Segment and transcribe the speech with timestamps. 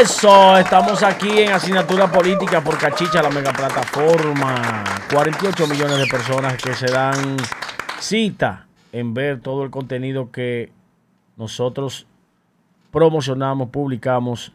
[0.00, 4.82] Eso, estamos aquí en Asignatura Política por Cachicha, la mega plataforma.
[5.12, 7.36] 48 millones de personas que se dan
[8.00, 10.72] cita en ver todo el contenido que
[11.36, 12.08] nosotros
[12.90, 14.52] promocionamos, publicamos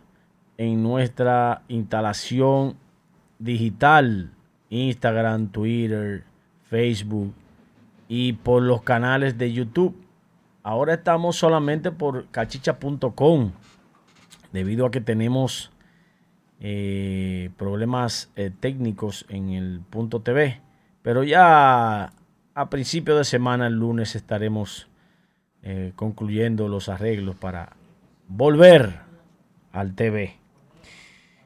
[0.58, 2.76] en nuestra instalación
[3.38, 4.32] digital,
[4.70, 6.26] Instagram, Twitter,
[6.70, 7.34] Facebook
[8.10, 9.96] y por los canales de YouTube.
[10.64, 13.52] Ahora estamos solamente por cachicha.com
[14.52, 15.72] debido a que tenemos
[16.62, 20.60] eh, problemas eh, técnicos en el punto TV.
[21.02, 22.12] Pero ya
[22.54, 24.90] a principio de semana, el lunes, estaremos
[25.64, 27.78] eh, concluyendo los arreglos para
[28.28, 29.00] volver
[29.72, 30.36] al TV.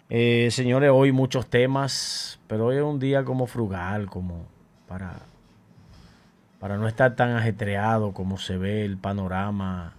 [0.10, 4.48] señores, hoy muchos temas, pero hoy es un día como frugal, como
[4.88, 5.20] para,
[6.60, 9.94] para no estar tan ajetreado como se ve el panorama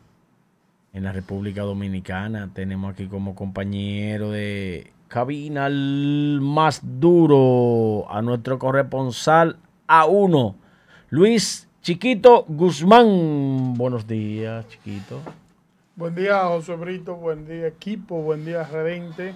[0.95, 2.49] en la República Dominicana.
[2.55, 10.55] Tenemos aquí como compañero de cabina al más duro a nuestro corresponsal A1,
[11.11, 13.75] Luis Chiquito Guzmán.
[13.75, 15.21] Buenos días, Chiquito.
[15.97, 17.17] Buen día, José Brito.
[17.17, 18.23] Buen día, equipo.
[18.23, 19.35] Buen día, Redente,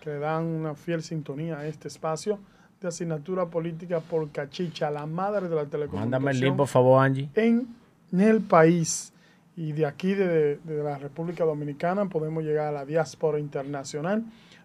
[0.00, 2.38] que le dan una fiel sintonía a este espacio
[2.80, 6.10] de asignatura política por Cachicha, la madre de la telecomunicación.
[6.10, 7.28] Mándame el link, por favor, Angie.
[7.34, 7.66] En
[8.12, 9.12] el país
[9.60, 14.24] y de aquí, de, la República Dominicana, podemos llegar a la diáspora internacional,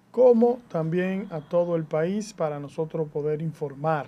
[0.09, 4.07] como también a todo el país para nosotros poder informar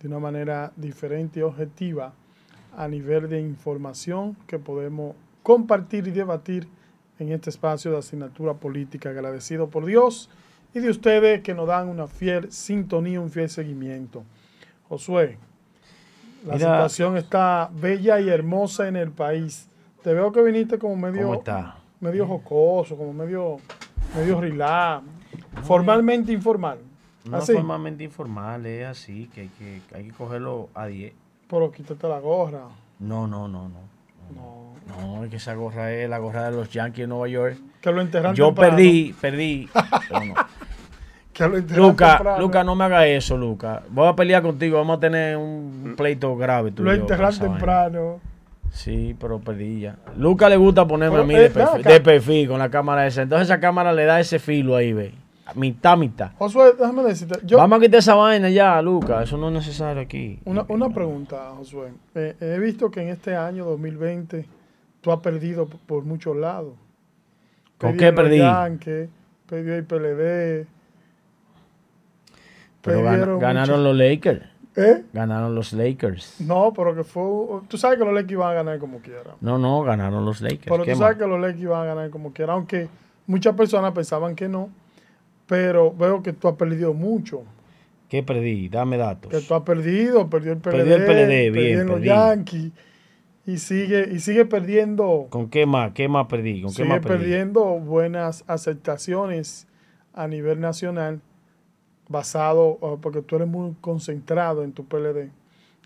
[0.00, 2.12] de una manera diferente y objetiva
[2.76, 6.68] a nivel de información que podemos compartir y debatir
[7.18, 9.10] en este espacio de asignatura política.
[9.10, 10.30] Agradecido por Dios
[10.72, 14.22] y de ustedes que nos dan una fiel sintonía, un fiel seguimiento.
[14.88, 15.36] Josué,
[16.46, 19.66] la situación está bella y hermosa en el país.
[20.02, 21.22] Te veo que viniste como medio.
[21.22, 21.76] ¿Cómo está?
[22.00, 23.58] Medio jocoso, como medio,
[24.16, 25.04] medio relax.
[25.62, 26.78] Formalmente informal.
[27.24, 31.12] No formalmente informal, es así, que hay que, hay que cogerlo a 10.
[31.48, 32.62] Pero quítate la gorra.
[32.98, 33.92] No, no, no, no.
[34.34, 37.56] No, no, es que esa gorra es la gorra de los Yankees de Nueva York.
[37.80, 39.68] Que lo enterran Yo perdí, perdí.
[41.32, 43.82] que lo Luca, Luca, no me haga eso, Luca.
[43.90, 46.72] Voy a pelear contigo, vamos a tener un pleito grave.
[46.72, 48.20] Tú lo enterran temprano.
[48.72, 49.96] Sí, pero perdí ya.
[50.16, 53.22] Luca le gusta ponerme a mí de, eh, perfil, con la cámara esa.
[53.22, 55.12] Entonces esa cámara le da ese filo ahí, ve.
[55.54, 56.30] Mitad, mitad.
[56.38, 57.54] Josué, déjame decirte.
[57.54, 59.22] Vamos a quitar esa vaina ya, Luca.
[59.22, 60.40] Eso no es necesario aquí.
[60.46, 61.92] Una, una pregunta, Josué.
[62.14, 64.46] Eh, he visto que en este año 2020
[65.02, 66.72] tú has perdido por muchos lados.
[67.76, 68.38] ¿Con qué perdí?
[68.38, 69.08] Yankee,
[69.46, 70.66] perdió el PLD.
[72.80, 74.51] Pero ganaron los Lakers.
[74.76, 75.04] ¿Eh?
[75.12, 76.40] Ganaron los Lakers.
[76.40, 77.60] No, pero que fue.
[77.68, 79.36] Tú sabes que los Lakers iban a ganar como quiera.
[79.40, 80.66] No, no, ganaron los Lakers.
[80.66, 82.54] Pero tú sabes que los Lakers iban a ganar como quiera.
[82.54, 82.88] Aunque
[83.26, 84.70] muchas personas pensaban que no.
[85.46, 87.42] Pero veo que tú has perdido mucho.
[88.08, 88.68] ¿Qué perdí?
[88.68, 89.30] Dame datos.
[89.30, 90.28] Que tú has perdido.
[90.30, 90.72] Perdió el PLD.
[90.72, 91.86] Perdió el PLD, bien.
[91.86, 92.72] los Yankees.
[93.44, 95.26] Y sigue, y sigue perdiendo.
[95.28, 95.92] ¿Con qué más?
[95.92, 96.62] ¿Qué más perdí?
[96.62, 99.66] ¿Con sigue qué más perdiendo buenas aceptaciones
[100.14, 101.20] a nivel nacional
[102.12, 105.30] basado, porque tú eres muy concentrado en tu PLD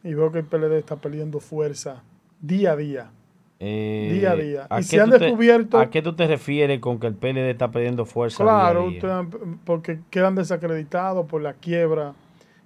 [0.05, 2.03] y veo que el PLD está perdiendo fuerza
[2.41, 3.11] día a día.
[3.59, 4.69] Eh, día a día.
[4.79, 5.79] Y se han descubierto...
[5.79, 8.45] ¿A qué tú te refieres con que el PLD está perdiendo fuerza?
[8.45, 8.93] Claro,
[9.65, 12.13] porque quedan desacreditados por la quiebra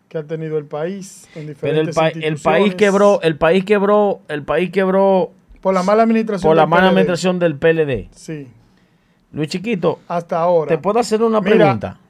[0.09, 4.21] que ha tenido el país en diferentes Pero el, el país quebró, el país quebró,
[4.27, 8.09] el país quebró por la mala administración por la mala administración del PLD.
[8.13, 8.49] Sí.
[9.33, 10.69] Luis Chiquito, hasta ahora.
[10.69, 12.01] ¿Te puedo hacer una pregunta?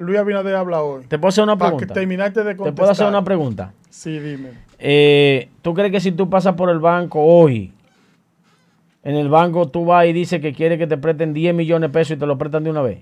[0.00, 1.04] Luis Abinader habla hoy.
[1.04, 1.86] Te puedo hacer una pregunta.
[1.86, 2.74] Para que terminaste de contestar.
[2.74, 3.74] Te puedo hacer una pregunta.
[3.90, 4.52] Sí, dime.
[4.78, 7.70] Eh, ¿Tú crees que si tú pasas por el banco hoy,
[9.02, 11.92] en el banco tú vas y dices que quieres que te presten 10 millones de
[11.92, 13.00] pesos y te lo prestan de una vez?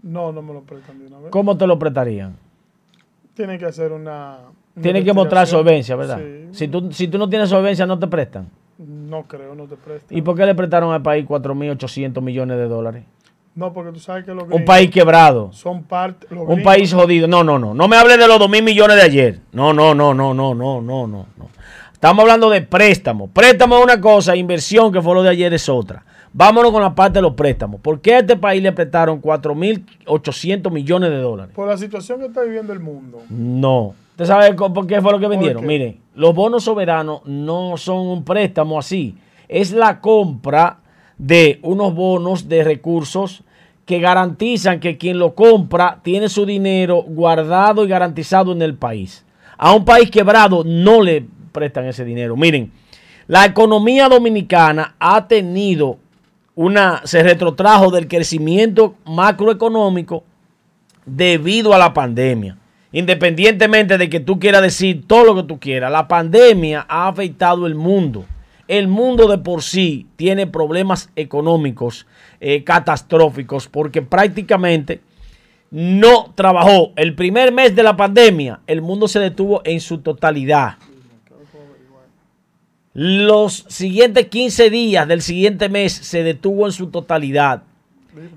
[0.00, 1.30] No, no me lo prestan de una vez.
[1.30, 2.36] ¿Cómo te lo prestarían?
[3.34, 4.38] Tienen que hacer una...
[4.80, 6.20] Tienen que mostrar solvencia, ¿verdad?
[6.20, 6.48] Sí.
[6.52, 8.48] Si tú, si tú no tienes solvencia, no te prestan.
[8.78, 10.16] No creo, no te prestan.
[10.16, 13.04] ¿Y por qué le prestaron al país 4.800 millones de dólares?
[13.58, 15.50] No, porque tú sabes que los Un país quebrado.
[15.52, 16.32] Son parte.
[16.32, 17.26] Un país jodido.
[17.26, 17.74] No, no, no.
[17.74, 19.40] No me hables de los dos mil millones de ayer.
[19.50, 21.26] No, no, no, no, no, no, no, no.
[21.92, 23.30] Estamos hablando de préstamos.
[23.32, 26.04] Préstamo es una cosa, inversión, que fue lo de ayer, es otra.
[26.32, 27.80] Vámonos con la parte de los préstamos.
[27.80, 31.52] ¿Por qué a este país le prestaron 4.800 millones de dólares?
[31.56, 33.22] Por la situación que está viviendo el mundo.
[33.28, 33.92] No.
[34.10, 35.66] ¿Usted sabe por qué fue lo que vendieron?
[35.66, 39.16] Miren, los bonos soberanos no son un préstamo así.
[39.48, 40.78] Es la compra
[41.18, 43.42] de unos bonos de recursos
[43.88, 49.24] que garantizan que quien lo compra tiene su dinero guardado y garantizado en el país.
[49.56, 52.36] A un país quebrado no le prestan ese dinero.
[52.36, 52.70] Miren,
[53.28, 55.96] la economía dominicana ha tenido
[56.54, 60.22] una, se retrotrajo del crecimiento macroeconómico
[61.06, 62.58] debido a la pandemia.
[62.92, 67.66] Independientemente de que tú quieras decir todo lo que tú quieras, la pandemia ha afectado
[67.66, 68.26] el mundo.
[68.66, 72.06] El mundo de por sí tiene problemas económicos
[72.40, 75.00] eh, catastróficos porque prácticamente
[75.70, 76.92] no trabajó.
[76.96, 80.76] El primer mes de la pandemia, el mundo se detuvo en su totalidad.
[82.94, 87.62] Los siguientes 15 días del siguiente mes se detuvo en su totalidad.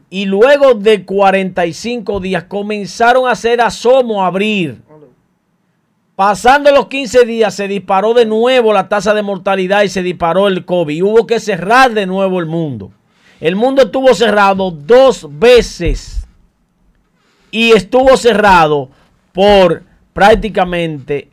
[0.10, 4.82] Y luego de 45 días comenzaron a hacer asomo a abrir.
[6.16, 10.48] Pasando los 15 días se disparó de nuevo la tasa de mortalidad y se disparó
[10.48, 11.04] el COVID.
[11.04, 12.92] Hubo que cerrar de nuevo el mundo.
[13.42, 16.28] El mundo estuvo cerrado dos veces.
[17.50, 18.90] Y estuvo cerrado
[19.34, 19.84] por
[20.14, 21.28] prácticamente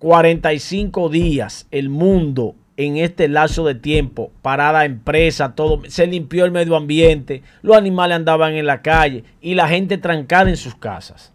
[0.00, 6.50] 45 días el mundo en este lapso de tiempo, parada empresa, todo, se limpió el
[6.50, 11.32] medio ambiente, los animales andaban en la calle y la gente trancada en sus casas.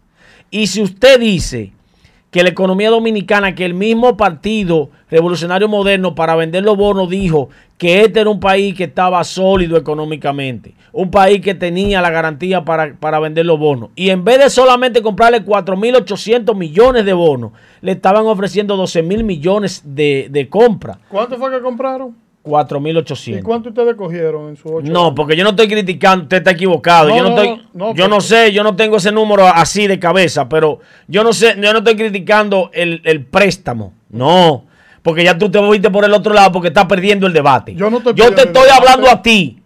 [0.50, 1.72] Y si usted dice
[2.30, 7.48] que la economía dominicana, que el mismo partido revolucionario moderno para vender los bonos dijo
[7.78, 12.64] que este era un país que estaba sólido económicamente, un país que tenía la garantía
[12.64, 13.90] para, para vender los bonos.
[13.94, 19.24] Y en vez de solamente comprarle 4.800 millones de bonos, le estaban ofreciendo 12 mil
[19.24, 20.98] millones de, de compra.
[21.08, 22.16] ¿Cuánto fue que compraron?
[22.46, 23.40] 4.800.
[23.40, 26.52] ¿Y cuánto ustedes cogieron en su 8 No, porque yo no estoy criticando, usted está
[26.52, 27.08] equivocado.
[27.08, 29.86] No, yo no, no, estoy, no, yo no sé, yo no tengo ese número así
[29.86, 30.78] de cabeza, pero
[31.08, 33.92] yo no sé, yo no estoy criticando el, el préstamo.
[34.10, 34.64] No,
[35.02, 37.74] porque ya tú te fuiste por el otro lado porque estás perdiendo el debate.
[37.74, 39.58] Yo no estoy Yo te estoy hablando a ti.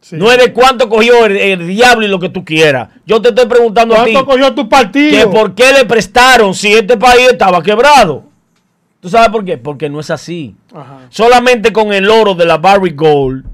[0.00, 0.16] Sí.
[0.16, 2.88] No es de cuánto cogió el, el diablo y lo que tú quieras.
[3.04, 5.30] Yo te estoy preguntando a ti ¿Cuánto cogió tu que partido?
[5.30, 8.29] por qué le prestaron si este país estaba quebrado.
[9.00, 9.56] ¿Tú sabes por qué?
[9.58, 10.54] Porque no es así.
[10.74, 11.06] Ajá.
[11.08, 13.46] Solamente con el oro de la Barry Gold,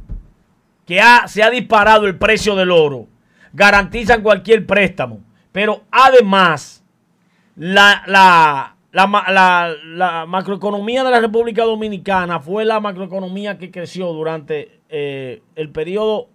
[0.85, 3.07] que ha- se ha disparado el precio del oro,
[3.53, 5.21] garantizan cualquier préstamo.
[5.53, 6.85] Pero además,
[7.55, 13.71] la, la, la ma- la- la macroeconomía de la República Dominicana fue la macroeconomía que
[13.71, 16.29] creció durante eh, el periodo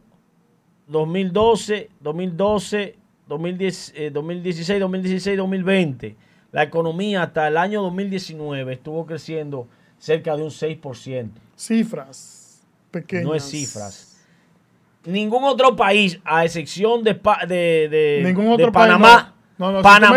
[0.88, 2.96] 2012, 2012,
[3.28, 6.16] 2010, eh, 2016, 2016, 2020.
[6.52, 9.68] La economía hasta el año 2019 estuvo creciendo
[10.00, 11.30] cerca de un 6%.
[11.56, 13.26] Cifras pequeñas.
[13.26, 14.18] No es cifras.
[15.06, 19.82] Ningún otro país, a excepción de, de, de- Ningún de otro país, Panamá, no.
[19.82, 20.16] Panamá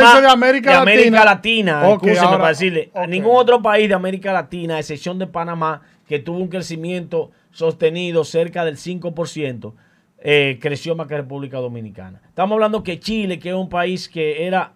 [0.71, 1.89] de América Latina-
[2.25, 6.39] ahora- para decirle, ningún otro país de América Latina, a excepción de Panamá, que tuvo
[6.39, 9.73] un crecimiento sostenido cerca del 5%,
[10.23, 12.21] eh, creció más que República Dominicana.
[12.29, 14.75] Estamos hablando que Chile, que es un país que era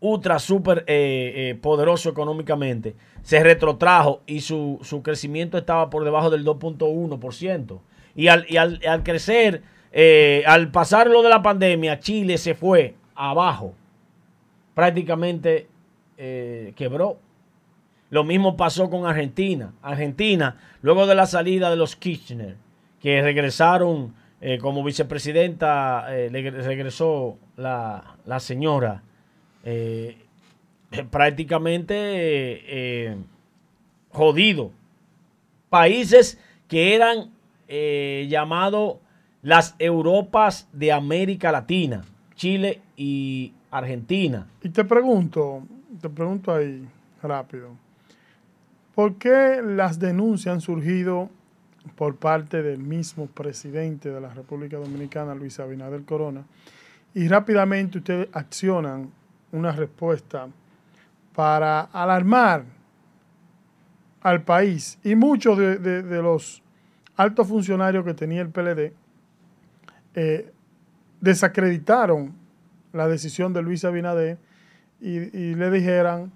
[0.00, 6.30] ultra, súper eh, eh, poderoso económicamente, se retrotrajo y su, su crecimiento estaba por debajo
[6.30, 7.80] del 2.1%.
[8.14, 9.62] Y al, y al, al crecer,
[10.46, 13.74] al pasar lo de la pandemia, Chile se fue abajo.
[14.74, 15.68] Prácticamente
[16.16, 17.18] quebró.
[18.10, 19.74] Lo mismo pasó con Argentina.
[19.82, 22.56] Argentina, luego de la salida de los Kirchner,
[23.00, 29.02] que regresaron eh, como vicepresidenta, eh, regresó la, la señora,
[29.64, 30.16] eh,
[31.10, 33.16] prácticamente
[34.10, 34.70] jodido.
[35.68, 37.30] Países que eran
[38.28, 38.96] llamados
[39.42, 42.02] las Europas de América Latina,
[42.34, 44.46] Chile y Argentina.
[44.62, 45.62] Y te pregunto,
[46.00, 46.88] te pregunto ahí
[47.22, 47.72] rápido,
[48.94, 51.28] ¿por qué las denuncias han surgido
[51.94, 56.44] por parte del mismo presidente de la República Dominicana, Luis Abinader Corona,
[57.14, 59.10] y rápidamente ustedes accionan
[59.52, 60.48] una respuesta
[61.34, 62.64] para alarmar
[64.20, 66.62] al país y muchos de, los
[67.16, 68.92] altos funcionarios que tenía el PLD
[70.14, 70.52] eh,
[71.20, 72.34] desacreditaron
[72.92, 74.38] la decisión de Luis Abinader
[75.00, 76.32] y, y le dijeran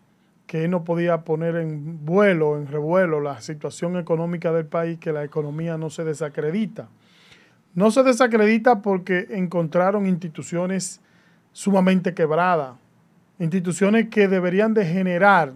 [0.52, 5.24] que no podía poner en vuelo, en revuelo la situación económica del país, que la
[5.24, 6.90] economía no se desacredita.
[7.74, 11.00] No se desacredita porque encontraron instituciones
[11.52, 12.74] sumamente quebradas,
[13.38, 15.54] instituciones que deberían de generar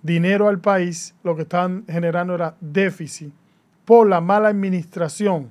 [0.00, 3.32] dinero al país, lo que están generando era déficit
[3.84, 5.50] por la mala administración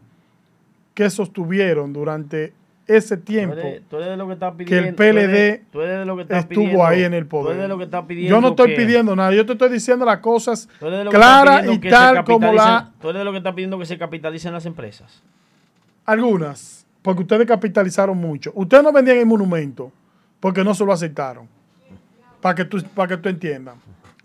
[0.94, 2.54] que sostuvieron durante
[2.88, 3.56] ese tiempo.
[3.56, 4.88] Tú eres, tú eres de lo que estás que pidiendo.
[4.90, 7.58] el PLD tú eres de lo que estás estuvo pidiendo- ahí en el poder.
[7.58, 8.36] de lo que estás pidiendo.
[8.36, 10.68] Yo no estoy que- pidiendo nada, yo te estoy diciendo las cosas
[11.10, 14.52] claras y tal como la Tú eres de lo que estás pidiendo que se capitalicen
[14.54, 15.22] las empresas.
[16.06, 18.52] algunas, porque ustedes capitalizaron mucho.
[18.56, 19.92] Ustedes no vendían el monumento
[20.40, 21.48] porque no se lo aceptaron.
[22.42, 23.76] Para que tú, para que tú entiendas.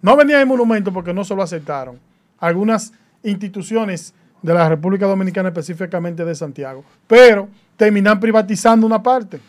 [0.03, 1.99] No vendían el monumento porque no se lo aceptaron.
[2.39, 6.85] Algunas instituciones de la República Dominicana, específicamente de Santiago.
[7.07, 9.41] Pero terminan privatizando una parte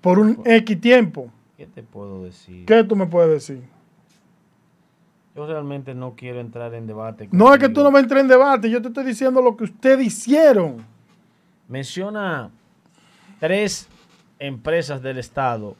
[0.00, 1.30] por un X tiempo.
[1.56, 2.64] ¿Qué te puedo decir?
[2.66, 3.62] ¿Qué tú me puedes decir?
[5.34, 7.28] Yo realmente no quiero entrar en debate.
[7.30, 9.64] No es que tú no me entres en debate, yo te estoy diciendo lo que
[9.64, 10.84] ustedes hicieron.
[11.68, 12.50] Menciona
[13.38, 13.88] tres
[14.38, 15.76] empresas del Estado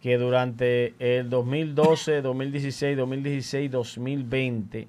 [0.00, 4.88] que durante el 2012, 2016, 2016, 2020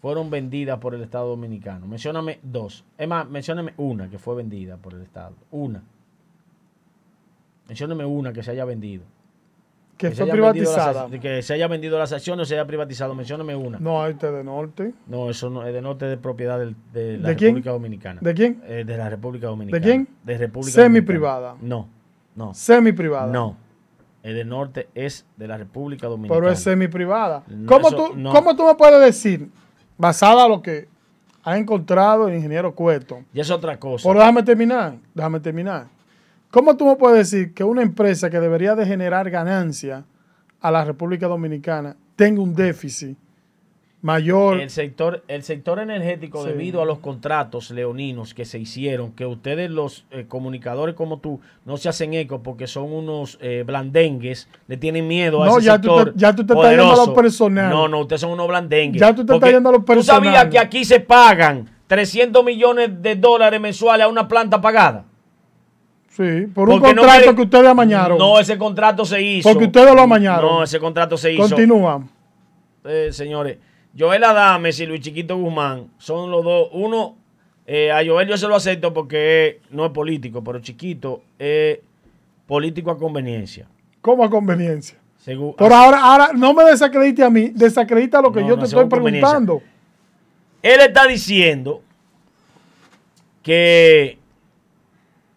[0.00, 1.86] fueron vendidas por el Estado Dominicano.
[1.86, 2.84] Mencióname dos.
[2.96, 5.34] Es más, mencióname una que fue vendida por el Estado.
[5.50, 5.82] Una.
[7.68, 9.04] Mencióname una que se haya vendido.
[9.96, 11.08] Que, fue privatizada.
[11.08, 13.14] las- que se haya vendido las acciones o se haya privatizado.
[13.16, 13.80] Mencióname una.
[13.80, 14.94] No, hay de norte.
[15.08, 17.48] No, eso no es de norte de propiedad del- de la ¿De quién?
[17.50, 18.20] República Dominicana.
[18.22, 18.62] ¿De quién?
[18.64, 19.84] Eh, de la República Dominicana.
[19.84, 20.08] quién?
[20.22, 21.48] De República Semi-privada.
[21.54, 21.68] Dominicana.
[22.36, 23.32] No, no, Semi privada.
[23.32, 23.56] no.
[24.22, 26.40] El de norte es de la República Dominicana.
[26.40, 27.44] Pero es semi privada.
[27.48, 28.32] No, ¿Cómo, eso tú, no.
[28.32, 29.48] ¿Cómo tú me puedes decir,
[29.98, 30.88] basada en lo que
[31.44, 33.24] ha encontrado el ingeniero Cueto?
[33.34, 34.08] Y es otra cosa.
[34.08, 35.86] Pero déjame terminar, déjame terminar.
[36.50, 40.04] ¿Cómo tú me puedes decir que una empresa que debería de generar ganancia
[40.60, 43.18] a la República Dominicana tenga un déficit
[44.00, 44.60] mayor?
[44.60, 46.50] El sector, el sector energético, Sí.
[46.50, 51.40] debido a los contratos leoninos que se hicieron, que ustedes los eh, comunicadores como tú
[51.64, 55.66] no se hacen eco porque son unos eh, blandengues, le tienen miedo a No, ese
[55.66, 57.14] ya tú sector te- ya tú te estás yendo a lo poderoso.
[57.14, 57.70] personal.
[57.70, 59.00] No, no, ustedes son unos blandengues.
[59.00, 60.50] Ya tú te estás yendo a lo Tú sabías personal.
[60.50, 65.04] que aquí se pagan 300 millones de dólares mensuales a una planta pagada.
[66.10, 68.18] Sí, por un Porque no contrato que ustedes amañaron.
[68.18, 69.48] No, ese contrato se hizo.
[69.48, 70.50] Porque ustedes lo amañaron.
[70.50, 71.42] No, ese contrato se hizo.
[71.42, 72.02] Continúa.
[72.84, 73.58] Eh, señores,
[73.98, 76.68] Joel Adames y Luis Chiquito Guzmán son los dos.
[76.72, 77.16] Uno,
[77.66, 81.80] eh, a Joel yo se lo acepto porque no es político, pero Chiquito es
[82.46, 83.66] político a conveniencia.
[84.00, 84.98] Como a conveniencia.
[85.18, 88.66] Según, Pero ahora, ahora no me desacredite a mí, desacredita lo que No, yo te
[88.66, 89.60] estoy preguntando.
[90.62, 91.82] Él está diciendo
[93.42, 94.18] que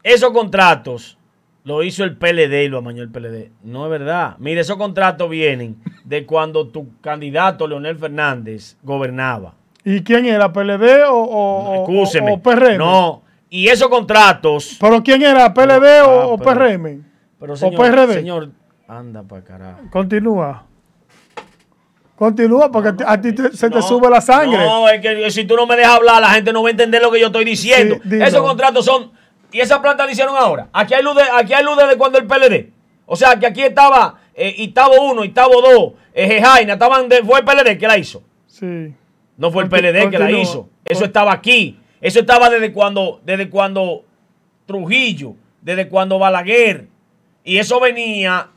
[0.03, 1.17] esos contratos
[1.63, 3.51] lo hizo el PLD y lo amañó el PLD.
[3.63, 4.35] No es verdad.
[4.39, 9.53] Mire, esos contratos vienen de cuando tu candidato Leonel Fernández gobernaba.
[9.83, 10.51] ¿Y quién era?
[10.53, 12.33] ¿PLD o, o, o- Excúseme.
[12.33, 12.77] o PRM?
[12.77, 13.23] No.
[13.49, 14.77] Y esos contratos.
[14.79, 15.53] ¿Pero quién era?
[15.53, 17.03] ¿PLD Ah, o, o pero- PRM?
[17.39, 18.13] Pero ¿O señor, PRD?
[18.13, 18.49] señor,
[18.87, 19.79] anda para carajo.
[19.91, 20.65] Continúa.
[22.15, 24.57] Continúa porque a ti- a ti te- se te No, sube la sangre.
[24.59, 27.01] No, es que si tú no me dejas hablar, la gente no va a entender
[27.01, 27.97] lo que yo estoy diciendo.
[28.07, 28.19] Sí.
[28.21, 29.11] Esos contratos son.
[29.51, 30.69] Y esa planta la hicieron ahora.
[30.73, 32.69] Aquí hay luz, de, aquí hay luz desde cuando el PLD.
[33.05, 37.39] O sea, que aquí estaba eh, Itabo 1, Itabo 2, eh, Jejaina, estaban de, fue
[37.39, 38.23] el PLD que la hizo.
[38.47, 38.93] Sí.
[39.37, 40.69] No fue el PLD que la hizo.
[40.85, 41.77] Eso estaba aquí.
[41.99, 44.03] Eso estaba desde cuando, desde cuando
[44.65, 46.87] Trujillo, desde cuando Balaguer.
[47.43, 48.47] Y eso venía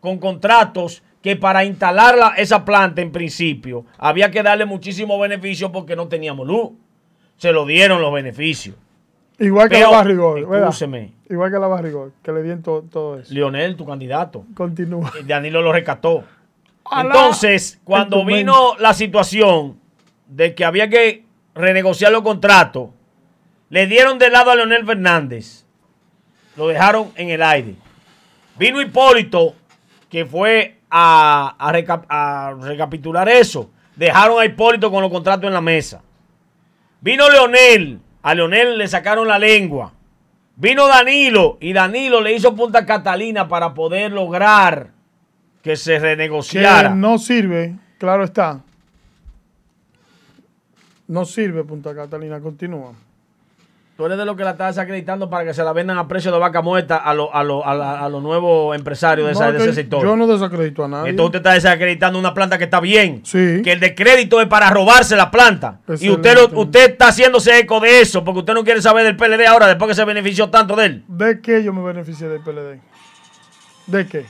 [0.00, 5.70] con contratos que para instalar la- esa planta en principio había que darle muchísimos beneficios
[5.70, 6.70] porque no teníamos luz.
[7.36, 8.76] Se lo dieron los beneficios.
[9.40, 10.68] Igual que Pero, la Barrigol, ¿verdad?
[10.68, 11.12] excúseme.
[11.28, 13.32] Igual que la Barrigol, que le dieron to- todo eso.
[13.34, 14.44] Leonel, tu candidato.
[14.54, 15.10] Continúa.
[15.20, 16.24] Y Danilo lo rescató.
[16.84, 19.78] Alá, Entonces, cuando vino la situación
[20.28, 22.90] de que había que renegociar los contratos,
[23.70, 25.64] le dieron de lado a Leonel Fernández.
[26.56, 27.74] Lo dejaron en el aire.
[28.58, 29.54] Vino Hipólito,
[30.10, 33.70] que fue a, a reca- a recapitular eso.
[33.96, 36.02] Dejaron a Hipólito con los contratos en la mesa.
[37.00, 38.00] Vino Leonel.
[38.22, 39.92] A Leonel le sacaron la lengua.
[40.56, 44.90] Vino Danilo y Danilo le hizo Punta Catalina para poder lograr
[45.62, 46.94] que se renegociara.
[46.94, 48.60] no sirve, claro está.
[51.08, 52.40] No sirve, Punta Catalina.
[52.40, 52.92] Continúa.
[54.00, 56.32] Tú eres de los que la estás desacreditando para que se la vendan a precio
[56.32, 59.50] de vaca muerta a, lo- a, lo- a la- a los nuevos empresarios de, esa-
[59.50, 60.02] ese sector.
[60.02, 61.10] Yo no desacredito a nadie.
[61.10, 63.20] Entonces usted está desacreditando una planta que está bien.
[63.26, 63.60] Sí.
[63.62, 65.80] Que el descrédito es para robarse la planta.
[66.00, 69.16] Y usted, lo- usted está haciéndose eco de eso porque usted no quiere saber del
[69.18, 71.04] PLD ahora después que se benefició tanto de él.
[71.06, 72.80] ¿De qué yo me beneficié del PLD?
[73.86, 74.24] ¿De qué?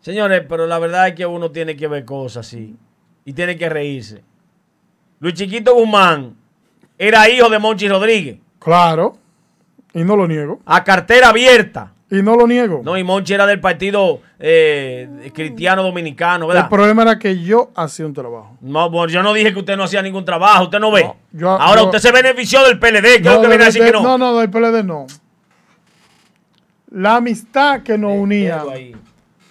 [0.00, 2.74] Señores, pero la verdad es que uno tiene que ver cosas así.
[3.24, 4.24] Y tiene que reírse.
[5.20, 6.34] Luis Chiquito Guzmán
[6.98, 8.38] era hijo de Monchi Rodríguez.
[8.58, 9.16] Claro.
[9.94, 10.60] Y no lo niego.
[10.66, 11.92] A cartera abierta.
[12.10, 12.80] Y no lo niego.
[12.82, 16.70] No, y Monchi era del partido eh, cristiano dominicano, el ¿verdad?
[16.70, 18.56] problema era que yo hacía un trabajo.
[18.62, 21.02] No, bueno, yo no dije que usted no hacía ningún trabajo, usted no ve.
[21.04, 23.64] No, yo- Ahora yo- usted se benefició del PLD, ¿qué es lo que de- viene
[23.64, 24.02] a decir de- que no?
[24.02, 25.06] No, no, del PLD no.
[26.90, 28.96] La amistad que nos unía ahí,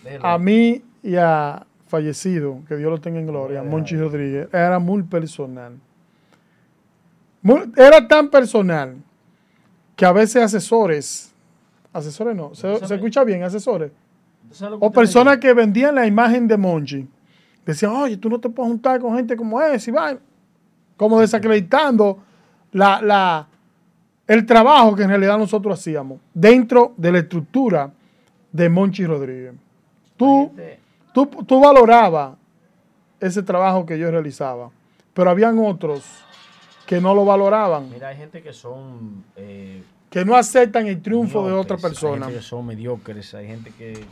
[0.04, 4.80] déjalo a mí y a fallecido, que Dios lo tenga en gloria, Monchi Rodríguez, era
[4.80, 5.74] muy personal.
[7.76, 8.96] Era tan personal
[9.96, 11.34] que a veces asesores,
[11.94, 13.92] asesores no, se, se escucha bien, asesores,
[14.52, 17.08] ¿Sabe lo que o personas que vendían la imagen de Monchi,
[17.66, 20.18] decían, oye, tú no te puedes juntar con gente como ese, y va.
[20.96, 22.20] Como desacreditando
[22.72, 23.48] la, la,
[24.26, 27.92] el trabajo que en realidad nosotros hacíamos dentro de la estructura
[28.52, 29.54] de Monchi Rodríguez.
[30.16, 30.52] Tú,
[31.14, 32.36] tú, tú valorabas
[33.20, 34.72] ese trabajo que yo realizaba,
[35.14, 36.04] pero habían otros
[36.88, 37.90] que no lo valoraban.
[37.92, 39.24] Mira, hay gente que son...
[39.36, 42.26] Eh, que no aceptan el triunfo de otra persona.
[42.26, 44.06] Hay gente que son mediocres, hay gente que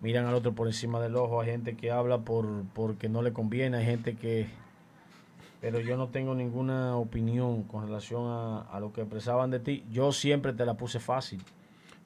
[0.00, 3.32] miran al otro por encima del ojo, hay gente que habla por porque no le
[3.32, 4.48] conviene, hay gente que...
[5.60, 9.84] Pero yo no tengo ninguna opinión con relación a, lo que expresaban de ti.
[9.92, 11.40] Yo siempre te la puse fácil.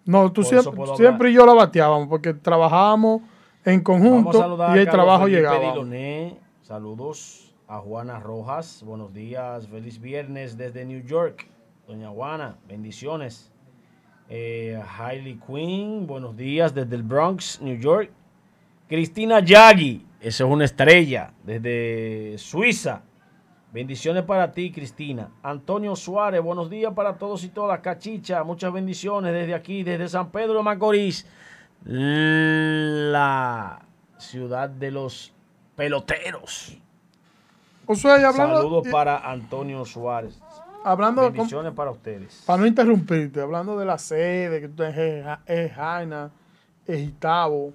[0.04, 3.22] No, tú siempre, siempre y yo la bateábamos porque trabajábamos
[3.64, 5.74] en conjunto y el trabajo llegaba.
[6.62, 8.82] Saludos a Juana Rojas.
[8.84, 11.46] Buenos días, feliz viernes desde New York.
[11.86, 13.52] Doña Juana, bendiciones.
[14.28, 18.10] Eh, Hailey Quinn, buenos días desde el Bronx, New York.
[18.88, 23.02] Cristina Yagi, esa es una estrella desde Suiza.
[23.72, 25.30] Bendiciones para ti, Cristina.
[25.42, 27.80] Antonio Suárez, buenos días para todos y todas.
[27.80, 31.26] Cachicha, muchas bendiciones desde aquí, desde San Pedro de Macorís,
[31.84, 33.82] la
[34.18, 35.34] ciudad de los
[35.74, 36.80] peloteros.
[37.86, 40.40] O sea, hablando, Saludos para Antonio Suárez
[40.86, 42.44] hablando Bendiciones para ustedes.
[42.46, 46.30] Para no interrumpirte, hablando de la sede, que tú es Jaina,
[46.86, 47.72] es Itabo.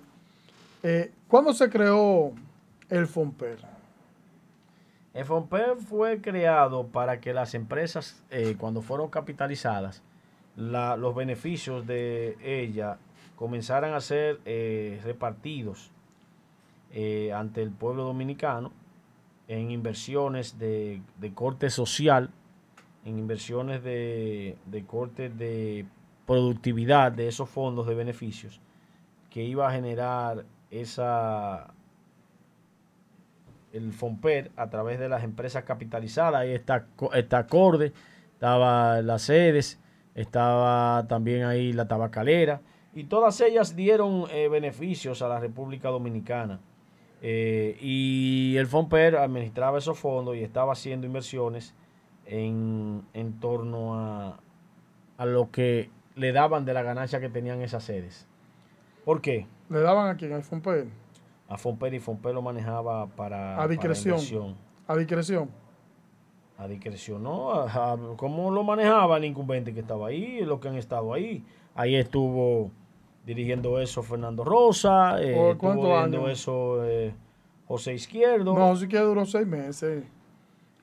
[0.81, 2.31] Eh, ¿Cuándo se creó
[2.89, 3.59] el FOMPER?
[5.13, 10.01] El FOMPER fue creado para que las empresas, eh, cuando fueron capitalizadas,
[10.55, 12.97] los beneficios de ella
[13.35, 15.91] comenzaran a ser eh, repartidos
[17.33, 18.71] ante el pueblo dominicano
[19.51, 22.29] en inversiones de, de corte social
[23.03, 25.85] en inversiones de, de corte de
[26.25, 28.61] productividad de esos fondos de beneficios
[29.29, 31.73] que iba a generar esa
[33.73, 36.41] el FOMPER a través de las empresas capitalizadas.
[36.41, 37.93] Ahí está, está Acorde,
[38.33, 39.79] estaba las sedes,
[40.15, 42.61] estaba también ahí la tabacalera,
[42.93, 46.59] y todas ellas dieron eh, beneficios a la República Dominicana.
[47.21, 51.75] Eh, y el FOMPER administraba esos fondos y estaba haciendo inversiones
[52.25, 54.39] en, en torno a,
[55.17, 58.27] a lo que le daban de la ganancia que tenían esas sedes.
[59.05, 59.47] ¿Por qué?
[59.69, 60.33] ¿Le daban a quién?
[60.33, 60.87] ¿A Fomper?
[61.47, 63.61] A Fomper y Fomper lo manejaba para.
[63.61, 64.55] A discreción.
[64.87, 65.49] a discreción.
[66.57, 67.65] A discreción, ¿no?
[68.17, 70.41] ¿Cómo lo manejaba el incumbente que estaba ahí?
[70.45, 71.43] Los que han estado ahí.
[71.73, 72.71] Ahí estuvo
[73.25, 75.21] dirigiendo eso Fernando Rosa.
[75.21, 75.57] Eh,
[76.29, 77.13] eso eh,
[77.67, 78.53] José Izquierdo.
[78.53, 80.03] No, José Izquierdo duró seis meses.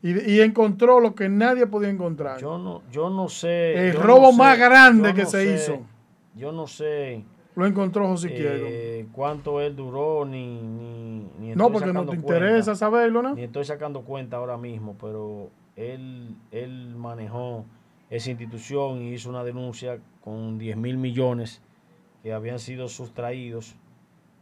[0.00, 2.40] Y, encontró lo que nadie podía encontrar.
[2.40, 3.88] Yo no, yo no sé.
[3.88, 5.80] El robo más grande que se hizo.
[6.36, 7.24] Yo no sé.
[7.56, 8.66] Lo encontró José Izquierdo.
[8.68, 10.24] Eh, ¿Cuánto él duró?
[10.24, 13.34] Ni, ni, no, porque no te interesa saberlo, ¿no?
[13.34, 17.64] Ni estoy sacando cuenta ahora mismo, pero él, él manejó
[18.08, 21.60] esa institución y hizo una denuncia con 10 mil millones
[22.22, 23.74] que habían sido sustraídos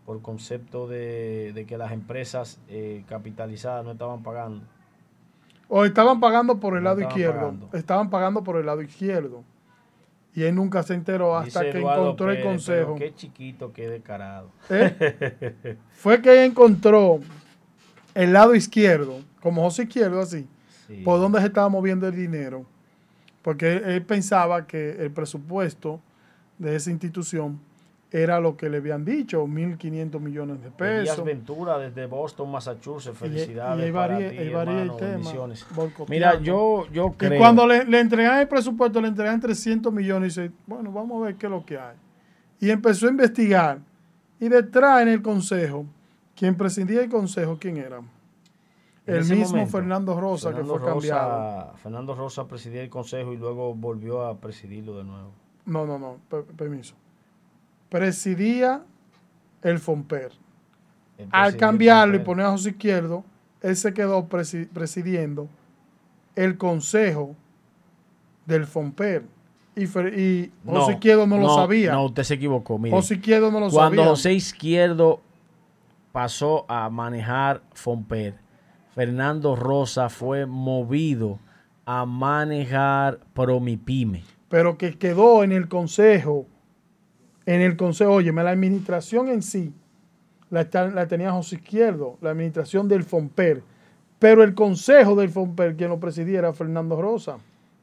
[0.05, 4.65] por concepto de, que las empresas eh, capitalizadas no estaban pagando.
[5.69, 7.55] O estaban pagando por el lado izquierdo.
[7.73, 9.43] Estaban pagando por el lado izquierdo.
[10.33, 12.95] Y él nunca se enteró hasta que encontró el consejo.
[12.97, 14.51] Qué chiquito, qué descarado.
[14.69, 15.77] ¿Eh?
[15.93, 17.21] Fue que encontró
[18.15, 20.47] el lado izquierdo, como José Izquierdo así,
[21.05, 22.65] por donde se estaba moviendo el dinero.
[23.43, 26.01] Porque él pensaba que el presupuesto
[26.59, 27.61] de esa institución
[28.11, 31.25] era lo que le habían dicho, 1.500 millones de pesos.
[31.25, 33.85] Ventura desde Boston, Massachusetts, felicidades.
[33.85, 35.31] Y, y para el tema.
[36.09, 37.35] Mira, yo, yo creo...
[37.35, 41.23] Y cuando le, le entregan el presupuesto, le entregan 300 millones y dice, bueno, vamos
[41.23, 41.97] a ver qué es lo que hay.
[42.61, 43.81] Y empezó a investigar.
[44.39, 45.85] Y detrás en el consejo,
[46.35, 48.01] quien presidía el consejo, ¿quién era?
[49.07, 51.75] el mismo Fernando Rosa, que fue cambiado.
[51.77, 55.33] Fernando Rosa presidía el consejo y luego volvió a presidirlo de nuevo.
[55.67, 56.19] No, no, no,
[56.57, 56.95] permiso
[57.89, 58.83] presidía
[59.63, 60.33] el FOMPER.
[61.31, 63.25] Al cambiarlo y poner a José Izquierdo,
[63.63, 65.49] él se quedó presidiendo
[66.35, 67.35] el consejo
[68.45, 69.25] del FOMPER.
[69.75, 71.93] Y, José Izquierdo no, lo sabía.
[71.93, 72.79] No, usted se equivocó.
[72.91, 73.81] José Izquierdo no lo sabía.
[73.81, 75.21] Cuando José Izquierdo
[76.13, 78.35] pasó a manejar FOMPER,
[78.95, 81.39] Fernando Rosa fue movido
[81.85, 84.23] a manejar Promipime.
[84.49, 86.47] Pero que quedó en el consejo
[87.47, 89.73] en el consejo, oye, la administración en sí
[90.51, 90.69] la,
[91.07, 93.63] tenía José Izquierdo, la administración del FOMPER,
[94.19, 97.37] pero el consejo del FOMPER, quien lo presidía era Fernando Rosa.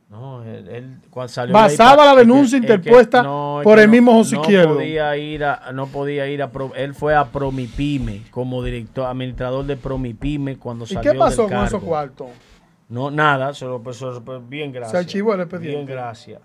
[0.09, 4.13] No, él, él cuando salió Basada la denuncia que- interpuesta no, por el no- mismo
[4.13, 4.75] José no Izquierdo.
[4.75, 6.51] Podía ir a, no podía ir a.
[6.75, 11.51] Él fue a Promipyme como director, administrador de Promipyme cuando ¿Y salió qué pasó del
[11.51, 11.87] con esos cargo.
[11.87, 12.27] cuartos?
[12.89, 15.01] No, nada, solo pues, solo, pues, bien gracias.
[15.03, 15.75] archivó el expediente.
[15.77, 16.41] Bien gracias.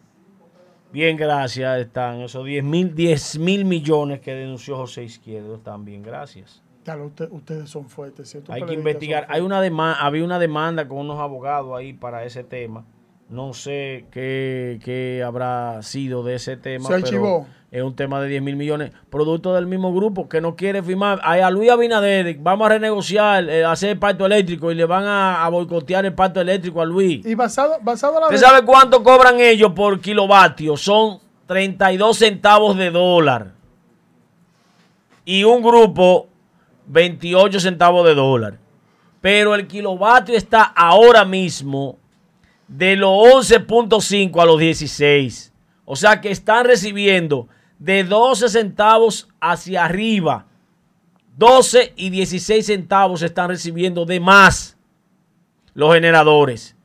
[0.93, 5.57] Bien gracias están esos 10 mil 10 mil millones que denunció José Izquierdo.
[5.57, 6.63] Están bien gracias.
[6.85, 8.31] Claro, usted- ustedes son fuertes.
[8.31, 8.53] ¿cierto?
[8.53, 9.27] Hay que investigar.
[9.29, 12.87] Hay una demanda, había una demanda con unos abogados ahí para ese tema.
[13.29, 16.89] No sé qué, qué habrá sido de ese tema.
[16.89, 17.47] Se archivó.
[17.47, 18.93] pero es un tema de 10 mil millones.
[19.11, 21.21] Producto del mismo grupo que no quiere firmar.
[21.23, 25.45] A Luis Abinader, vamos a renegociar, eh, hacer el pacto eléctrico y le van a,
[25.45, 27.27] a boicotear el pacto eléctrico a Luis.
[27.27, 30.79] Y basado, basado la ¿Usted sabe cuánto cobran ellos por kilovatio?
[30.79, 33.53] Son 32 centavos de dólar.
[35.27, 36.29] Y un grupo,
[36.87, 38.59] 28 centavos de dólar.
[39.21, 41.99] Pero el kilovatio está ahora mismo
[42.69, 45.53] de los 11.5 a los 16.
[45.85, 50.47] O sea que están recibiendo de 12 centavos hacia arriba.
[51.37, 54.77] 12 y 16 centavos están recibiendo de más
[55.75, 56.77] los generadores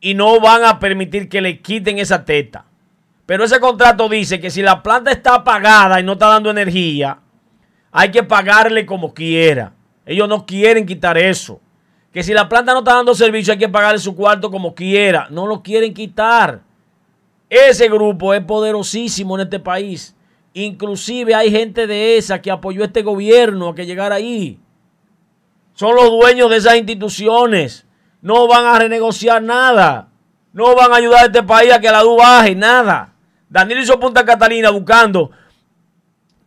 [0.00, 2.66] y no van a permitir que le quiten esa teta.
[3.24, 7.18] Pero ese contrato dice que si la planta está apagada y no está dando energía,
[7.90, 9.72] hay que pagarle como quiera.
[10.04, 11.60] Ellos no quieren quitar eso.
[12.12, 15.28] Que si la planta no está dando servicio, hay que pagarle su cuarto como quiera.
[15.30, 16.60] No lo quieren quitar.
[17.48, 20.14] Ese grupo es poderosísimo en este país.
[20.54, 24.58] Inclusive hay gente de esa que apoyó a este gobierno a que llegara ahí.
[25.74, 27.86] Son los dueños de esas instituciones.
[28.20, 30.08] No van a renegociar nada.
[30.52, 33.14] No van a ayudar a este país a que la luz baje, nada.
[33.48, 35.30] Danilo hizo Punta Catalina buscando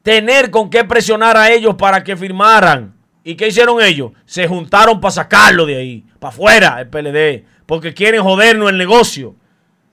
[0.03, 2.95] tener con qué presionar a ellos para que firmaran.
[3.25, 4.11] ¿Y qué hicieron ellos?
[4.25, 9.35] Se juntaron para sacarlo de ahí, para afuera el PLD, porque quieren jodernos el negocio.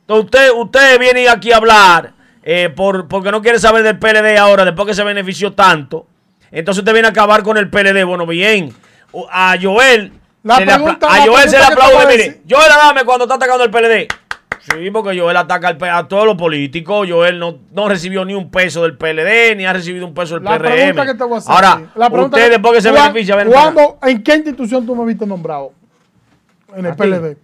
[0.02, 2.12] Entonces usted, usted viene aquí a hablar
[2.44, 6.06] eh, por, porque no quiere saber del PLD ahora, después que se benefició tanto.
[6.50, 8.04] Entonces usted viene a acabar con el PLD.
[8.04, 8.74] Bueno, bien.
[9.30, 12.06] A Joel, La se le apla- pregunta- a la Joel se le aplaude.
[12.08, 14.08] Mire, Joel Adame cuando está atacando el PLD.
[14.64, 17.08] Sí, porque Joel ataca al a todos los políticos.
[17.10, 20.44] Joel no, no recibió ni un peso del PLD, ni ha recibido un peso del
[20.44, 20.72] La PRM.
[20.72, 21.52] pregunta que te voy a hacer.
[21.52, 23.72] Ahora, la pregunta usted que- después que se ¿cuá- beneficia, ven para acá.
[23.74, 25.72] ¿cuándo, ¿En qué institución tú me viste nombrado?
[26.76, 26.94] En el.
[26.94, 27.36] PLD.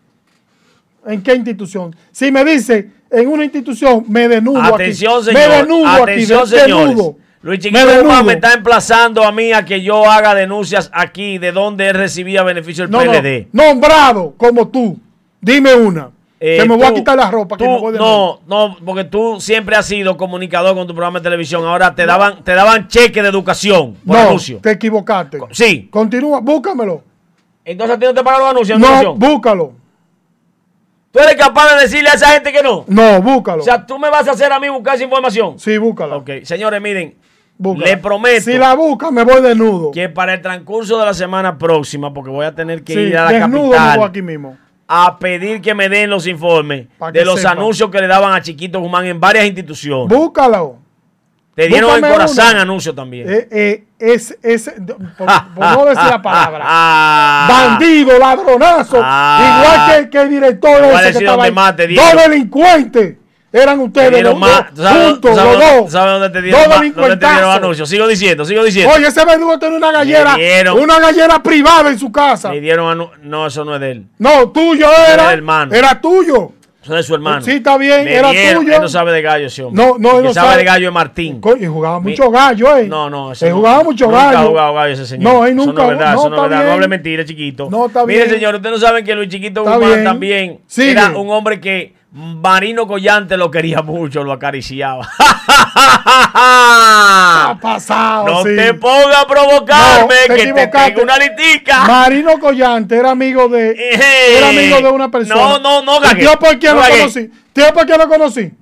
[1.07, 1.95] ¿En qué institución?
[2.13, 5.25] Si me dice en una institución, me denudo Atención, aquí.
[5.25, 5.49] señor.
[5.49, 6.49] Me denudo Atención, aquí.
[6.51, 6.89] señores.
[6.89, 7.17] denudo.
[7.41, 8.25] Luis Me Chiquito Guzmán denudo.
[8.25, 12.43] me está emplazando a mí a que yo haga denuncias aquí de donde él recibía
[12.43, 13.49] beneficio del No, no, PLD.
[13.53, 14.99] nombrado como tú.
[15.41, 16.11] Dime una.
[16.41, 17.57] Eh, que me voy a tú- quitar la ropa.
[17.57, 20.95] que tú- me voy de no, no, porque tú siempre has sido comunicador con tu
[20.95, 21.65] programa de televisión.
[21.65, 24.59] Ahora te daban, te daban cheque de educación por No, anuncio.
[24.63, 25.39] te equivocaste.
[25.51, 25.89] Sí.
[25.91, 27.03] Continúa, búscamelo.
[27.65, 29.73] Entonces a ti no te pagan los anuncios No, búscalo.
[31.11, 32.85] ¿Tú eres capaz de decirle a esa gente que no?
[32.87, 33.63] No, búscalo.
[33.63, 35.59] O sea, tú me vas a hacer a mí buscar esa información.
[35.59, 36.19] sí, búscalo.
[36.19, 37.17] Ok, señores, miren,
[37.77, 39.91] le prometo Si la busca, me voy desnudo.
[39.91, 43.17] que para el transcurso de la semana próxima, porque voy a tener que Sí, ir
[43.17, 44.57] a la desnudo me capital voy aquí mismo.
[44.91, 47.53] A pedir que me den los informes de los sepa.
[47.53, 50.09] anuncios que le daban a Chiquito Guzmán en varias instituciones.
[50.09, 50.79] Búscalo.
[51.55, 52.61] Te dieron búscame Corazán uno.
[52.63, 53.29] anuncios también.
[53.29, 54.73] Eh, eh, es, es,
[55.19, 56.65] por, por no decir la palabra.
[56.67, 57.49] Ah.
[57.51, 59.01] Bandido, ladronazo.
[59.03, 59.61] Ah.
[59.61, 61.53] igual que, que el director a ese que estaba ahí.
[61.53, 63.17] más Dos delincuentes.
[63.51, 64.57] Eran Te ustedes los más.
[64.57, 65.93] dos, ¿Tú sabes, juntos, sabes los dónde- dos.
[65.93, 67.89] sabes dónde te dieron, Dos dónde te dieron anuncios?
[67.89, 68.93] Sigo diciendo, sigo diciendo.
[68.95, 72.51] Oye, ese verdugo tiene una gallera, dieron- una gallera privada en su casa.
[72.51, 74.05] Me dieron anu- No, eso no es de él.
[74.19, 75.15] No, tuyo era.
[75.15, 75.75] Era hermano.
[75.75, 76.53] Era tuyo.
[76.83, 77.41] Eso es de su hermano.
[77.43, 78.77] Sí, está bien, Me era dieron- tuyo.
[78.77, 79.83] Él no sabe de gallo ese hombre.
[79.85, 81.41] No, no, él no sabe, de gallo es Martín.
[81.41, 82.87] Coño, y jugaba mucho gallo, eh.
[82.87, 84.39] No, no, Se no- jugaba mucho nunca gallo.
[84.39, 85.33] ha jugado gallo ese señor.
[85.33, 86.65] No, él Eso nunca no es verdad, no, eso no es verdad.
[86.67, 87.69] No hable mentira, chiquito.
[87.71, 88.31] No, está Mire, bien.
[88.35, 90.93] señor, ustedes no saben que Luis Chiquito Guzmán también Sigue.
[90.93, 95.09] era un hombre que Marino Collante lo quería mucho, lo acariciaba.
[96.41, 98.25] Ha pasado.
[98.27, 98.57] no sí.
[98.57, 101.85] te pongas a provocarme, No, te que te tengo una litica.
[101.87, 104.39] Marino Collante era amigo de Ejé.
[104.39, 105.41] era amigo de una persona.
[105.41, 106.21] No, no, no, ¿Y gagué.
[106.21, 106.99] ¿Tío por quién No lo gagué.
[106.99, 107.31] conocí?
[107.53, 108.53] ¿Tío por quién lo conocí?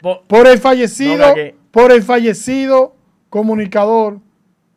[0.00, 1.34] Po- Por el fallecido,
[1.70, 2.94] por el fallecido
[3.30, 4.18] comunicador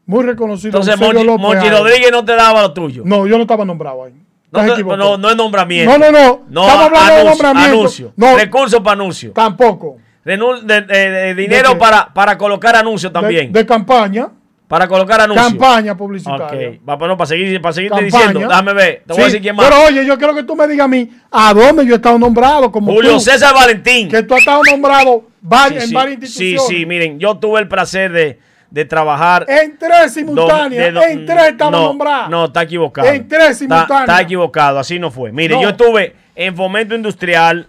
[0.06, 0.70] muy reconocido.
[0.80, 1.70] Entonces, Monchi, López Monchi.
[1.70, 3.02] Rodríguez no te daba lo tuyo.
[3.06, 4.14] No, yo no estaba nombrado ahí.
[4.64, 5.98] No, no, no es nombramiento.
[5.98, 6.42] No, no, no.
[6.50, 7.78] No, Estamos hablando de anuncio, nombramiento.
[7.80, 8.14] anuncio.
[8.16, 8.36] No.
[8.38, 9.32] Recursos para anuncio.
[9.32, 9.98] Tampoco.
[10.24, 13.52] De, de- de dinero ¿De para, para colocar anuncios De- también.
[13.52, 14.30] De, campaña.
[14.68, 15.48] para colocar anuncios.
[15.50, 16.70] Campaña publicitaria.
[16.70, 19.42] Ok, va, bueno, para seguir, para seguirte diciendo, déjame ver, te voy a Sí, decir
[19.44, 19.68] quién más.
[19.68, 22.18] Pero oye, yo quiero que tú me digas a mí a dónde yo he estado
[22.18, 24.10] nombrado como Julio tú, César Valentín.
[24.10, 25.26] que tú has estado nombrado
[25.70, 26.68] Sí, en sí, varias sí, instituciones.
[26.80, 28.40] sí, miren, yo tuve el placer de,
[28.70, 29.46] de trabajar.
[29.48, 32.30] En tres simultáneas, do- de en tres estaba no, nombrado.
[32.30, 33.08] No, está equivocado.
[33.08, 34.02] En tres simultáneas.
[34.02, 35.32] Está, equivocado, así no fue.
[35.32, 35.62] Mire, No.
[35.62, 37.68] yo estuve en fomento industrial,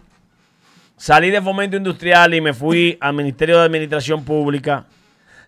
[0.96, 4.86] salí de Fomento Industrial y me fui al Ministerio de Administración Pública.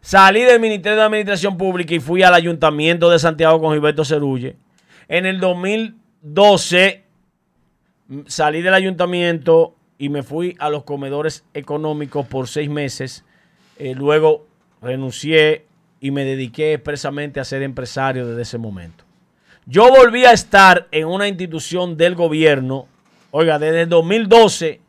[0.01, 4.57] Salí del Ministerio de Administración Pública y fui al Ayuntamiento de Santiago con Gilberto Cerulle.
[5.09, 7.05] En el 2012
[8.09, 13.25] mm, salí del ayuntamiento y me fui a los comedores económicos por seis meses.
[13.79, 14.47] Eh, luego
[14.83, 15.67] renuncié
[16.01, 19.05] y me dediqué expresamente a ser empresario desde ese momento.
[19.67, 22.87] Yo volví a estar en una institución del gobierno,
[23.31, 24.81] oiga, desde el 2012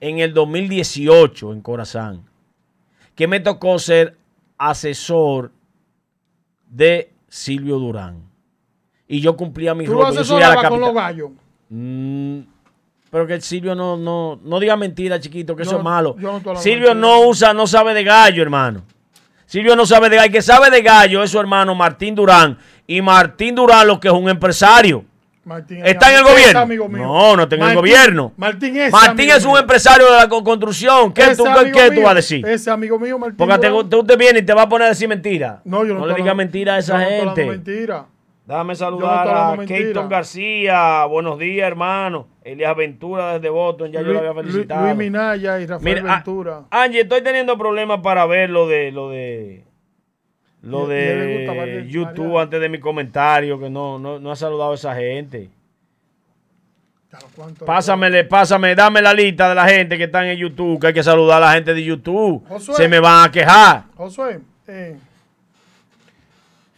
[0.00, 2.22] en el 2018 en Corazán,
[3.14, 4.16] que me tocó ser
[4.58, 5.52] asesor
[6.68, 8.22] de Silvio Durán.
[9.08, 10.14] Y yo cumplía mi ¿Tú rol.
[10.14, 10.80] yo a la con capital.
[10.80, 11.30] los gallos?
[11.68, 12.38] Mm,
[13.10, 16.16] pero que el Silvio no, no, no diga mentira, chiquito, que eso es malo.
[16.18, 16.94] no Silvio mentira.
[16.94, 18.82] no usa, no sabe de gallo, hermano.
[19.46, 20.26] Silvio no sabe de gallo.
[20.26, 22.58] El que sabe de gallo es su hermano Martín Durán.
[22.86, 25.04] Y Martín Durán, lo que es un empresario.
[25.44, 26.58] Martín ¿Está en el gobierno?
[26.58, 27.02] amigo mío.
[27.04, 28.32] No, no está en el gobierno.
[28.36, 29.60] Martín es Martín amigo es un mío.
[29.60, 31.12] empresario de la co- construcción.
[31.12, 32.44] ¿Qué, tú, qué- tú vas a decir?
[32.44, 33.36] Ese amigo mío, Martín.
[33.36, 35.60] Porque te, tú te vienes y te vas a poner a decir mentira.
[35.64, 37.46] No, yo no, le digas mentira a esa yo no gente.
[37.46, 38.06] mentira.
[38.46, 39.66] Déjame saludar a.
[39.66, 41.04] Keaton García.
[41.06, 42.28] Buenos días, hermano.
[42.44, 43.90] Elías Ventura desde Boston.
[43.90, 44.84] Ya yo lo había Luis- felicitado.
[44.84, 46.62] Luis Minaya y Rafael Mira, ah, Ventura.
[46.70, 49.64] Angie, estoy teniendo problemas para ver lo de lo de
[50.62, 54.74] lo de gusta YouTube antes de mi comentario que no, no, no ha saludado a
[54.76, 55.50] esa gente.
[57.10, 60.86] Claro, ¿cuánto- Pásamele, pásame, dame la lista de la gente que está en YouTube, que
[60.88, 62.44] hay que saludar a la gente de YouTube.
[62.48, 62.74] Josué.
[62.76, 63.84] Se me van a quejar.
[63.96, 64.96] Josué, eh,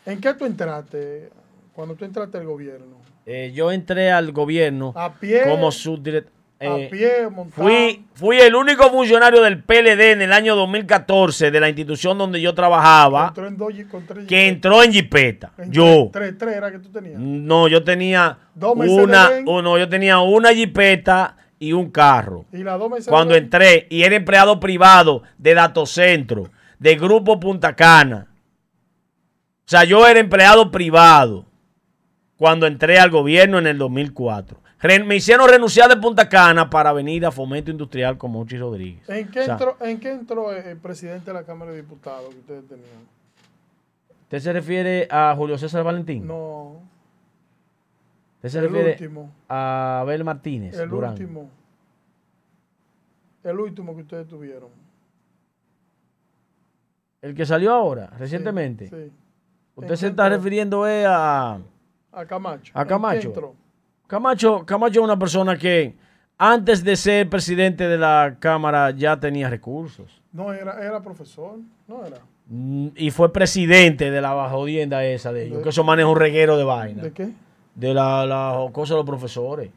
[0.06, 1.30] ¿en qué tú entraste
[1.78, 2.96] cuando tú entraste al gobierno?
[3.24, 5.42] Eh, yo entré al gobierno ¿A pie?
[5.48, 6.32] como subdirector.
[6.60, 7.62] ¿A pie, montado?
[7.68, 12.40] Fui, fui el único funcionario del PLD en el año 2014 de la institución donde
[12.40, 15.52] yo trabajaba Entró en dos y- con tres que entró en Jipeta.
[15.56, 16.10] En Yo.
[16.12, 17.16] Tres, tres era que tú tenías.
[17.20, 19.44] No, yo tenía una, Mercedes-Benz.
[19.46, 22.44] o no, yo tenía una Jipeta y un carro.
[22.52, 28.26] Y Mercedes Cuando entré y era empleado privado de Datocentro, de Grupo Punta Cana.
[29.60, 31.47] O sea, yo era empleado privado
[32.38, 34.58] cuando entré al gobierno en el 2004.
[34.80, 39.08] Ren- me hicieron renunciar de Punta Cana para venir a Fomento Industrial con Mochi Rodríguez.
[39.08, 42.28] ¿En qué, O sea, entró, ¿En qué entró el presidente de la Cámara de Diputados
[42.32, 42.86] que ustedes tenían?
[44.22, 46.26] ¿Usted se refiere a Julio César Valentín?
[46.26, 46.80] No,
[48.36, 49.32] ¿Usted se el refiere último.
[49.48, 50.78] a Abel Martínez?
[50.78, 51.12] El Durán?
[51.12, 51.50] último.
[53.42, 54.68] El último que ustedes tuvieron.
[57.20, 58.86] El que salió ahora, recientemente.
[58.88, 59.12] Sí.
[59.74, 61.58] Usted ¿En se está refiriendo eh, a...
[62.12, 62.72] A Camacho.
[62.74, 63.54] A ¿En qué Camacho.
[64.06, 65.94] Camacho, Camacho es una persona que
[66.38, 70.22] antes de ser presidente de la Cámara ya tenía recursos.
[70.32, 71.56] No, era, era profesor.
[71.86, 72.18] No era.
[72.46, 76.16] Mm, Y fue presidente de la jodienda esa de ellos, ¿De- que eso maneja un
[76.16, 77.02] reguero de vaina.
[77.02, 77.28] ¿De qué?
[77.74, 79.70] De la, la cosa de los profesores.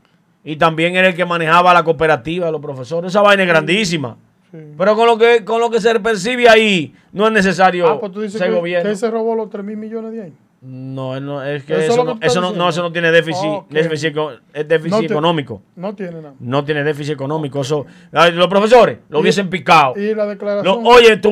[0.43, 3.11] Y también era el que manejaba la cooperativa de los profesores.
[3.11, 4.17] Esa vaina es grandísima.
[4.51, 4.57] Sí.
[4.77, 8.11] Pero con lo que con lo que se percibe ahí, no es necesario ah, pues
[8.11, 8.89] tú dices ser que, gobierno.
[8.89, 10.33] que se robó los 3 mil millones de ahí.
[10.63, 13.69] No, él no, es que Eso no, eso no, no, eso no tiene déficit, Ok.
[13.71, 14.15] déficit,
[14.53, 15.63] es déficit No te- económico.
[15.75, 16.35] No tiene nada.
[16.39, 17.61] No tiene déficit económico.
[17.61, 19.93] Eso, los profesores lo Y- hubiesen picado.
[19.97, 21.31] Y la Lo- declaración, oye, tú,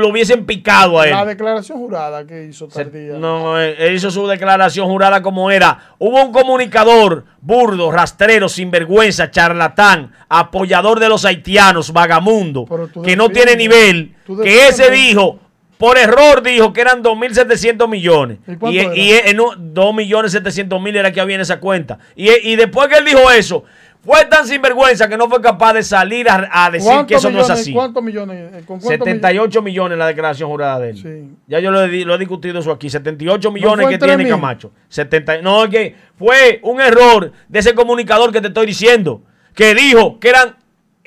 [0.00, 1.10] lo hubiesen picado a él.
[1.10, 3.18] la declaración jurada que hizo Se- Tardía.
[3.18, 5.94] no, eh, él hizo su declaración jurada como era.
[5.98, 12.64] Hubo un comunicador burdo, rastrero, sinvergüenza, charlatán, apoyador de los haitianos, vagamundo,
[13.04, 15.38] que no tiene nivel, que ese dijo,
[15.80, 18.38] por error dijo que eran 2.700 millones.
[18.46, 21.98] ¿Y Y, y un- 2.700.000 era que había en esa cuenta.
[22.14, 23.64] Y, y después que él dijo eso,
[24.04, 27.30] fue tan sinvergüenza que no fue capaz de salir a, a decir ¿Cuántos que eso
[27.30, 27.72] no es así.
[27.72, 28.36] ¿Cuántos millones?
[28.52, 30.96] eh, ¿Con cuántos 78 millones la declaración jurada de él.
[30.98, 31.36] Sí.
[31.46, 32.90] Ya yo lo he, lo he discutido eso aquí.
[32.90, 34.28] 78 millones que en tiene 3.000.
[34.28, 34.72] Camacho.
[34.88, 39.22] 70, no, es que fue un error de ese comunicador que te estoy diciendo.
[39.54, 40.56] Que dijo que eran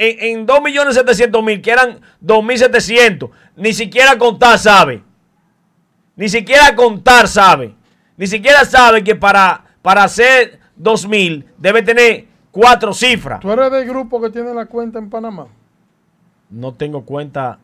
[0.10, 3.30] en, en 2.700.000, que eran 2.700.
[3.56, 5.04] Ni siquiera contar sabe.
[6.16, 7.76] Ni siquiera contar sabe.
[8.18, 13.40] Ni siquiera sabe que para, para hacer 2.000 debe tener cuatro cifras.
[13.40, 15.48] ¿Tú eres del grupo que tiene la cuenta en Panamá?
[16.50, 17.58] No tengo cuenta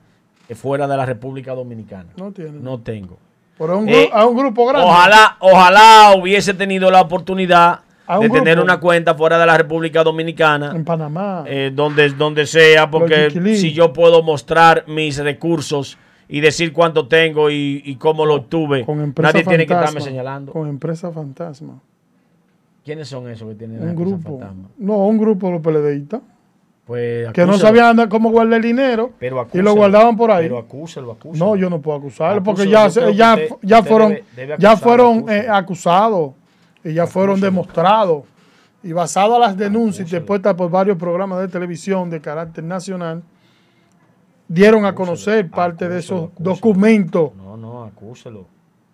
[0.48, 2.10] eh, fuera de la República Dominicana.
[2.18, 2.60] No tiene.
[2.60, 3.18] No tengo.
[3.58, 4.88] Pero a un, Eh, a un grupo grande.
[4.88, 7.82] Ojalá, ojalá hubiese tenido la oportunidad
[8.18, 11.44] De tener una cuenta fuera de la República Dominicana, En Panamá.
[11.46, 17.50] eh, donde, donde sea, porque si yo puedo mostrar mis recursos y decir cuánto tengo
[17.52, 18.86] y, y cómo lo obtuve,
[19.18, 20.52] nadie tiene que estarme señalando.
[20.52, 21.80] Con empresa fantasma.
[22.84, 24.40] ¿Quiénes son esos que tienen Un grupo.
[24.40, 24.70] fantasma?
[24.78, 26.22] No, un grupo de los PLDistas.
[26.86, 29.12] Pues Que no sabían cómo guardar el dinero.
[29.20, 30.46] pero y lo guardaban por ahí.
[30.46, 31.46] Pero acúselo, acúselo.
[31.46, 34.78] No, yo no puedo acusarlo porque ya, ya, usted- ya fueron, debe- debe ya acusarlo,
[34.78, 35.42] fueron acúselo.
[35.44, 36.32] eh, acusados
[36.84, 38.24] y ya fueron demostrados
[38.82, 43.24] y basado a las denuncias interpuestas por varios programas de televisión de carácter nacional,
[44.48, 47.36] dieron a conocer parte de esos documentos.
[47.36, 48.48] No, no, acúselo.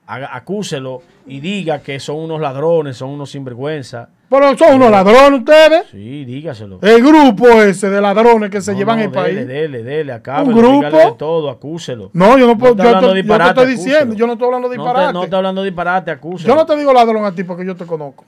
[0.08, 4.10] Acúselo y diga que son unos ladrones, son unos sinvergüenza.
[4.30, 5.88] Pero son unos ladrones ustedes.
[5.92, 6.80] Sí, dígaselo.
[6.82, 9.36] El grupo ese de ladrones que se llevan el país.
[9.36, 10.54] Dele, dele, dele, acabe.
[10.54, 10.98] Un grupo.
[10.98, 12.10] De todo, acúselo.
[12.14, 12.76] No, yo no puedo.
[12.76, 15.14] yo, te, estoy diciendo, yo no estoy hablando disparate.
[15.14, 16.54] No, estoy hablando disparate, acúselo.
[16.54, 18.26] Yo no te digo ladrón a ti porque yo te conozco.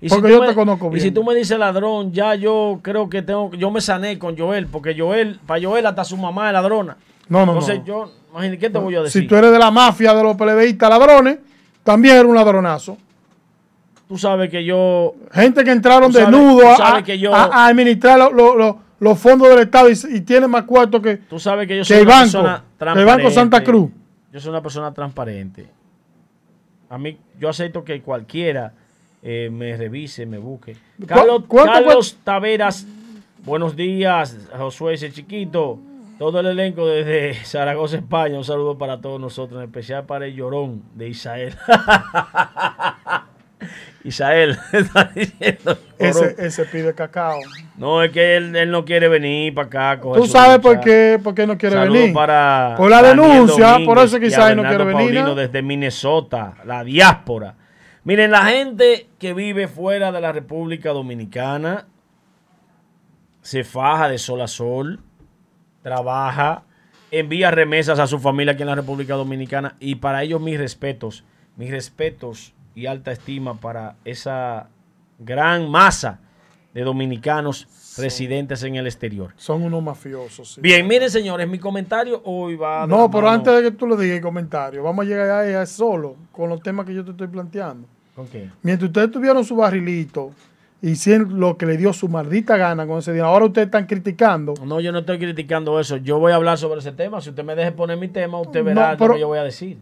[0.00, 0.98] Y porque si yo te conozco bien.
[0.98, 4.38] Y si tú me dices ladrón, ya yo creo que tengo, yo me sané con
[4.38, 6.96] Joel, porque Joel, para Joel hasta su mamá es ladrona.
[7.28, 9.22] No, no, Entonces yo, imagínate, ¿qué te voy a decir?
[9.22, 11.38] Si tú eres de la mafia de los peledeístas ladrones,
[11.82, 12.96] también eres un ladronazo.
[14.08, 15.14] Tú sabes que yo...
[15.32, 21.18] Gente que entraron desnudos a, administrar los fondos del Estado y, tienen más cuartos que,
[21.18, 23.00] tú sabes que, yo soy una persona transparente.
[23.00, 23.90] el Banco Santa Cruz.
[24.32, 25.68] Yo soy una persona transparente.
[26.88, 28.72] A mí, yo acepto que cualquiera
[29.22, 30.76] eh, me revise, me busque.
[31.06, 32.86] Carlos, Carlos Taveras,
[33.44, 35.78] buenos días, Josué ese chiquito,
[36.18, 40.34] todo el elenco desde Zaragoza, España, un saludo para todos nosotros, en especial para el
[40.34, 41.56] llorón de Isael.
[44.04, 45.78] Isael está diciendo.
[45.98, 47.38] Ese, ese, pide cacao.
[47.76, 50.00] No, es que él, no quiere venir para acá.
[50.00, 52.12] ¿Tú sabes por qué, por qué no quiere venir?
[52.12, 55.24] Para por la denuncia, por eso quizás no quiere venir.
[55.34, 57.56] desde Minnesota, la diáspora.
[58.04, 61.86] Miren, la gente que vive fuera de la República Dominicana
[63.42, 65.00] se faja de sol a sol,
[65.82, 66.62] trabaja,
[67.10, 71.24] envía remesas a su familia aquí en la República Dominicana y para ellos mis respetos,
[71.56, 74.68] mis respetos y alta estima para esa
[75.18, 76.20] gran masa
[76.74, 77.66] de dominicanos
[77.98, 79.32] residentes en el exterior.
[79.36, 80.58] Son unos mafiosos.
[80.60, 82.86] Bien, miren señores, mi comentario hoy va...
[82.86, 86.16] No, pero antes de que tú lo digas el comentario, vamos a llegar ahí solo
[86.30, 87.88] con los temas que yo te estoy planteando.
[88.62, 90.32] Mientras ustedes tuvieron su barrilito,
[90.82, 93.24] hicieron lo que le dio su maldita gana con ese día.
[93.24, 94.54] Ahora ustedes están criticando.
[94.64, 95.96] No, yo no estoy criticando eso.
[95.96, 97.20] Yo voy a hablar sobre ese tema.
[97.20, 99.78] Si usted me deje poner mi tema, usted verá lo que yo voy a decir.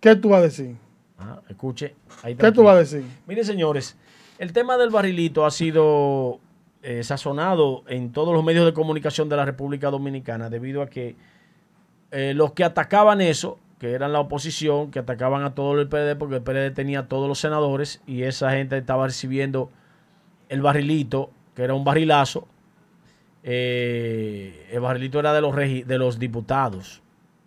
[0.00, 0.76] ¿Qué tú vas a decir?
[1.18, 1.94] Ah, escuche.
[2.38, 3.04] ¿Qué tú vas a decir?
[3.26, 3.96] Miren, señores,
[4.38, 6.40] el tema del barrilito ha sido
[6.82, 11.16] eh, sazonado en todos los medios de comunicación de la República Dominicana debido a que
[12.10, 16.16] eh, los que atacaban eso que eran la oposición, que atacaban a todo el PLD
[16.18, 19.70] porque el PLD tenía todos los senadores y esa gente estaba recibiendo
[20.50, 22.46] el barrilito, que era un barrilazo.
[23.42, 27.02] Eh, el barrilito era de los, de los diputados,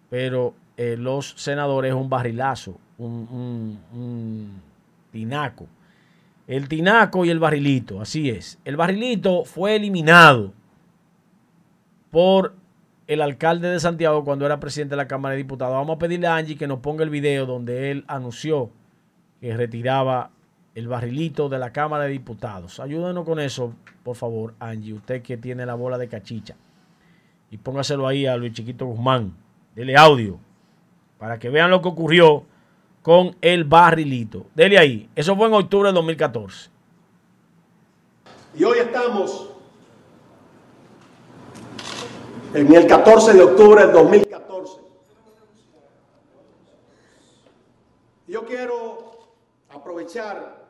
[0.10, 4.62] pero eh, los senadores es un barrilazo, un, un
[5.12, 5.68] tinaco.
[6.48, 8.58] El tinaco y el barrilito, así es.
[8.66, 10.54] El barrilito fue eliminado
[12.10, 12.56] por
[13.08, 15.76] el alcalde de Santiago cuando era presidente de la Cámara de Diputados.
[15.76, 18.72] Vamos a pedirle a Angie que nos ponga el video donde él anunció
[19.42, 20.32] que retiraba
[20.76, 22.80] el barrilito de la Cámara de Diputados.
[22.80, 26.56] Ayúdenos con eso, por favor, Angie, usted que tiene la bola de cachicha.
[27.52, 29.36] Y póngaselo ahí a Luis Chiquito Guzmán.
[29.76, 30.40] Dele audio
[31.18, 32.44] para que vean lo que ocurrió
[33.02, 34.48] con el barrilito.
[34.56, 35.10] Dele ahí.
[35.16, 36.70] Eso fue en octubre de 2014.
[38.56, 39.50] Y hoy estamos
[42.54, 44.82] en el 14 de octubre del 2014.
[48.28, 49.20] Yo quiero
[49.70, 50.63] aprovechar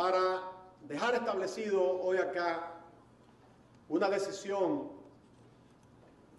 [0.00, 0.40] para
[0.88, 2.72] dejar establecido hoy acá
[3.90, 4.88] una decisión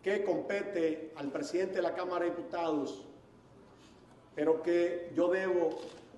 [0.01, 3.05] que compete al presidente de la Cámara de Diputados,
[4.33, 5.77] pero que yo debo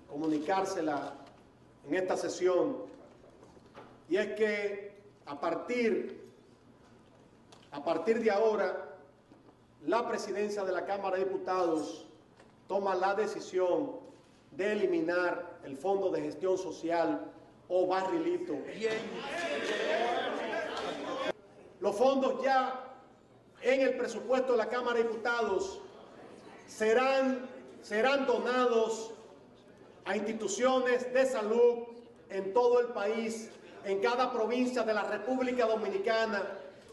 [0.09, 1.15] comunicársela
[1.85, 2.77] en esta sesión,
[4.07, 6.23] y es que a partir
[7.73, 8.99] a partir de ahora,
[9.85, 12.07] la presidencia de la Cámara de Diputados
[12.69, 14.01] toma la decisión
[14.51, 17.32] de eliminar el Fondo de Gestión Social
[17.75, 18.55] o barrilito.
[21.79, 22.93] Los fondos ya
[23.63, 25.81] en el presupuesto de la Cámara de Diputados
[26.67, 27.49] serán,
[27.81, 29.11] serán donados
[30.05, 31.87] a instituciones de salud
[32.29, 33.49] en todo el país,
[33.85, 36.43] en cada provincia de la República Dominicana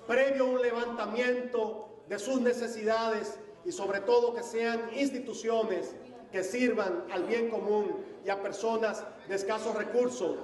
[0.07, 5.95] previo a un levantamiento de sus necesidades y sobre todo que sean instituciones
[6.33, 10.37] que sirvan al bien común y a personas de escasos recursos.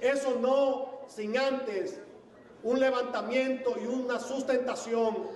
[0.00, 2.00] Eso no sin antes
[2.62, 5.28] un levantamiento y una sustentación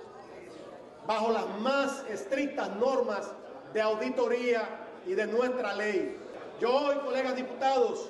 [1.05, 3.31] bajo las más estrictas normas
[3.73, 6.17] de auditoría y de nuestra ley.
[6.59, 8.09] Yo hoy, colegas diputados,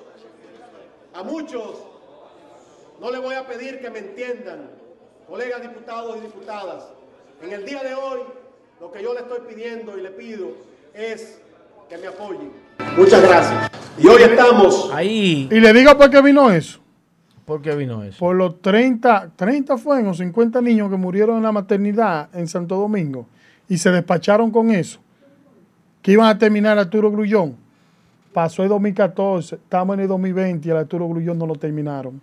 [1.14, 1.78] a muchos
[3.00, 4.70] no les voy a pedir que me entiendan,
[5.28, 6.86] colegas diputados y diputadas,
[7.42, 8.20] en el día de hoy
[8.80, 10.50] lo que yo le estoy pidiendo y le pido
[10.94, 11.40] es
[11.88, 12.52] que me apoyen.
[12.98, 13.79] Muchas gracias.
[13.98, 15.50] Y hoy estamos Ahí.
[15.52, 16.80] Y le digo por qué vino eso.
[17.46, 18.20] ¿Por qué vino eso?
[18.20, 22.76] Por los 30, 30 fueron o 50 niños que murieron en la maternidad en Santo
[22.76, 23.26] Domingo
[23.68, 25.00] y se despacharon con eso.
[26.02, 27.58] Que iban a terminar Arturo Grullón.
[28.34, 32.22] Pasó el 2014, estamos en el 2020 y el Arturo Grullón no lo terminaron.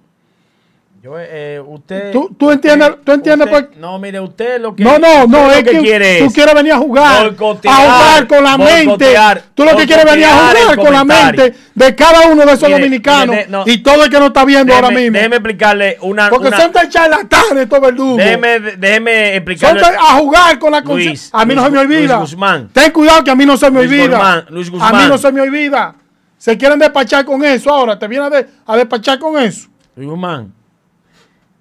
[1.07, 4.75] Yo, eh, usted, ¿Tú- tú entiendes- usted- tú entiendes usted- por- No, mire, usted lo
[4.75, 4.83] que.
[4.83, 8.43] No, no, no, es que, quiere tú es quieres venir a jugar, a jugar con
[8.43, 9.15] la mente.
[9.55, 12.65] Tú lo que quieres venir a jugar con la mente de cada uno de esos
[12.69, 13.63] Mire, dominicanos mire, no.
[13.67, 15.13] y todo el que no está viendo ahora mismo.
[15.17, 16.29] déjeme explicarle una.
[16.29, 18.17] Porque una- son tan charlatanes estos verdugos.
[18.17, 19.81] déjeme, déjeme Son explicarle.
[19.83, 21.31] tan- a jugar con la conciencia.
[21.39, 22.17] A mí no Luis se me olvida.
[22.19, 22.69] Luis Guzmán.
[22.73, 24.17] Ten cuidado que a mí no se me Luis olvida.
[24.19, 25.09] Guzmán, Luis A mí Guzmán.
[25.09, 25.95] no se me olvida.
[26.37, 27.97] Se quieren despachar con eso ahora.
[27.97, 29.69] Te vienen a, de- a despachar con eso.
[29.95, 30.53] Luis Guzmán,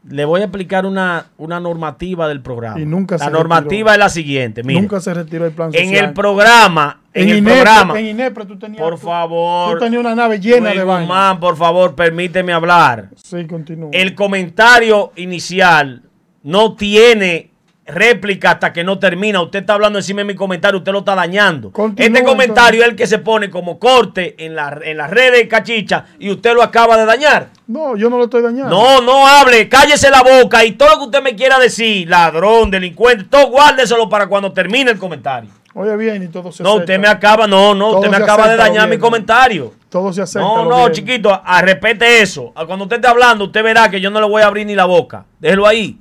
[0.09, 2.79] le voy a explicar una, una normativa del programa.
[2.79, 3.91] Y nunca la se normativa retiró.
[3.93, 4.63] es la siguiente.
[4.63, 6.05] Mire, Nunca se retiró el plan en social.
[6.05, 8.81] el programa, en, En el programa, en Inepre tú tenías.
[8.81, 11.01] por tú- favor, Tú tenías una nave llena Luis de vaina.
[11.01, 13.09] Guzmán, por favor, permíteme hablar.
[13.15, 13.89] Sí, continúa.
[13.93, 16.03] El comentario inicial
[16.43, 17.49] no tiene
[17.85, 19.41] réplica hasta que no termina.
[19.41, 21.71] Usted está hablando encima de mi comentario, usted lo está dañando.
[21.71, 25.39] Continúa, este comentario es el que se pone como corte en, la, en las redes
[25.39, 27.49] de cachicha y usted lo acaba de dañar.
[27.67, 28.69] No, yo no lo estoy dañando.
[28.69, 32.71] No, no hable, cállese la boca y todo lo que usted me quiera decir, ladrón,
[32.71, 35.49] delincuente, todo guárdeselo para cuando termine el comentario.
[35.77, 36.83] Oye bien y todo se No, acepta.
[36.83, 39.73] usted me acaba, no, no, Todo usted me acaba de dañar mi comentario.
[39.89, 40.47] Todo se acepta.
[40.47, 40.91] No, no, bien.
[40.93, 42.53] chiquito, a, respete eso.
[42.55, 44.73] A Cuando usted esté hablando, usted verá que yo no le voy a abrir ni
[44.73, 45.25] la boca.
[45.39, 45.99] Déjelo ahí.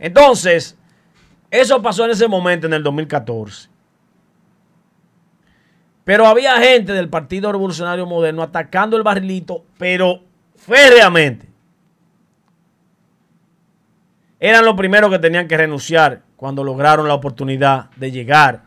[0.00, 0.76] Entonces,
[1.54, 3.68] eso pasó en ese momento, en el 2014.
[6.02, 10.20] Pero había gente del Partido Revolucionario Moderno atacando el barrilito, pero
[10.56, 11.46] férreamente.
[14.40, 18.62] Eran los primeros que tenían que renunciar cuando lograron la oportunidad de llegar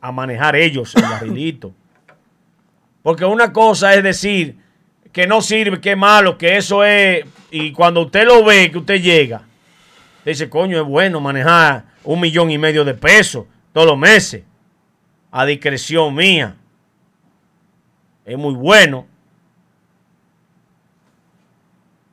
[0.00, 1.74] a manejar ellos el barrilito.
[3.02, 4.56] Porque una cosa es decir
[5.12, 7.26] que no sirve, que es malo, que eso es.
[7.50, 9.42] Y cuando usted lo ve, que usted llega,
[10.24, 14.44] dice, coño, es bueno manejar un millón y medio de pesos todos los meses.
[15.30, 16.56] A discreción mía.
[18.24, 19.06] Es muy bueno.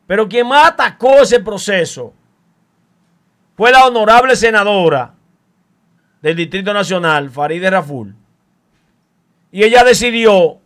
[0.05, 2.13] Pero quien más atacó ese proceso
[3.55, 5.13] fue la honorable senadora
[6.21, 8.15] del Distrito Nacional, Farideh Raful.
[9.51, 10.59] Y ella decidió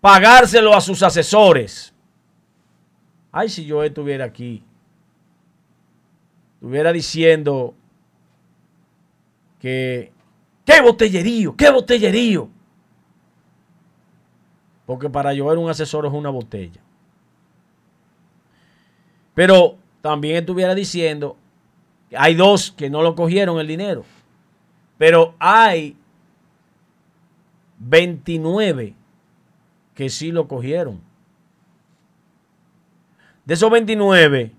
[0.00, 1.92] pagárselo a sus asesores.
[3.32, 4.62] Ay, si yo estuviera aquí,
[6.58, 7.74] estuviera diciendo
[9.60, 10.12] que,
[10.64, 12.48] qué botellerío, qué botellerío.
[14.84, 16.80] Porque para llover un asesor es una botella.
[19.34, 21.36] Pero también estuviera diciendo,
[22.16, 24.04] hay dos que no lo cogieron el dinero.
[24.96, 25.96] Pero hay
[27.78, 28.94] 29
[29.94, 31.00] que sí lo cogieron.
[33.44, 34.52] De esos 29,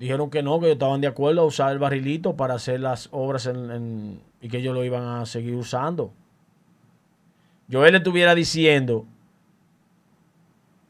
[0.00, 3.46] dijeron que no, que estaban de acuerdo a usar el barrilito para hacer las obras
[3.46, 6.12] en- en- y que ellos lo iban a seguir usando.
[7.68, 9.06] Yo él le estuviera diciendo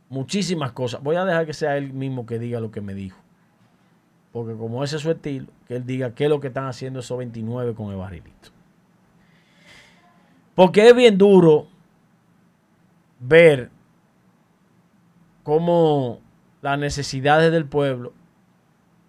[0.08, 1.02] muchísimas cosas.
[1.02, 3.18] Voy a dejar que sea él mismo que diga lo que me dijo.
[4.32, 7.00] Porque como ese es su estilo, que él diga qué es lo que están haciendo
[7.00, 8.50] esos 29 con el barrilito.
[10.54, 11.66] Porque es bien duro
[13.18, 13.70] ver
[15.42, 16.20] cómo
[16.62, 18.12] las necesidades del pueblo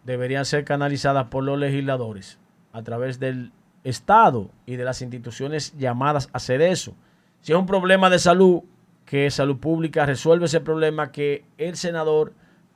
[0.03, 2.39] deberían ser canalizadas por los legisladores
[2.73, 3.51] a través del
[3.83, 6.93] Estado y de las instituciones llamadas a hacer eso.
[7.41, 8.61] Si es un problema de salud,
[9.05, 12.33] que salud pública resuelve ese problema que el senador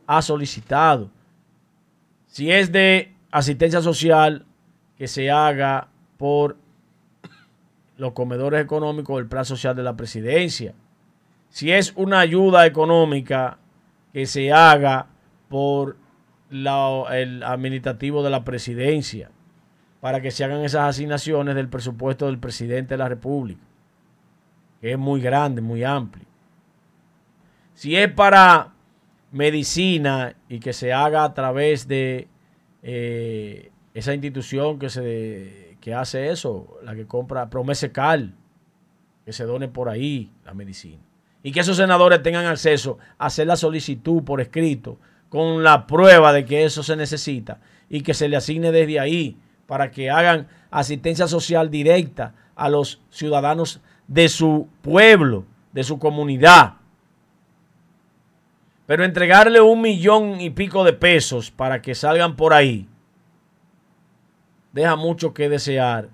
[0.07, 1.09] ha solicitado.
[2.27, 4.45] Si es de asistencia social,
[4.97, 6.57] que se haga por
[7.97, 10.73] los comedores económicos del plan social de la presidencia.
[11.49, 13.57] Si es una ayuda económica,
[14.11, 15.07] que se haga
[15.49, 15.97] por
[16.63, 19.31] la- el administrativo de la presidencia,
[20.01, 23.61] para que se hagan esas asignaciones del presupuesto del presidente de la República,
[24.81, 26.25] que es muy grande, muy amplio.
[27.73, 28.73] Si es para
[29.31, 32.27] medicina y que se haga a través de
[32.83, 38.33] eh, esa institución que se que hace eso, la que compra Promesecal,
[39.23, 41.01] que se done por ahí la medicina.
[41.43, 44.99] Y que esos senadores tengan acceso a hacer la solicitud por escrito
[45.35, 47.59] con la prueba de que eso se necesita
[47.89, 53.01] y que se le asigne desde ahí para que hagan asistencia social directa a los
[53.09, 56.75] ciudadanos de su pueblo, de su comunidad.
[58.85, 62.87] Pero entregarle un millón y pico de pesos para que salgan por ahí
[64.71, 66.07] deja mucho que desear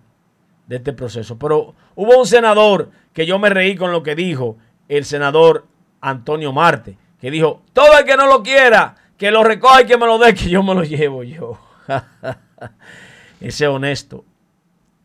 [0.66, 1.38] de este proceso.
[1.38, 4.58] Pero hubo un senador que yo me reí con lo que dijo
[4.88, 5.68] el senador
[6.02, 10.00] Antonio Marte, que dijo, todo el que no lo quiera, que lo recoja y que
[10.00, 11.60] me lo dé, que yo me lo llevo yo.
[13.40, 14.26] Ese honesto,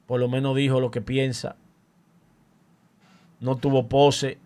[0.06, 1.56] por lo menos dijo lo que piensa.
[3.40, 4.38] No tuvo pose,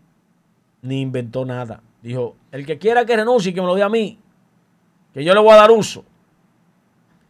[0.82, 1.82] ni inventó nada.
[2.02, 4.18] Dijo, el que quiera que renuncie, que me lo dé a mí,
[5.14, 6.04] que yo le voy a dar uso.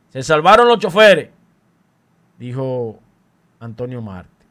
[0.09, 1.29] Se salvaron los choferes,
[2.39, 2.99] dijo
[3.59, 4.47] Antonio Marte.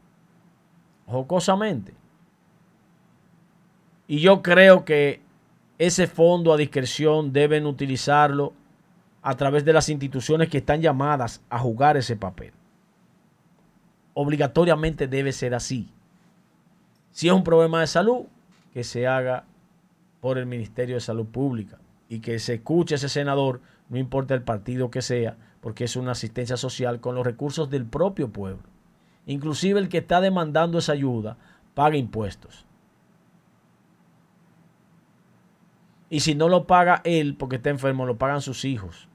[1.07, 1.95] Jocosamente.
[4.07, 5.21] Y yo creo que
[5.79, 8.53] ese fondo a discreción deben utilizarlo
[9.21, 12.51] a través de las instituciones que están llamadas a jugar ese papel.
[14.13, 15.89] Obligatoriamente debe ser así.
[17.11, 18.25] Si es un problema de salud,
[18.73, 19.45] que se haga
[20.19, 24.43] por el Ministerio de Salud Pública y que se escuche ese senador, no importa el
[24.43, 28.63] partido que sea, porque es una asistencia social con los recursos del propio pueblo.
[29.25, 31.37] Inclusive el que está demandando esa ayuda
[31.73, 32.65] paga impuestos.
[36.09, 39.07] Y si no lo paga él porque está enfermo, lo pagan sus hijos,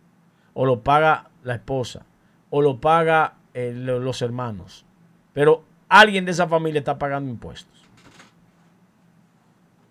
[0.52, 2.06] o lo paga la esposa,
[2.50, 4.84] o lo paga eh, los hermanos.
[5.32, 7.82] Pero alguien de esa familia está pagando impuestos.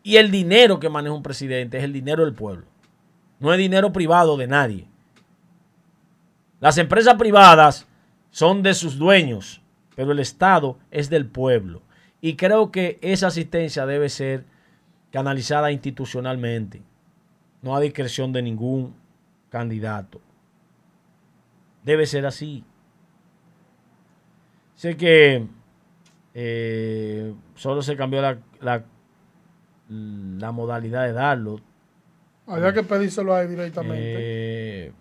[0.04, 2.66] Y el dinero que maneja un presidente es el dinero del pueblo.
[3.40, 4.88] No es dinero privado de nadie.
[6.60, 7.88] Las empresas privadas
[8.32, 9.62] son de sus dueños,
[9.96, 11.82] pero el Estado es del pueblo.
[12.22, 14.46] Y creo que esa asistencia debe ser
[15.12, 16.82] canalizada institucionalmente,
[17.64, 18.94] no a discreción de ningún
[19.50, 20.22] candidato.
[21.84, 22.64] Debe ser así.
[24.76, 25.48] Sé que
[26.34, 28.84] eh, solo se cambió la, la,
[29.90, 31.60] la, modalidad de darlo.
[32.46, 33.98] Había que pedírselo ahí directamente.
[33.98, 34.92] Eh,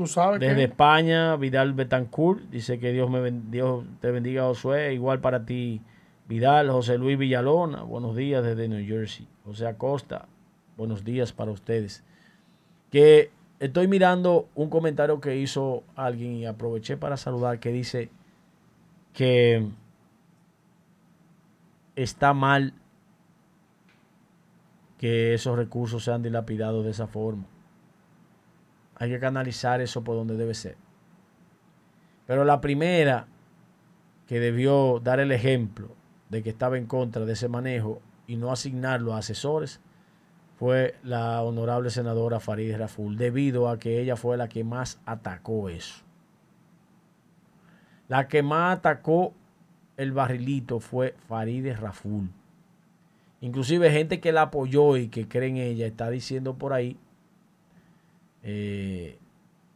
[0.00, 4.94] Tú sabes Desde España, Vidal Betancourt dice que Dios, me, Dios te bendiga, Josué.
[4.94, 5.82] Igual para ti,
[6.26, 7.82] Vidal, José Luis Villalona.
[7.82, 9.28] Buenos días desde New Jersey.
[9.44, 10.26] José Acosta,
[10.80, 12.02] buenos días para ustedes.
[12.90, 18.08] Que estoy mirando un comentario que hizo alguien y aproveché para saludar que dice
[19.12, 19.68] que
[21.96, 22.72] está mal
[24.96, 27.44] que esos recursos sean dilapidados de esa forma.
[28.94, 30.76] Hay que canalizar eso por donde debe ser.
[32.26, 33.26] Pero la primera
[34.26, 35.88] que debió dar el ejemplo
[36.30, 39.78] de que estaba en contra de ese manejo y no asignarlo a asesores
[40.60, 45.70] fue la honorable senadora Farideh Raful, debido a que ella fue la que más atacó
[45.70, 46.04] eso.
[48.08, 49.32] La que más atacó
[49.96, 52.28] el barrilito fue Farideh Raful.
[53.40, 56.98] Inclusive gente que la apoyó y que cree en ella está diciendo por ahí
[58.42, 59.16] eh,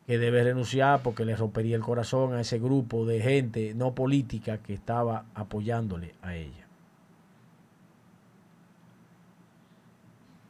[0.06, 4.58] que debe renunciar porque le rompería el corazón a ese grupo de gente no política
[4.58, 6.63] que estaba apoyándole a ella.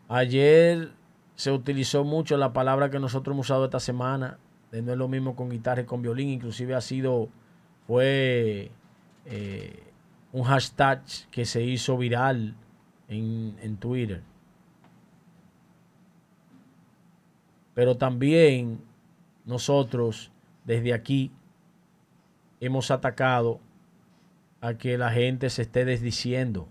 [0.09, 0.93] Ayer
[1.35, 4.39] se utilizó mucho la palabra que nosotros hemos usado esta semana,
[4.71, 7.29] de no es lo mismo con guitarra y con violín, inclusive ha sido,
[7.87, 8.71] fue
[9.25, 9.83] eh,
[10.33, 12.55] un hashtag que se hizo viral
[13.09, 14.23] en, en Twitter.
[17.75, 18.81] Pero también
[19.45, 20.31] nosotros
[20.65, 21.33] desde aquí
[22.61, 23.61] hemos atacado
[24.61, 26.69] a que la gente se esté desdiciendo.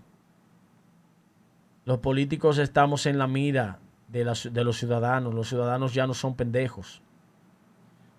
[1.84, 3.78] Los políticos estamos en la mira
[4.08, 5.34] de, los ciudadanos.
[5.34, 7.02] Los ciudadanos ya no son pendejos.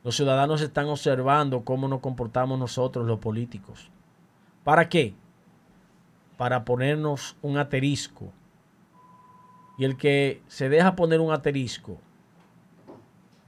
[0.03, 3.89] Los ciudadanos están observando cómo nos comportamos nosotros, los políticos.
[4.63, 5.15] ¿Para qué?
[6.37, 8.31] Para ponernos un aterisco.
[9.77, 11.97] Y el que se deja poner un aterisco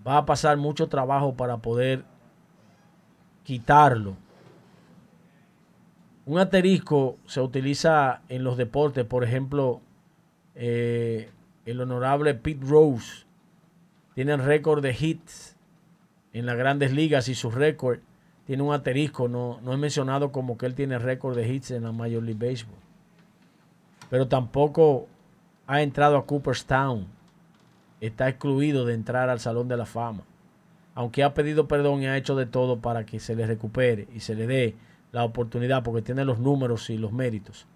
[0.06, 2.06] va a pasar mucho trabajo para poder
[3.44, 4.16] quitarlo.
[6.26, 9.80] Un asterisco se utiliza en los deportes, por ejemplo,
[10.58, 11.30] eh,
[11.66, 13.26] el honorable Pete Rose
[14.16, 15.56] tiene récord de hits
[16.34, 18.00] en las grandes ligas y su récord
[18.46, 19.28] tiene un asterisco.
[19.28, 22.50] No, no he mencionado como que él tiene récord de hits en la Major League
[22.50, 22.80] Baseball.
[24.10, 25.08] Pero tampoco
[25.68, 27.08] ha entrado a Cooperstown
[28.02, 30.24] está excluido de entrar al Salón de la Fama.
[30.96, 34.20] Aunque ha pedido perdón y ha hecho de todo para que se le recupere y
[34.20, 34.76] se le dé
[35.12, 37.68] la oportunidad porque tiene los números y los méritos.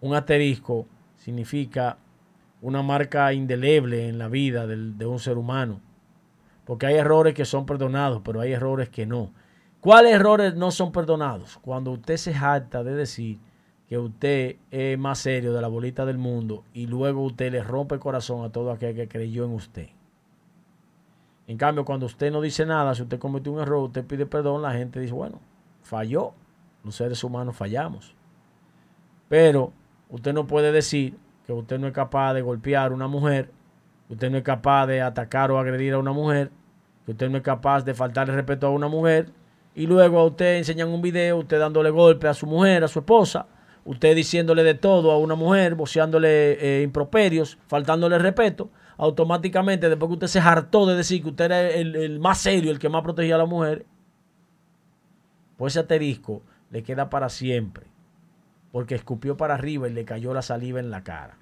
[0.00, 0.86] Un asterisco
[1.22, 1.98] significa
[2.60, 5.80] una marca indeleble en la vida de un ser humano.
[6.64, 9.32] Porque hay errores que son perdonados, pero hay errores que no.
[9.80, 11.58] ¿Cuáles errores no son perdonados?
[11.58, 13.38] Cuando usted se jacta de decir
[13.88, 17.94] que usted es más serio de la bolita del mundo y luego usted le rompe
[17.94, 19.90] el corazón a todo aquel que creyó en usted.
[21.46, 24.62] En cambio, cuando usted no dice nada, si usted cometió un error, usted pide perdón,
[24.62, 25.40] la gente dice, bueno,
[25.82, 26.32] falló.
[26.82, 28.14] los seres humanos fallamos.
[29.28, 29.72] Pero
[30.12, 33.50] usted no puede decir que usted no es capaz de golpear a una mujer,
[34.06, 36.50] que usted no es capaz de atacar o agredir a una mujer,
[37.04, 39.30] que usted no es capaz de faltarle respeto a una mujer,
[39.74, 42.98] y luego a usted enseñan un video, usted dándole golpe a su mujer, a su
[43.00, 43.46] esposa,
[43.86, 50.14] usted diciéndole de todo a una mujer, voceándole eh, improperios, faltándole respeto, automáticamente después que
[50.14, 53.02] usted se hartó de decir que usted era el, el más serio, el que más
[53.02, 53.86] protegía a la mujer,
[55.56, 57.86] pues ese asterisco le queda para siempre,
[58.72, 61.36] porque escupió para arriba y le cayó la saliva en la cara.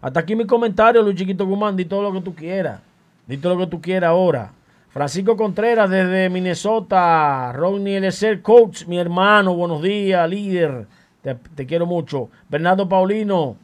[0.00, 2.80] Hasta aquí mi comentario, Luis Chiquito Guzmán, di todo lo que tú quieras,
[3.26, 4.52] di todo lo que tú quieras ahora.
[4.90, 10.86] Francisco Contreras desde Minnesota, Rodney Eliezer Coach, mi hermano, buenos días, líder,
[11.22, 12.30] te, te quiero mucho.
[12.48, 13.56] Bernardo Paulino,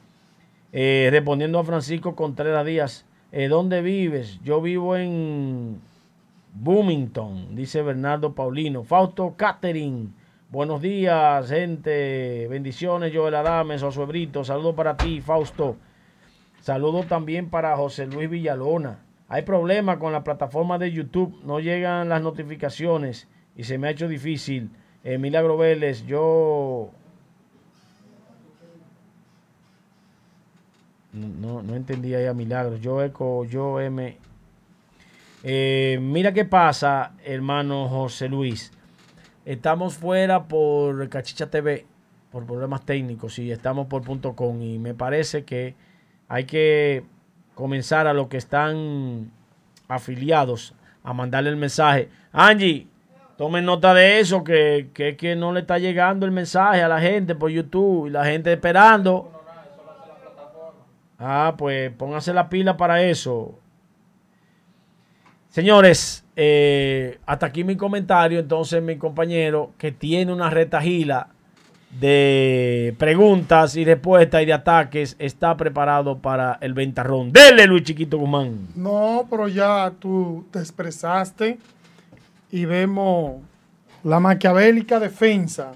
[0.72, 4.40] eh, respondiendo a Francisco Contreras Díaz, eh, ¿dónde vives?
[4.42, 5.80] Yo vivo en
[6.54, 8.82] Bloomington, dice Bernardo Paulino.
[8.84, 10.12] Fausto Catering,
[10.52, 15.76] buenos días, gente, bendiciones, Joel Adames, Josué Brito, saludo para ti, Fausto.
[16.60, 18.98] Saludo también para José Luis Villalona.
[19.28, 23.90] Hay problemas con la plataforma de YouTube, no llegan las notificaciones y se me ha
[23.92, 24.70] hecho difícil.
[25.02, 26.90] Milagro Vélez, yo
[31.14, 32.76] no, no entendí ahí a Milagro.
[32.76, 34.18] Yo eco, yo M.
[35.42, 38.70] Eh, mira qué pasa, hermano José Luis.
[39.44, 41.84] Estamos fuera por Cachicha TV,
[42.30, 44.62] por problemas técnicos, y estamos por punto com.
[44.62, 45.74] Y me parece que
[46.28, 47.04] hay que
[47.54, 49.32] comenzar a los que están
[49.88, 52.08] afiliados a mandarle el mensaje.
[52.32, 52.86] Angie,
[53.36, 57.00] tomen nota de eso, que, que, que no le está llegando el mensaje a la
[57.00, 59.32] gente por YouTube y la gente esperando.
[61.18, 63.58] Ah, pues pónganse la pila para eso.
[65.52, 68.38] Señores, eh, hasta aquí mi comentario.
[68.38, 71.28] Entonces, mi compañero que tiene una retajila
[72.00, 77.32] de preguntas y respuestas y de ataques está preparado para el ventarrón.
[77.32, 78.68] Dele, Luis Chiquito Guzmán.
[78.74, 81.58] No, pero ya tú te expresaste
[82.50, 83.42] y vemos
[84.04, 85.72] la maquiavélica defensa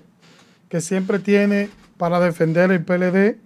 [0.71, 1.69] que siempre tiene
[1.99, 3.37] para defender el PLD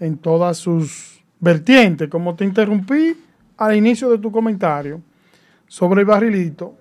[0.00, 2.08] en todas sus vertientes.
[2.08, 3.16] Como te interrumpí
[3.56, 5.00] al inicio de tu comentario
[5.68, 6.74] sobre el barrilito,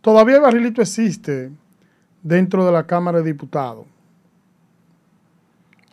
[0.00, 1.52] todavía el barrilito existe
[2.22, 3.86] dentro de la Cámara de Diputados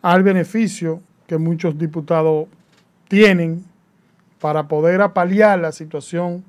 [0.01, 2.47] al beneficio que muchos diputados
[3.07, 3.66] tienen
[4.39, 6.43] para poder apalear la situación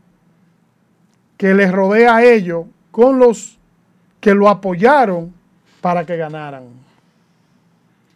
[1.37, 3.59] que les rodea a ellos con los
[4.21, 5.33] que lo apoyaron
[5.81, 6.65] para que ganaran.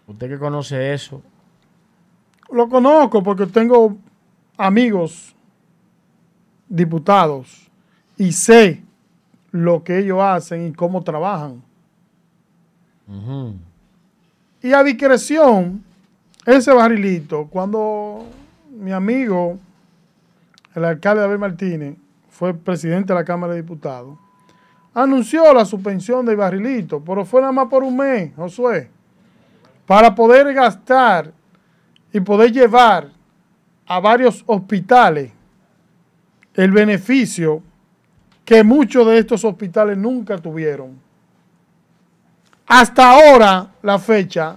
[0.06, 1.22] Usted que conoce eso.
[2.50, 3.96] Lo conozco porque tengo
[4.56, 5.33] amigos
[6.68, 7.70] diputados
[8.16, 8.82] y sé
[9.50, 11.62] lo que ellos hacen y cómo trabajan.
[14.62, 15.84] Y a discreción,
[16.46, 18.24] ese barrilito, cuando
[18.70, 19.58] mi amigo,
[20.74, 21.96] el alcalde David Martínez,
[22.30, 24.18] fue presidente de la Cámara de Diputados,
[24.92, 28.88] anunció la suspensión del barrilito, pero fue nada más por un mes, Josué,
[29.86, 31.32] para poder gastar
[32.12, 33.10] y poder llevar
[33.86, 35.30] a varios hospitales
[36.54, 37.62] el beneficio
[38.44, 40.98] que muchos de estos hospitales nunca tuvieron.
[42.66, 44.56] Hasta ahora, la fecha,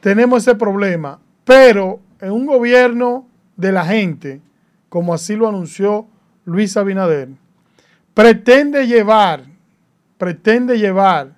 [0.00, 3.26] tenemos ese problema, pero en un gobierno
[3.56, 4.40] de la gente,
[4.88, 6.06] como así lo anunció
[6.44, 7.28] Luis Abinader,
[8.14, 9.44] pretende llevar,
[10.18, 11.32] pretende llevar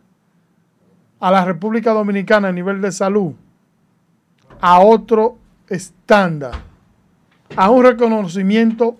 [1.21, 3.35] a la República Dominicana a nivel de salud
[4.61, 5.37] a otro
[5.69, 6.55] estándar,
[7.55, 8.97] a un reconocimiento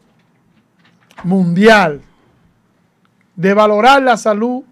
[1.25, 2.01] mundial
[3.37, 4.63] de valorar la salud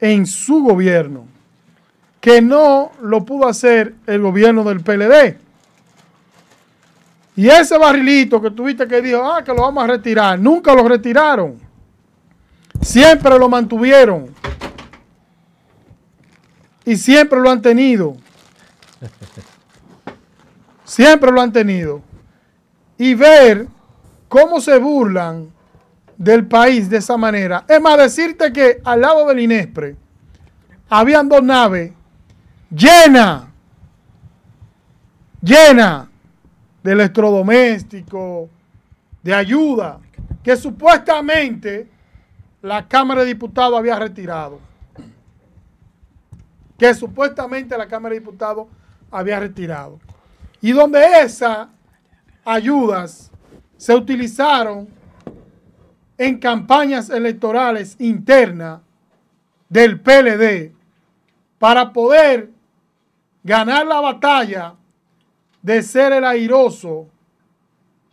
[0.00, 1.26] en su gobierno,
[2.20, 5.38] que no lo pudo hacer el gobierno del PLD.
[7.36, 10.86] Y ese barrilito que tuviste que dijo, ah, que lo vamos a retirar, nunca lo
[10.86, 11.58] retiraron.
[12.80, 14.34] Siempre lo mantuvieron.
[16.84, 18.16] Y siempre lo han tenido.
[20.84, 22.02] Siempre lo han tenido.
[22.98, 23.66] Y ver
[24.28, 25.48] cómo se burlan
[26.16, 27.64] del país de esa manera.
[27.68, 29.96] Es más, decirte que al lado del INESPRE
[30.88, 31.92] habían dos naves
[32.70, 33.44] llenas,
[35.40, 36.08] llenas
[36.82, 38.50] de electrodomésticos,
[39.22, 40.00] de ayuda,
[40.42, 41.88] que supuestamente
[42.60, 44.60] la Cámara de Diputados había retirado.
[46.78, 48.66] Que supuestamente la Cámara de Diputados
[49.10, 49.98] había retirado.
[50.60, 51.68] Y donde esas
[52.44, 53.30] ayudas
[53.76, 54.88] se utilizaron
[56.18, 58.80] en campañas electorales internas
[59.68, 60.72] del PLD
[61.58, 62.50] para poder
[63.42, 64.74] ganar la batalla
[65.62, 67.08] de ser el airoso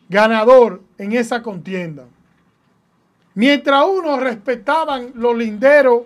[0.10, 2.06] ganador en esa contienda.
[3.34, 6.04] Mientras unos respetaban los linderos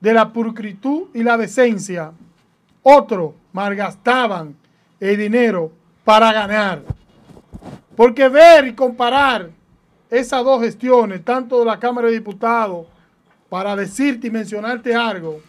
[0.00, 2.12] de la pulcritud y la decencia,
[2.82, 4.56] otros malgastaban
[5.00, 5.72] el dinero
[6.04, 6.82] para ganar.
[7.96, 9.50] Porque ver y comparar
[10.10, 12.86] esas dos gestiones, tanto de la Cámara de Diputados,
[13.48, 15.40] para decirte y mencionarte algo,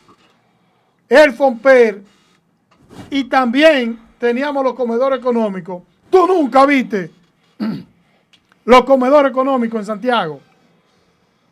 [1.10, 2.02] el FOMPER
[3.10, 5.84] y también teníamos los comedores económicos.
[6.10, 7.12] Tú nunca viste
[8.66, 10.40] los comedores económicos en Santiago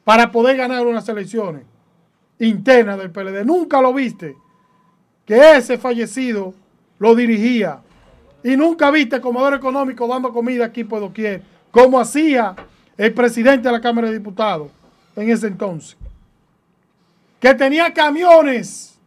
[0.03, 1.63] para poder ganar unas elecciones
[2.39, 3.45] internas del PLD.
[3.45, 4.35] Nunca lo viste.
[5.25, 6.53] Que ese fallecido
[6.99, 7.79] lo dirigía.
[8.43, 11.41] Y nunca viste comedor económico dando comida aquí por doquier,
[11.71, 12.55] como hacía
[12.97, 14.71] el presidente de la Cámara de Diputados
[15.15, 15.97] en ese entonces.
[17.39, 18.97] Que tenía camiones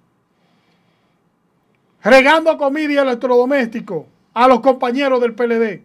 [2.02, 5.82] regando comida y electrodomésticos a los compañeros del PLD.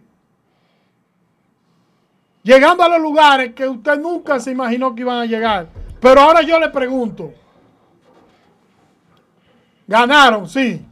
[2.42, 5.68] Llegando a los lugares que usted nunca se imaginó que iban a llegar.
[6.00, 7.32] Pero ahora yo le pregunto.
[9.86, 10.84] Ganaron, sí.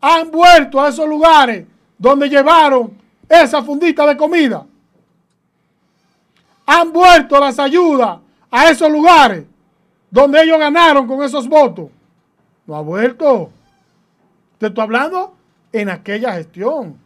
[0.00, 1.66] Han vuelto a esos lugares
[1.96, 2.92] donde llevaron
[3.28, 4.66] esa fundita de comida.
[6.66, 8.18] Han vuelto las ayudas
[8.50, 9.44] a esos lugares
[10.10, 11.90] donde ellos ganaron con esos votos.
[12.66, 13.50] No ha vuelto.
[14.58, 15.34] Te estoy hablando
[15.72, 16.96] en aquella gestión.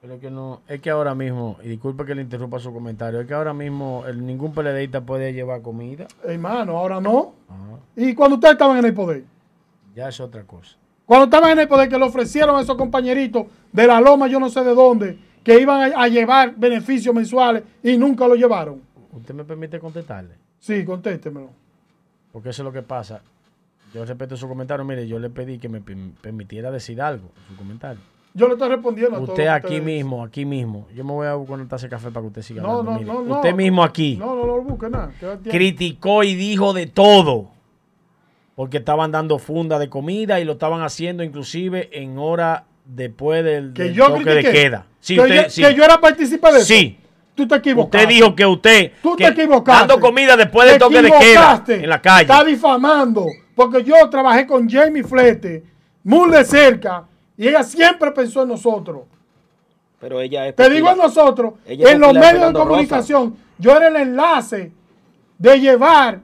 [0.00, 3.20] Pero es que no, es que ahora mismo, y disculpe que le interrumpa su comentario,
[3.20, 6.06] es que ahora mismo el, ningún PLDista puede llevar comida.
[6.24, 7.34] Hermano, ahora no.
[7.96, 9.24] ¿Y cuando ustedes estaban en el poder?
[9.94, 10.76] Ya es otra cosa.
[11.04, 14.40] Cuando estaban en el poder, que le ofrecieron a esos compañeritos de la loma, yo
[14.40, 18.80] no sé de dónde, que iban a, a llevar beneficios mensuales y nunca lo llevaron.
[19.12, 20.34] ¿Usted me permite contestarle?
[20.58, 21.50] Sí, contéstemelo.
[22.32, 23.22] Porque eso es lo que pasa.
[23.92, 24.84] Yo respeto su comentario.
[24.84, 28.00] Mire, yo le pedí que me perm- permitiera decir algo en su comentario.
[28.32, 30.86] Yo le estoy respondiendo a Usted aquí ustedes- mismo, aquí mismo.
[30.94, 32.92] Yo me voy a buscar una taza de café para que usted siga No, hablando.
[32.92, 33.34] no, Mire, no, no.
[33.36, 35.10] Usted mismo aquí No, no, lo busque nada.
[35.50, 37.48] criticó y dijo de todo.
[38.54, 43.72] Porque estaban dando funda de comida y lo estaban haciendo inclusive en hora después del,
[43.72, 44.86] Que del yo toque de queda.
[45.00, 45.62] Sí, que, usted, yo, sí.
[45.62, 46.66] que yo era partícipe de eso.
[46.66, 46.98] Sí.
[47.34, 47.96] Tú te equivocaste.
[47.96, 49.86] Usted dijo que usted Tú que te equivocaste.
[49.86, 51.74] dando comida después del toque de queda equivocaste.
[51.76, 52.22] en la calle.
[52.22, 53.26] Está difamando.
[53.54, 55.64] Porque yo trabajé con Jamie Flete
[56.04, 57.04] muy de cerca
[57.36, 59.02] y ella siempre pensó en nosotros.
[59.98, 62.64] Pero ella es Te digo a nosotros, Ella en los medios de Rosa.
[62.64, 64.72] comunicación, yo era el enlace
[65.38, 66.20] de llevar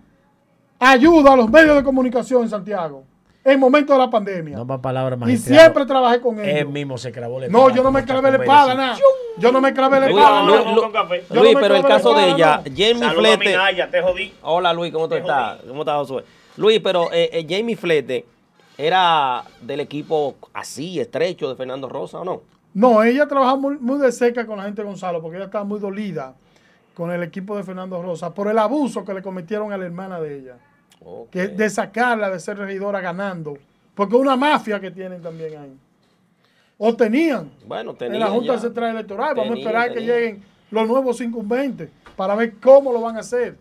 [0.78, 3.04] ayuda a los medios de comunicación en Santiago
[3.46, 4.56] en momento de la pandemia.
[4.56, 5.62] No más palabras y magistrales.
[5.62, 6.70] siempre trabajé con Él ellos.
[6.72, 8.98] mismo se clavó la No, espada yo no me clavé la espada, nada.
[9.38, 10.42] Yo no me clavé la espada.
[10.42, 10.60] Luis,
[10.92, 11.04] nada.
[11.30, 12.72] Luis, no pero el caso de ella, no.
[12.76, 13.44] Jamie Flete.
[13.50, 14.34] Minaya, te jodí.
[14.42, 15.58] Hola Luis, ¿cómo tú estás?
[15.66, 16.24] ¿Cómo estás, Josué?
[16.56, 18.24] Luis, pero eh, eh, Jamie Flete
[18.76, 22.42] era del equipo así, estrecho de Fernando Rosa, ¿o no?
[22.74, 25.64] No, ella trabajaba muy, muy de cerca con la gente de Gonzalo porque ella estaba
[25.64, 26.34] muy dolida
[26.94, 30.20] con el equipo de Fernando Rosa por el abuso que le cometieron a la hermana
[30.20, 30.56] de ella.
[31.00, 31.30] Ok.
[31.30, 33.58] Que de sacarla de ser regidora ganando.
[33.94, 35.76] Porque es una mafia que tienen también ahí.
[36.78, 38.60] O tenían Bueno, en la Junta ya.
[38.60, 39.34] Central Electoral.
[39.34, 43.56] Vamos a esperar que lleguen los nuevos incumbentes para ver cómo lo van a hacer.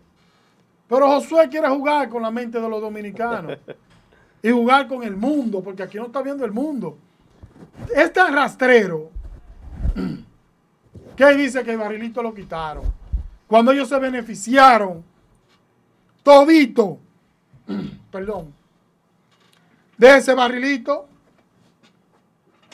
[0.88, 3.57] Pero Josué quiere jugar con la mente de los dominicanos
[4.43, 6.97] y jugar con el mundo, porque aquí no está viendo el mundo.
[7.95, 9.09] Es tan rastrero
[11.15, 12.83] que dice que el barrilito lo quitaron.
[13.47, 15.03] Cuando ellos se beneficiaron,
[16.21, 16.99] todito,
[18.11, 18.53] perdón,
[19.97, 21.07] de ese barrilito,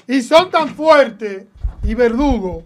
[0.07, 1.45] y son tan fuertes
[1.83, 2.63] y verdugos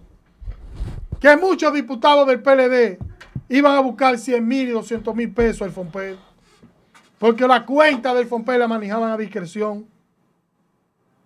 [1.19, 2.97] que muchos diputados del PLD
[3.49, 6.17] iban a buscar 100 mil y 200 mil pesos al FOMPEL.
[7.19, 9.87] Porque la cuenta del FOMPEL la manejaban a discreción,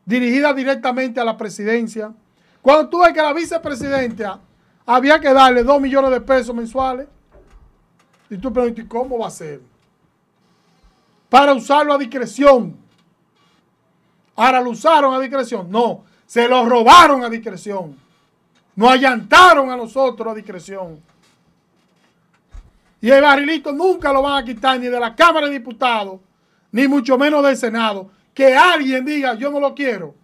[0.06, 2.14] dirigida directamente a la presidencia.
[2.62, 4.40] Cuando tú ves que la vicepresidenta
[4.86, 7.08] había que darle 2 millones de pesos mensuales,
[8.30, 9.62] y tú preguntas, ¿y cómo va a ser?
[11.30, 12.76] Para usarlo a discreción.
[14.36, 15.70] Ahora lo usaron a discreción.
[15.70, 17.96] No, se lo robaron a discreción.
[18.76, 21.02] Nos allantaron a nosotros a discreción.
[23.02, 26.20] Y el barrilito nunca lo van a quitar ni de la Cámara de Diputados,
[26.72, 28.10] ni mucho menos del Senado.
[28.34, 30.16] Que alguien diga, yo no lo quiero,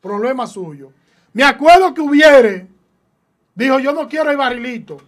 [0.00, 0.92] problema suyo.
[1.32, 2.66] Me acuerdo que hubiere,
[3.54, 4.98] dijo, yo no quiero el barrilito.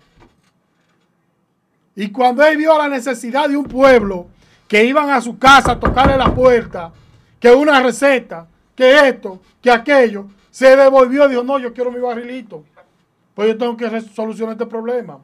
[1.95, 4.29] Y cuando él vio la necesidad de un pueblo
[4.73, 6.91] que iban a su casa a tocarle la puerta,
[7.39, 12.01] que una receta, que esto, que aquello, se devolvió y dijo, no, yo quiero mi
[12.01, 12.65] barrilito.
[13.35, 15.19] Pues yo tengo que solucionar este problema.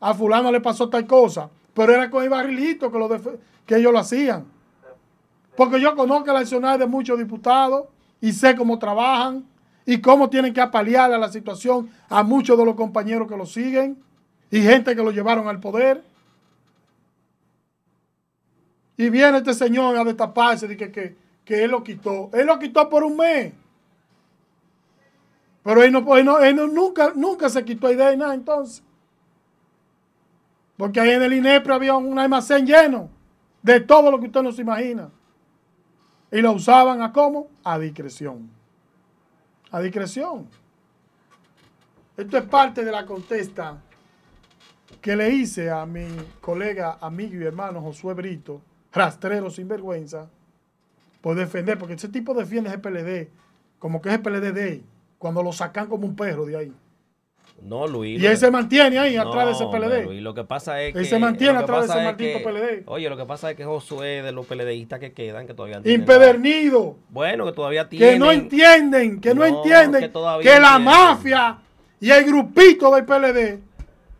[0.00, 1.50] A fulano le pasó tal cosa.
[1.74, 2.90] pero era con el barrilito
[3.66, 4.46] que ellos lo hacían.
[5.54, 7.88] Porque yo conozco el accionar de muchos diputados
[8.22, 9.44] y sé cómo trabajan
[9.84, 13.44] y cómo tienen que apalear a la situación a muchos de los compañeros que lo
[13.44, 14.02] siguen
[14.50, 16.13] y gente que lo llevaron al poder.
[18.96, 22.30] Y viene este señor a destaparse de que, que, que él lo quitó.
[22.32, 23.52] Él lo quitó por un mes.
[25.62, 28.82] Pero él, no, él, no- él no- nunca, nunca se quitó idea de nada entonces.
[30.76, 33.08] Porque ahí en el INEPRE había un almacén lleno
[33.62, 35.08] de todo lo que usted no se imagina.
[36.30, 37.48] Y lo usaban a cómo?
[37.62, 38.50] A discreción.
[39.70, 40.46] A discreción.
[42.16, 43.78] Esto es parte de la contesta
[45.00, 46.06] que le hice a mi
[46.40, 48.60] colega, amigo y hermano Josué Brito,
[48.94, 50.28] rastrero sin vergüenza,
[51.20, 53.28] por defender, porque ese tipo defiende ese PLD,
[53.78, 54.82] como que es el PLD de él,
[55.18, 56.72] cuando lo sacan como un perro de ahí.
[57.62, 58.20] No, Luis.
[58.20, 60.04] Y él se mantiene ahí atrás de ese PLD.
[60.04, 60.98] Luis, lo que pasa es que.
[60.98, 62.82] Él se mantiene atrás de ese es que- maldito PLD.
[62.86, 66.00] Oye, lo que pasa es que Josué de los PLDistas que quedan, que todavía tienen.
[66.00, 66.96] Impedernido.
[67.10, 68.10] Bueno, que todavía tienen.
[68.14, 71.58] que no entienden, que no, No, entienden que la mafia
[72.00, 73.60] y el grupito del PLD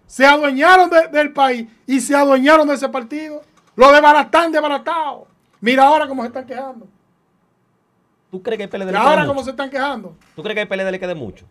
[0.06, 3.42] se adueñaron de- del país y se adueñaron de ese partido.
[3.76, 5.26] Lo desbaratan, desbaratado.
[5.60, 6.86] Mira ahora cómo se están quejando.
[8.30, 10.16] ¿Tú crees que el PLD le ahora cómo se están quejando.
[10.34, 11.46] ¿Tú crees que el PLD le quede mucho?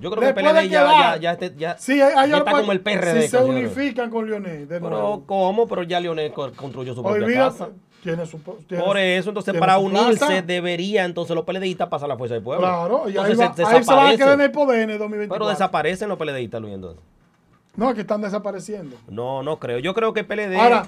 [0.00, 2.40] Yo creo Le que el PLD puede ya, ya, ya, este- ya- Sí, está le
[2.44, 3.22] como el puede- PRD.
[3.22, 5.24] Si se unifican con Leonel de Pero, nuevo.
[5.26, 5.68] ¿cómo?
[5.68, 7.68] Pero ya Leonel co- construyó su propia Olvídate, casa.
[8.02, 10.42] tiene su, tiene Por eso, entonces, para unirse, plaza.
[10.42, 12.66] debería entonces los PLDistas pasar a la fuerza del pueblo.
[12.66, 14.90] Claro, y ahí, Entonces va- se- ahí se van a quedar en el poder en
[14.90, 15.44] el 2024.
[15.44, 17.02] Pero desaparecen los PLDistas, Luis, entonces.
[17.76, 18.96] No, que están desapareciendo.
[19.08, 19.78] No, no creo.
[19.78, 20.56] Yo creo que el PLD.
[20.58, 20.86] Ahora,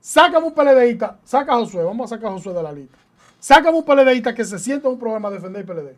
[0.00, 2.98] sácame un PLDista, saca a Josué, vamos a sacar a Josué de la lista.
[3.38, 5.96] Sácame un PLDista que se sienta en un problema a defender el PLD.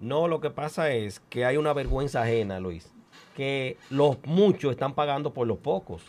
[0.00, 2.90] No, lo que pasa es que hay una vergüenza ajena, Luis.
[3.36, 6.02] Que los muchos están pagando por los pocos.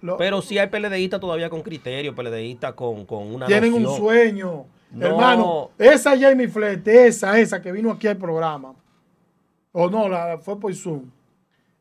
[0.00, 4.66] Lo- Pero sí hay PLDistas todavía con criterio, PLDistas con, con una tienen un sueño.
[4.90, 5.06] No.
[5.06, 8.74] Hermano, esa Jamie Flete, esa, esa que vino aquí al programa.
[9.72, 11.04] O no, la, fue por Zoom.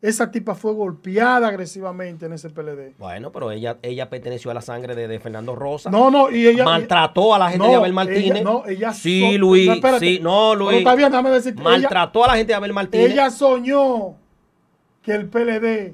[0.01, 2.95] Esa tipa fue golpeada agresivamente en ese PLD.
[2.97, 5.91] Bueno, pero ella, ella perteneció a la sangre de, de Fernando Rosa.
[5.91, 6.65] No, no, y ella.
[6.65, 8.31] Maltrató a la gente No, de Abel Martínez.
[8.31, 9.67] ella- no, ella sí, so- Luis.
[9.67, 9.99] no, espérate.
[10.05, 10.79] sí, no, Luis.
[10.79, 11.61] está bien, déjame decirte.
[11.61, 13.11] ella- Maltrató a la gente de Abel Martínez.
[13.11, 14.15] Ella soñó
[15.03, 15.93] que el PLD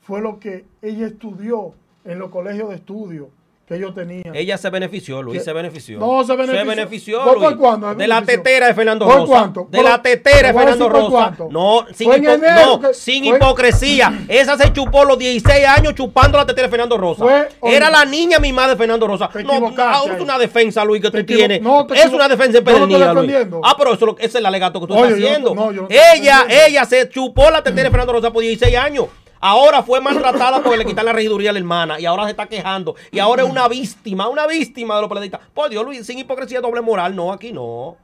[0.00, 1.74] fue lo que ella estudió
[2.06, 3.28] en los colegios de estudio
[3.66, 4.34] que ellos tenían.
[4.34, 5.44] Ella se benefició, Luis, ¿Qué?
[5.44, 5.98] se benefició.
[5.98, 6.60] No, se benefició.
[6.62, 7.96] Se benefició, ¿Por- por Luis.
[7.96, 9.26] De la tetera de Fernando ¿Por Rosa.
[9.28, 9.66] cuánto?
[9.70, 11.08] De Por- la tetera de Fernando por Rosa.
[11.10, 11.48] cuánto.
[11.50, 14.24] No, sin, hipo- no, que- sin fue- hipocresía.
[14.28, 17.22] Esa se chupó los 16 años chupando la tetera de Fernando Rosa.
[17.24, 19.28] Fue- Era la niña mimada de Fernando Rosa.
[19.32, 21.62] te No, es una defensa, Luis, que Te tú equivo- tienes.
[21.62, 23.32] no, te es equivo- una defensa yo empedernida, Luis.
[23.62, 25.54] Ah, pero eso ese es el alegato que tú Oye, estás yo haciendo.
[25.54, 29.06] no, yo ella, ella se chupó la tetera de Fernando Rosa por 16 años.
[29.44, 32.46] Ahora fue maltratada porque le quitaron la regiduría a la hermana y ahora se está
[32.46, 32.94] quejando.
[33.10, 35.40] Y ahora es una víctima, una víctima de los periodistas.
[35.52, 37.16] Por Dios, Luis, sin hipocresía, doble moral.
[37.16, 37.96] No, aquí no.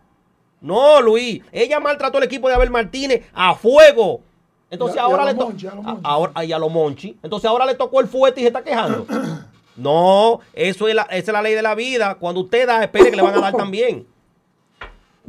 [0.60, 1.40] No, Luis.
[1.52, 4.20] Ella maltrató al equipo de Abel Martínez a fuego.
[4.68, 5.52] Entonces Y a- y ahora a le tocó.
[5.86, 5.96] A.
[6.02, 7.16] Ahora, y los Monchi.
[7.22, 9.06] Entonces ahora le tocó el fuerte y se está quejando.
[9.78, 12.16] No, eso es la, esa es la ley de la vida.
[12.16, 14.08] Cuando usted da, espere que le van a dar también.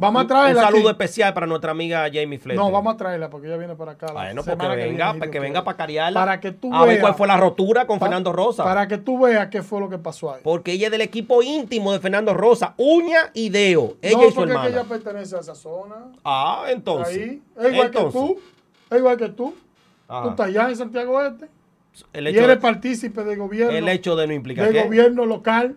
[0.01, 0.61] Vamos a Un traerla.
[0.61, 0.91] saludo aquí.
[0.91, 2.57] especial para nuestra amiga Jamie Flete.
[2.57, 4.13] No, vamos a traerla porque ella viene para acá.
[4.13, 6.19] Bueno, porque que venga, viene, para que venga para cariarla.
[6.21, 7.01] Para que tú A ver veas.
[7.01, 8.63] cuál fue la rotura con Fernando Rosa.
[8.63, 10.39] Para que tú veas qué fue lo que pasó ahí.
[10.41, 12.75] Porque ella es del equipo íntimo de Fernando Rosa.
[12.77, 13.97] Uña y Deo.
[14.01, 14.69] Ella no, y su porque es hermana.
[14.69, 15.95] que ella pertenece a esa zona.
[16.23, 17.17] Ah, entonces.
[17.17, 17.41] ahí.
[17.57, 18.39] Es igual entonces, que tú.
[18.91, 19.53] Es igual que tú.
[20.07, 20.23] Ajá.
[20.23, 21.47] Tú estás allá en Santiago Este.
[22.13, 23.77] El Y hecho, eres de, partícipe del gobierno.
[23.77, 24.83] el hecho de no implicar del qué.
[24.83, 25.75] gobierno local.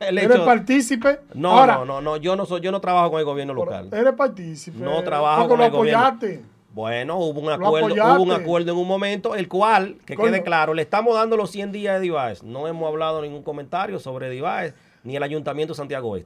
[0.00, 1.20] El eres partícipe.
[1.34, 3.88] no, Ahora, no, no, no, yo no soy, yo no trabajo con el gobierno local.
[3.92, 4.78] Eres partícipe.
[4.78, 6.04] No trabajo con el gobierno.
[6.04, 6.42] apoyaste.
[6.72, 10.28] Bueno, hubo un acuerdo, hubo un acuerdo en un momento, el cual, que Coño.
[10.30, 12.42] quede claro, le estamos dando los 100 días de Divaez.
[12.44, 16.16] No hemos hablado ningún comentario sobre Divaez ni el Ayuntamiento de Santiago.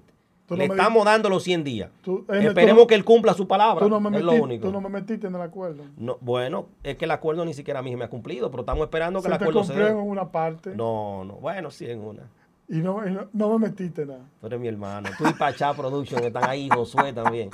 [0.44, 1.90] Tú no le estamos dando los 100 días.
[2.02, 3.82] Tú- el- Esperemos tú que él cumpla su palabra.
[3.86, 4.66] Tú no, me es lo único.
[4.66, 5.84] tú no me metiste en el acuerdo.
[5.96, 8.82] No, bueno, es que el acuerdo ni siquiera a mí me ha cumplido, pero estamos
[8.82, 9.88] esperando que Se el acuerdo se dé.
[9.88, 12.24] en una parte No, no, bueno, sí en una.
[12.72, 14.24] Y no, y no, no me metiste nada.
[14.40, 15.10] Tú eres mi hermano.
[15.18, 17.50] Tú y Pachá Production están ahí, Josué también.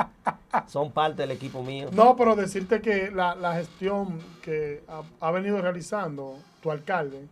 [0.67, 1.89] Son parte del equipo mío.
[1.93, 7.27] No, pero decirte que la, la gestión que ha, ha venido realizando tu alcalde,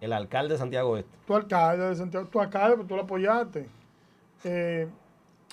[0.00, 1.10] El alcalde de Santiago Oeste.
[1.26, 3.66] tu alcalde de Santiago, tu alcalde, pues tú lo apoyaste.
[4.44, 4.86] Eh,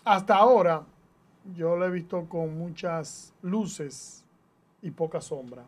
[0.03, 0.83] hasta ahora,
[1.55, 4.25] yo lo he visto con muchas luces
[4.81, 5.63] y poca sombra.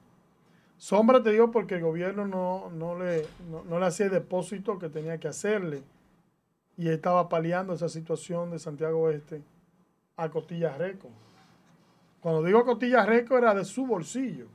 [0.78, 4.78] Sombra te digo porque el gobierno no, no, le, no, no le hacía el depósito
[4.78, 5.84] que tenía que hacerle
[6.78, 9.42] y estaba paliando esa situación de Santiago Oeste
[10.18, 11.08] a Costillas Reco.
[12.20, 14.48] Cuando digo Costillas Reco era de su bolsillo.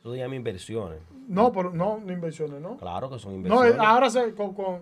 [0.00, 1.00] Eso se llama inversiones.
[1.28, 2.76] No, pero no, no inversiones, ¿no?
[2.78, 3.74] Claro que son No, inversiones.
[3.74, 4.80] eh, ahora se, con, con,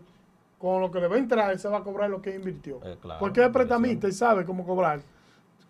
[0.59, 2.81] con lo que le va a entrar, él se va a cobrar lo que invirtió.
[2.85, 5.01] Eh, claro, Porque es prestamista y sabe cómo cobrar.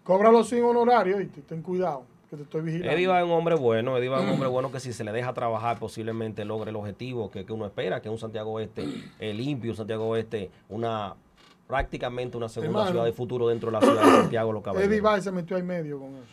[0.03, 2.05] Cóbralo sin honorario y ten cuidado,
[2.35, 2.93] que te estoy vigilando.
[2.93, 5.05] Eddie va es un hombre bueno, Eddie va es un hombre bueno que si se
[5.05, 8.61] le deja trabajar posiblemente logre el objetivo que, que uno espera, que es un Santiago
[8.61, 8.85] Este
[9.19, 11.15] eh, limpio, un Santiago Este, una
[11.67, 12.91] prácticamente una segunda Hermano.
[12.91, 15.03] ciudad de futuro dentro de la ciudad de Santiago, los Eddie caballeros.
[15.03, 16.25] Baez se metió ahí medio con eso.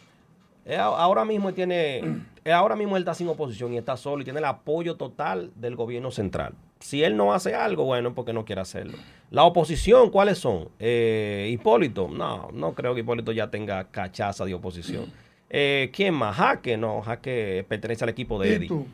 [0.65, 1.99] Eh, Ahora mismo él tiene,
[2.45, 5.51] eh, ahora mismo él está sin oposición y está solo y tiene el apoyo total
[5.55, 6.53] del gobierno central.
[6.79, 8.97] Si él no hace algo, bueno, es porque no quiere hacerlo.
[9.29, 10.67] La oposición, ¿cuáles son?
[10.79, 15.05] Eh, Hipólito, no, no creo que Hipólito ya tenga cachaza de oposición.
[15.53, 16.37] Eh, ¿Quién más?
[16.37, 18.67] Jaque, no, Jaque pertenece al equipo de ¿Y Eddie.
[18.69, 18.87] tú?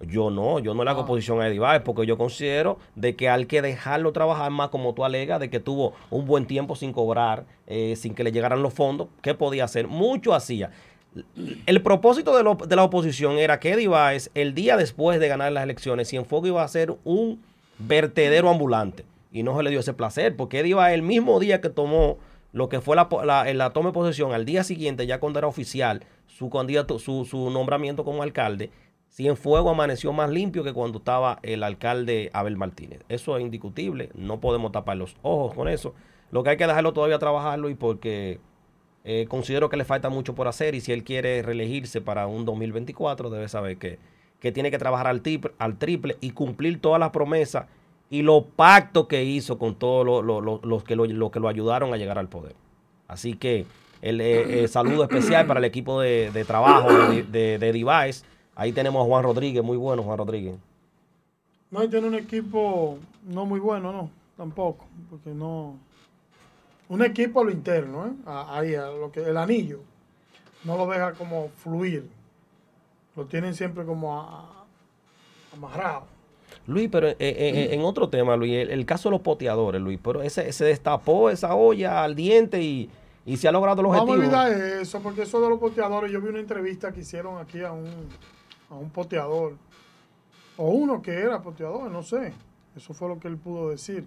[0.00, 1.04] Yo no, yo no le hago Ah.
[1.04, 4.92] oposición a Eddie Baez porque yo considero de que hay que dejarlo trabajar más como
[4.94, 8.62] tú alegas, de que tuvo un buen tiempo sin cobrar, eh, sin que le llegaran
[8.62, 9.08] los fondos.
[9.22, 9.88] ¿Qué podía hacer?
[9.88, 10.70] Mucho hacía.
[11.66, 15.28] El propósito de, lo- de la oposición era que Eddie Baez, el día después de
[15.28, 17.40] ganar las elecciones, Cienfuegos iba a ser un
[17.78, 19.04] vertedero ambulante.
[19.32, 22.18] Y no se le dio ese placer, porque Eddie Baez, el mismo día que tomó
[22.54, 25.48] lo que fue la, la, la toma de posesión, al día siguiente, ya cuando era
[25.48, 28.70] oficial su, candidato, su, su nombramiento como alcalde,
[29.10, 33.00] Cienfuegos amaneció más limpio que cuando estaba el alcalde Abel Martínez.
[33.08, 35.94] Eso es indiscutible, no podemos tapar los ojos con eso.
[36.30, 38.38] Lo que hay que dejarlo todavía trabajarlo y porque
[39.02, 42.44] eh, considero que le falta mucho por hacer y si él quiere reelegirse para un
[42.44, 43.98] 2024 debe saber que,
[44.38, 45.22] que tiene que trabajar al,
[45.58, 47.66] al triple y cumplir todas las promesas
[48.10, 51.40] y los pactos que hizo con todos lo- lo- lo- los, que lo, los que
[51.40, 52.54] lo ayudaron a llegar al poder.
[53.08, 53.66] Así que
[54.02, 58.24] el eh, eh, saludo especial para el equipo de, de trabajo de, de, de Device.
[58.54, 60.54] Ahí tenemos a Juan Rodríguez, muy bueno Juan Rodríguez.
[61.70, 65.76] No, y tiene un equipo no muy bueno, no, tampoco, porque no...
[66.88, 68.10] Un equipo a lo interno, ¿eh?
[68.26, 69.80] A- Ahí, a lo que, el anillo,
[70.62, 72.08] no lo deja como fluir.
[73.16, 74.64] Lo tienen siempre como a- a-
[75.56, 76.04] amarrado.
[76.66, 79.80] Luis, pero eh, eh, eh, en otro tema, Luis, el, el caso de los poteadores,
[79.80, 82.88] Luis, pero ese, se destapó esa olla al diente y,
[83.26, 84.24] y se ha logrado el Vamos a objetivo.
[84.38, 87.72] olvidar eso, porque eso de los poteadores, yo vi una entrevista que hicieron aquí a
[87.72, 87.86] un,
[88.70, 89.54] a un poteador,
[90.56, 92.32] o uno que era poteador, no sé,
[92.76, 94.04] eso fue lo que él pudo decir.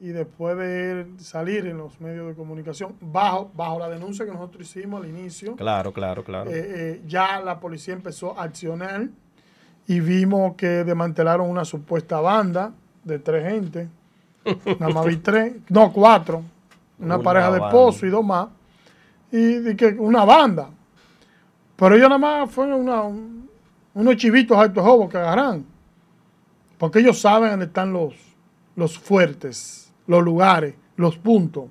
[0.00, 4.30] Y después de él salir en los medios de comunicación, bajo, bajo la denuncia que
[4.30, 6.48] nosotros hicimos al inicio, Claro, claro, claro.
[6.52, 9.08] eh, ya la policía empezó a accionar
[9.88, 12.72] y vimos que desmantelaron una supuesta banda
[13.02, 13.88] de tres gente.
[14.78, 16.42] Nada más vi tres, no, cuatro.
[17.00, 18.48] Una, Una pareja de esposo y dos más.
[19.32, 20.68] Y, que una banda.
[21.76, 23.48] Pero ellos nada más fueron una- un-
[23.94, 25.64] unos chivitos altos jobos que agarran.
[26.78, 28.14] Porque ellos saben dónde están los,
[28.76, 31.64] los fuertes, los lugares, los puntos.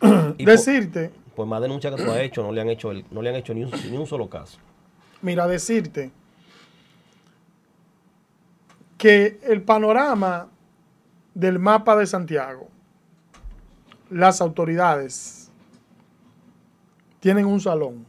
[0.38, 3.04] Y por- Decirte, Pues más denuncia que tú has hecho, no le han hecho, el-
[3.10, 4.58] no le han hecho ni un, ni un solo caso.
[5.22, 6.10] mira, decirte
[9.04, 10.48] que el panorama
[11.34, 12.70] del mapa de Santiago,
[14.08, 15.50] las autoridades
[17.20, 18.06] tienen un salón.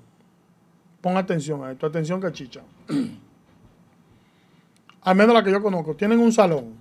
[1.01, 2.61] Pon atención a esto, atención cachicha.
[5.01, 6.75] Al menos la que yo conozco, tienen un salón.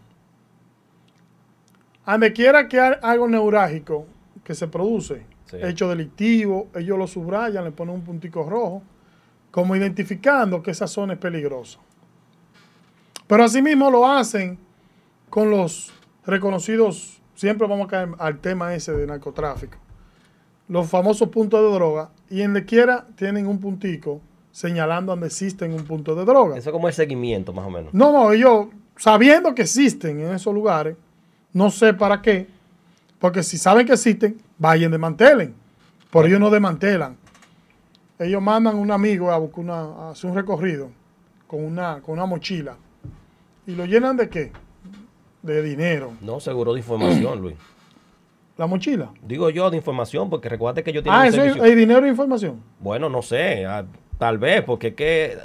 [2.05, 4.07] A donde quiera que hay algo neurálgico
[4.45, 5.57] que se produce, Sí.
[5.61, 8.81] hecho delictivo, ellos lo subrayan, le ponen un puntico rojo,
[9.51, 11.81] como identificando que esa zona es peligrosa.
[13.27, 14.59] Pero asimismo lo hacen
[15.31, 15.93] con los
[16.27, 19.79] reconocidos, siempre vamos a caer al tema ese de narcotráfico,
[20.69, 24.21] los famosos puntos de droga, y en quiera tienen un puntico
[24.51, 26.57] señalando donde existen un punto de droga.
[26.57, 27.93] Eso es como el seguimiento, más o menos.
[27.93, 30.97] No, no, ellos, sabiendo que existen en esos lugares,
[31.53, 32.47] no sé para qué,
[33.19, 35.55] porque si saben que existen, vayan, desmantelen.
[36.11, 37.17] Pero ellos no desmantelan.
[38.19, 40.91] Ellos mandan un amigo a buscar una, a hacer un recorrido
[41.49, 42.77] con una, con una mochila.
[43.67, 44.53] ¿Y lo llenan de qué?
[45.43, 46.13] De dinero.
[46.21, 47.57] No, seguro de información, Luis.
[48.57, 49.11] La mochila.
[49.23, 51.63] Digo yo de información, porque recuerda que yo tengo Ah, un eso servicio.
[51.65, 52.63] hay dinero e información.
[52.79, 53.85] Bueno, no sé, ah,
[54.19, 55.39] tal vez, porque es que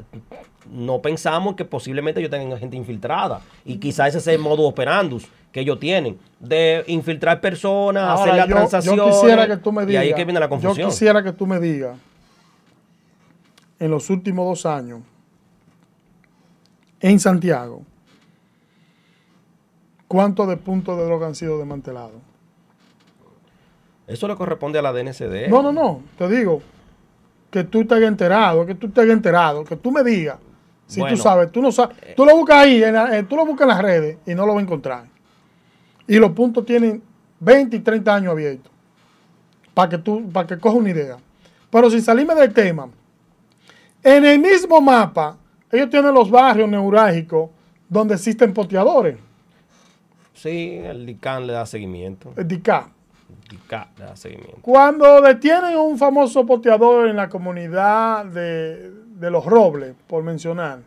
[0.70, 3.41] no pensamos que posiblemente ellos tengan gente infiltrada.
[3.65, 8.45] Y quizás ese es el modo operandus que ellos tienen, de infiltrar personas, hacer Ahora,
[8.72, 10.01] las yo, yo quisiera que tú me y digas.
[10.03, 10.89] ahí es que viene la Yo confusión.
[10.89, 11.97] quisiera que tú me digas,
[13.80, 14.99] en los últimos dos años,
[16.99, 17.82] en Santiago,
[20.10, 22.22] ¿cuántos de puntos de droga han sido desmantelados?
[24.07, 25.47] Eso le corresponde a la DNCD.
[25.49, 26.01] No, no, no.
[26.18, 26.62] Te digo
[27.51, 30.38] que tú hayas enterado, que tú hayas enterado, que tú me digas.
[30.88, 31.16] Si Bueno.
[31.16, 31.95] tú sabes, tú no sabes.
[32.16, 34.45] Tú lo buscas ahí, en la- eh, tú lo buscas en las redes y no
[34.47, 35.03] lo vas a encontrar.
[36.07, 37.03] Y los puntos tienen
[37.39, 38.72] 20 y 30 años abiertos.
[39.76, 41.18] Para que tú, para que cojas una idea.
[41.70, 42.89] Pero sin salirme del tema,
[44.03, 45.38] en el mismo mapa
[45.72, 47.51] ellos tienen los barrios neurálgicos
[47.88, 49.18] donde existen poteadores,
[50.42, 52.32] Sí, el DICAN le da seguimiento.
[52.38, 52.90] el DICA.
[53.30, 54.60] El DICAN le da seguimiento.
[54.62, 60.80] Cuando detienen a un famoso poteador en la comunidad de, de Los Robles, por mencionar,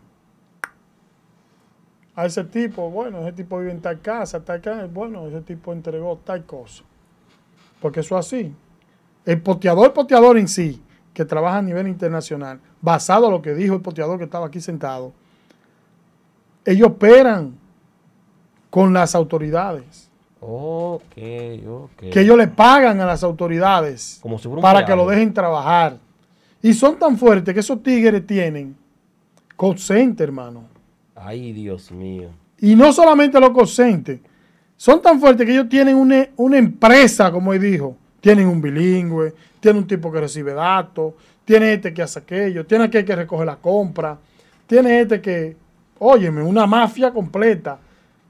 [2.15, 5.71] a ese tipo, bueno, ese tipo vive en tal casa, tal casa, bueno, ese tipo
[5.71, 6.83] entregó tal cosa.
[7.79, 8.55] Porque eso es así.
[9.23, 10.81] El poteador, poteador en sí,
[11.13, 14.59] que trabaja a nivel internacional, basado a lo que dijo el poteador que estaba aquí
[14.59, 15.13] sentado,
[16.65, 17.61] ellos operan
[18.73, 20.09] con las autoridades.
[20.39, 21.15] Ok,
[21.67, 22.09] ok.
[22.11, 25.31] que ellos le pagan a las autoridades Como si fuera un para que lo dejen
[25.31, 25.99] trabajar.
[26.59, 28.75] Y son tan fuertes que esos tigres tienen
[29.55, 30.63] call center, hermano.
[31.13, 32.29] Ay, Dios mío.
[32.61, 34.19] Y no solamente los call center,
[34.75, 37.95] son tan fuertes que ellos tienen una, una empresa, como él dijo.
[38.21, 41.13] Tienen un bilingüe, tienen un tipo que recibe datos,
[41.45, 44.17] tiene este que hace aquello, tiene aquel que recoge la compra,
[44.65, 45.55] tiene este que,
[45.99, 47.77] óyeme, una mafia completa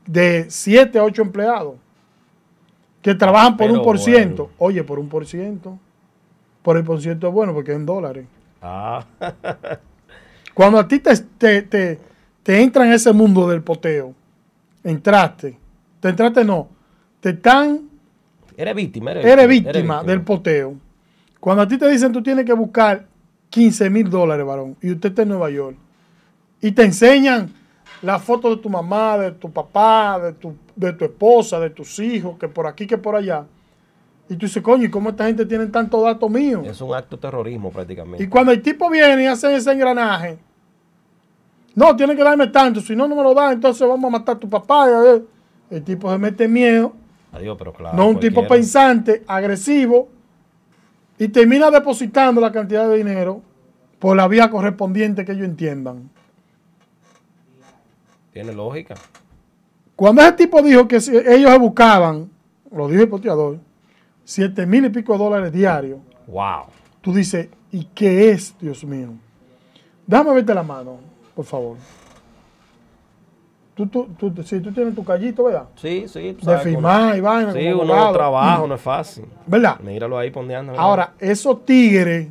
[0.06, 1.76] de 7 a 8 empleados
[3.02, 4.50] que trabajan por Pero un por ciento.
[4.58, 5.78] Oye, por un por ciento.
[6.62, 8.26] Por el por ciento es bueno porque es en dólares.
[8.62, 9.06] Ah,
[10.54, 12.00] Cuando a ti te, te, te-
[12.44, 14.14] te entra en ese mundo del poteo,
[14.84, 15.58] entraste,
[16.00, 16.68] te entraste no,
[17.20, 17.90] te están,
[18.56, 19.12] eres víctima.
[19.12, 20.76] Eres, eres víctima del poteo.
[21.40, 23.06] Cuando a ti te dicen tú tienes que buscar
[23.50, 25.76] 15 mil dólares, varón, y usted está en Nueva York,
[26.62, 27.52] y te enseñan
[28.04, 31.98] la foto de tu mamá, de tu papá, de tu, de tu esposa, de tus
[32.00, 33.46] hijos, que por aquí, que por allá,
[34.30, 36.66] y tú dices, coño, ¿y cómo esta gente tiene tantos datos míos?
[36.66, 38.24] Es un acto de terrorismo prácticamente.
[38.24, 40.38] Y cuando el tipo viene y hace ese engranaje,
[41.76, 44.36] no, tiene que darme tanto, si no, no me lo da, entonces vamos a matar
[44.36, 44.86] a tu papá.
[44.86, 45.24] ver.
[45.70, 46.94] El tipo se mete miedo,
[47.32, 47.98] Adiós, pero claro.
[47.98, 50.10] no un tipo pensante, agresivo,
[51.18, 53.42] y termina depositando la cantidad de dinero
[53.98, 56.10] por la vía correspondiente que ellos entiendan.
[58.34, 58.96] Tiene lógica.
[59.96, 62.30] Cuando ese tipo dijo que si ellos se buscaban,
[62.72, 63.60] lo dijo el poteador,
[64.24, 66.64] siete mil y pico de dólares diarios, Wow.
[67.02, 69.10] tú dices, ¿y qué es, Dios mío?
[70.08, 70.98] Déjame verte la mano,
[71.36, 71.78] por favor.
[73.76, 75.66] Tú, tú, tú, sí, tú tienes tu callito, ¿verdad?
[75.76, 76.38] Sí, sí.
[76.42, 77.54] De firmar y vaina.
[77.54, 78.14] Sí, uno abogado.
[78.14, 79.26] trabaja, no es fácil.
[79.48, 79.80] ¿Verdad?
[79.80, 80.74] Míralo ahí pondeando.
[80.80, 82.28] Ahora, esos tigres,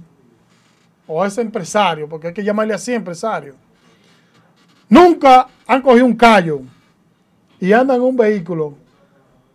[1.07, 3.55] o ese empresario, porque hay que llamarle así empresario,
[4.93, 6.61] nunca han cogido un callo
[7.61, 8.75] y andan en un vehículo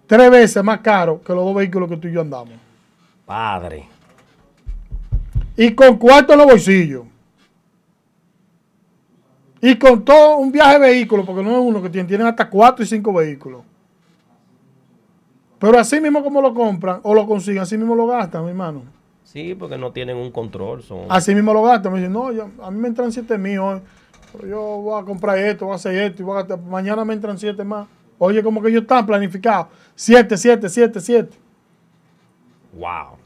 [0.07, 2.53] tres veces más caro que los dos vehículos que tú y yo andamos.
[3.25, 3.87] Padre.
[5.55, 7.03] y con cuarto en los bolsillos.
[9.59, 12.47] Y con todo un viaje de vehículo, porque no es uno que tiene, tienen hasta
[12.49, 13.63] cuatro y cinco vehículos.
[15.59, 18.83] Pero así mismo como lo compran o lo consiguen, así mismo lo gastan, mi hermano.
[19.23, 20.83] Sí, porque no tienen un control.
[20.83, 20.99] Son...
[21.09, 21.91] Así mismo lo gastan.
[21.91, 23.81] Me dicen, no, yo- a mí me entran siete mil hoy.
[24.45, 27.13] Yo voy a comprar esto, voy a hacer esto, y voy a gastar- mañana me
[27.13, 27.87] entran siete más.
[28.19, 29.67] Oye, como que ellos están planificados.
[29.95, 31.37] Siete, siete, siete, siete.
[32.73, 33.17] Wow.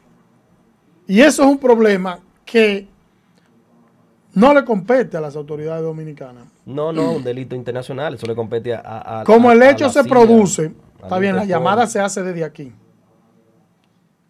[1.07, 2.87] Y eso es un problema que
[4.33, 6.45] no le compete a las autoridades dominicanas.
[6.65, 8.13] No, no, un delito internacional.
[8.13, 9.23] Eso le compete a.
[9.25, 12.71] Como a- el hecho se CIA, produce, está bien, la llamada se hace desde aquí.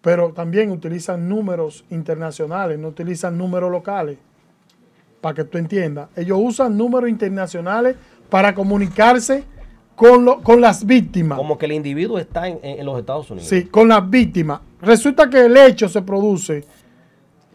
[0.01, 4.17] Pero también utilizan números internacionales, no utilizan números locales.
[5.21, 6.09] Para que tú entiendas.
[6.15, 7.95] Ellos usan números internacionales
[8.29, 9.43] para comunicarse
[9.95, 11.37] con, lo- con las víctimas.
[11.37, 13.47] Como que el individuo está en, en- los Estados Unidos.
[13.47, 14.61] Sí, con las víctimas.
[14.81, 16.65] Resulta que el hecho se produce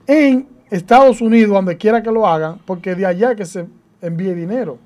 [0.06, 3.66] en Estados Unidos, donde quiera que lo hagan, porque de allá que se
[4.00, 4.78] envíe dinero.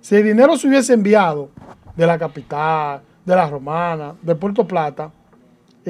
[0.00, 1.48] Si el dinero se hubiese enviado
[1.96, 5.10] de la capital, de la romana, de Puerto Plata,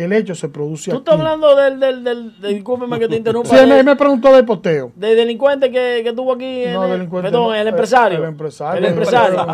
[0.01, 1.01] el hecho se produce Tú aquí.
[1.01, 3.87] estás hablando del, del, del, del- discúlpeme que te interrumpa, Sí, él me, de- él
[3.87, 4.93] me preguntó del poteo.
[4.97, 8.19] del delincuente que, que tuvo aquí, en No, el- delincuente perdón, no, el eh, empresario.
[8.19, 8.79] el empresario.
[8.79, 9.47] El empresario.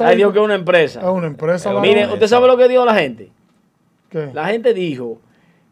[0.00, 1.00] Ay, Dios que es una empresa.
[1.00, 1.70] Es una empresa.
[1.70, 1.80] Pero.
[1.80, 3.30] Mire, ¿usted sabe lo que dijo la gente?
[4.08, 4.30] ¿Qué?
[4.34, 5.18] La gente dijo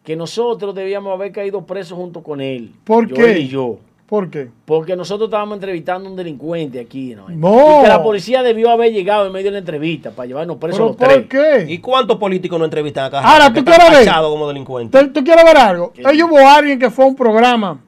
[0.04, 2.72] que nosotros debíamos haber caído presos junto con él.
[2.84, 3.38] ¿Por Yo qué?
[3.40, 3.78] y yo.
[4.08, 4.48] ¿Por qué?
[4.64, 7.14] Porque nosotros estábamos entrevistando a un delincuente aquí.
[7.14, 7.28] ¿no?
[7.28, 7.80] No.
[7.80, 10.78] Y que la policía debió haber llegado en medio de la entrevista para llevarnos presos
[10.78, 11.66] ¿Pero los por tres.
[11.66, 11.72] qué?
[11.72, 13.20] ¿Y cuántos políticos no entrevistan acá?
[13.20, 14.08] Ahora, ¿tú quieres ver?
[14.22, 14.98] como delincuentes.
[14.98, 15.92] ¿Tú, tú quieres ver algo?
[15.94, 17.80] Ellos hubo alguien que fue a un programa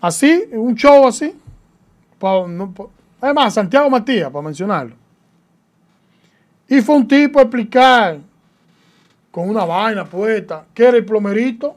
[0.00, 1.32] así, un show así.
[2.18, 2.86] pa- no, pa-
[3.20, 4.96] además, Santiago Matías, para mencionarlo.
[6.68, 8.18] Y fue un tipo a explicar
[9.30, 11.76] con una vaina puesta que era el plomerito.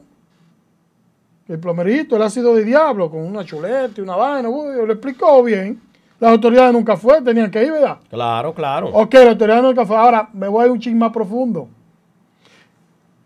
[1.48, 4.48] El plomerito, el ácido de diablo, con una chuleta y una vaina.
[4.48, 5.80] uy, lo explicó bien.
[6.18, 7.98] Las autoridades nunca fue, tenían que ir, ¿verdad?
[8.08, 8.88] Claro, claro.
[8.88, 9.96] Ok, la autoridad nunca fue.
[9.96, 11.68] Ahora me voy a ir un ching más profundo.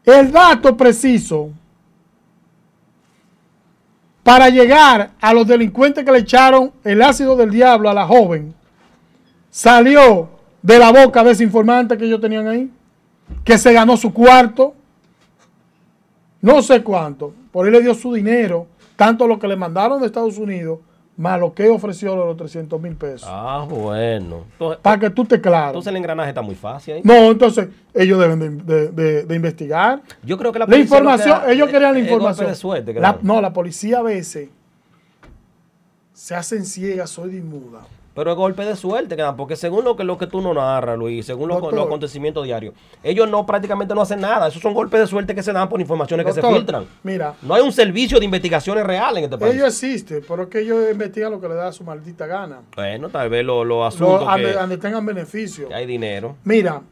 [0.05, 1.51] El dato preciso
[4.23, 8.55] para llegar a los delincuentes que le echaron el ácido del diablo a la joven,
[9.51, 10.29] salió
[10.63, 12.71] de la boca de ese informante que ellos tenían ahí,
[13.45, 14.75] que se ganó su cuarto,
[16.41, 18.67] no sé cuánto, por ahí le dio su dinero,
[18.97, 20.79] tanto lo que le mandaron de Estados Unidos,
[21.17, 23.29] más lo que ofreció los 300 mil pesos.
[23.31, 24.45] Ah, bueno.
[24.81, 25.69] Para que tú te claro.
[25.69, 27.01] entonces el engranaje está muy fácil ahí.
[27.05, 30.01] No, entonces ellos deben de, de- de- de investigar.
[30.23, 32.47] Yo creo que la La policía lo información, da ellos querían la información.
[32.49, 34.49] de suerte La- no, la policía a veces
[36.15, 37.81] se hacen ciegas, soy de muda.
[38.13, 40.53] Pero es golpe de suerte que dan, porque según lo que, lo que tú no
[40.53, 41.75] narras, Luis, según lo- Doctor.
[41.75, 42.75] los acontecimientos diarios,
[43.05, 44.49] ellos no prácticamente no hacen nada.
[44.49, 46.87] Esos son golpes de suerte que se dan por informaciones que se filtran.
[47.05, 49.55] Mira, No hay un servicio de investigaciones reales en este país.
[49.55, 52.63] ellos existen, pero es que ellos investigan lo que les da su maldita gana.
[52.75, 55.69] Bueno, tal vez los Lo- asuntos Donde, que, donde tengan beneficio.
[55.69, 56.37] que hay dinero.
[56.43, 56.83] Mira,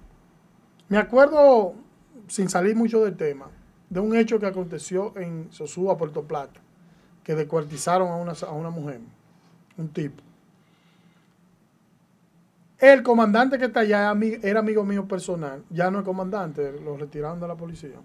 [0.88, 1.74] me acuerdo,
[2.28, 3.46] sin salir mucho del tema,
[3.90, 6.60] de un hecho que aconteció en Sosúa, Puerto Plata,
[7.24, 9.00] que descuartizaron a una, a una mujer,
[9.76, 10.22] un tipo.
[12.78, 16.72] El comandante que está allá era ami- era amigo mío personal, ya no es comandante,
[16.80, 17.96] lo retiraron de la policía.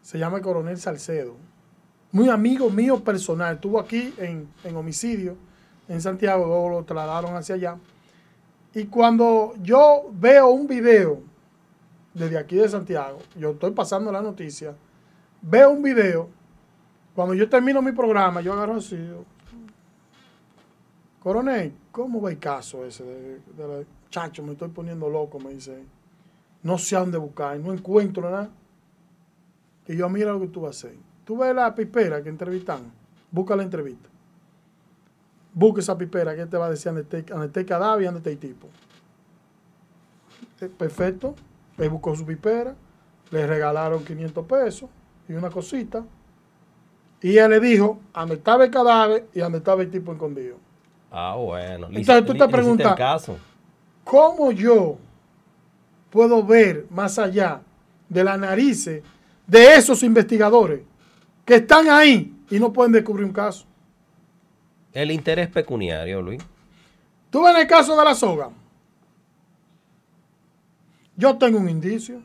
[0.00, 1.36] Se llama el coronel Salcedo.
[2.10, 5.36] Muy amigo mío personal, estuvo aquí en, en homicidio
[5.88, 7.76] en Santiago, luego lo trasladaron hacia allá.
[8.74, 11.20] Y cuando yo veo un video
[12.14, 14.74] desde aquí de Santiago, yo estoy pasando la noticia,
[15.40, 16.28] veo un video,
[17.14, 18.98] cuando yo termino mi programa, yo agarro así,
[21.22, 23.04] coronel, ¿cómo va el caso ese?
[23.04, 25.84] De, la- chacho, me estoy poniendo loco, me dice.
[26.62, 28.50] No sé a dónde buscar, no encuentro nada.
[29.86, 30.98] Y yo, mira lo que tú vas a hacer.
[31.24, 32.92] Tú ves la pipera que entrevistan,
[33.30, 34.08] busca la entrevista.
[35.54, 38.30] Busca esa pipera que te va a decir dónde está, el cadáver y dónde está
[38.30, 38.68] el tipo.
[40.60, 41.34] Eh, Perfecto.
[41.78, 42.74] Él buscó su pipera,
[43.30, 44.90] le regalaron 500 pesos
[45.28, 46.04] y una cosita.
[47.20, 50.56] Y ella le dijo dónde estaba el cadáver y dónde estaba el tipo escondido.
[51.12, 51.88] Ah, bueno.
[51.90, 53.36] Entonces tú te preguntas- caso.
[54.02, 54.96] ¿Cómo yo
[56.10, 57.60] puedo ver más allá
[58.08, 59.02] de las narices
[59.46, 60.80] de esos investigadores
[61.44, 63.66] que están ahí y no pueden descubrir un caso?
[64.92, 66.42] El interés pecuniario, Luis.
[67.30, 68.50] Tú en el caso de la soga.
[71.16, 72.20] Yo tengo un indicio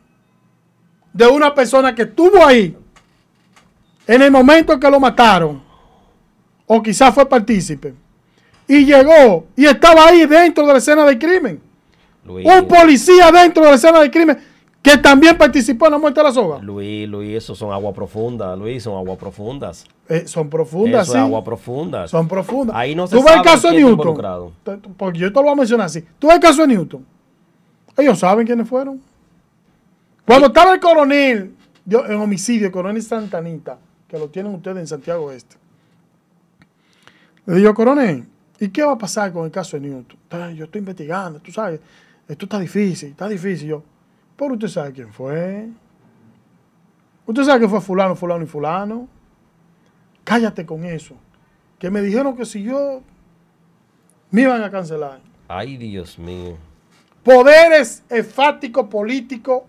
[1.14, 2.76] de una persona que estuvo ahí
[4.08, 5.62] en el momento en que lo mataron,
[6.66, 7.94] o quizás fue partícipe,
[8.68, 11.62] y llegó y estaba ahí dentro de la escena del crimen.
[12.26, 14.38] Luis, Un policía dentro de la escena del crimen
[14.82, 16.60] que también participó en la muerte de la soga.
[16.60, 19.86] Luis, Luis, esos son aguas profundas, Luis, son aguas profundas.
[20.08, 21.18] Eh, son profundas, Eso sí.
[21.18, 22.10] es aguas profundas.
[22.10, 22.76] Son profundas.
[22.76, 24.54] Ahí no se Tú ves el caso de Newton.
[24.96, 26.06] Porque yo te lo voy a mencionar así.
[26.18, 27.06] Tú ves el caso de Newton.
[27.98, 29.02] Ellos saben quiénes fueron.
[30.26, 31.54] Cuando estaba el coronel
[31.86, 33.78] yo, en homicidio, el coronel Santanita,
[34.08, 35.56] que lo tienen ustedes en Santiago Este,
[37.46, 38.26] le digo, coronel,
[38.60, 40.18] ¿y qué va a pasar con el caso de Newton?
[40.32, 41.80] "Ah, Yo estoy investigando, tú sabes,
[42.28, 43.70] esto está difícil, está difícil.
[43.70, 43.84] Yo,
[44.36, 45.70] pero usted sabe quién fue.
[47.26, 49.08] Usted sabe que fue fulano, fulano y fulano.
[50.24, 51.16] Cállate con eso.
[51.80, 53.02] Que me dijeron que si yo
[54.32, 55.20] me iban a cancelar.
[55.48, 56.58] Ay, Dios mío.
[57.24, 59.64] Poderes enfáticos políticos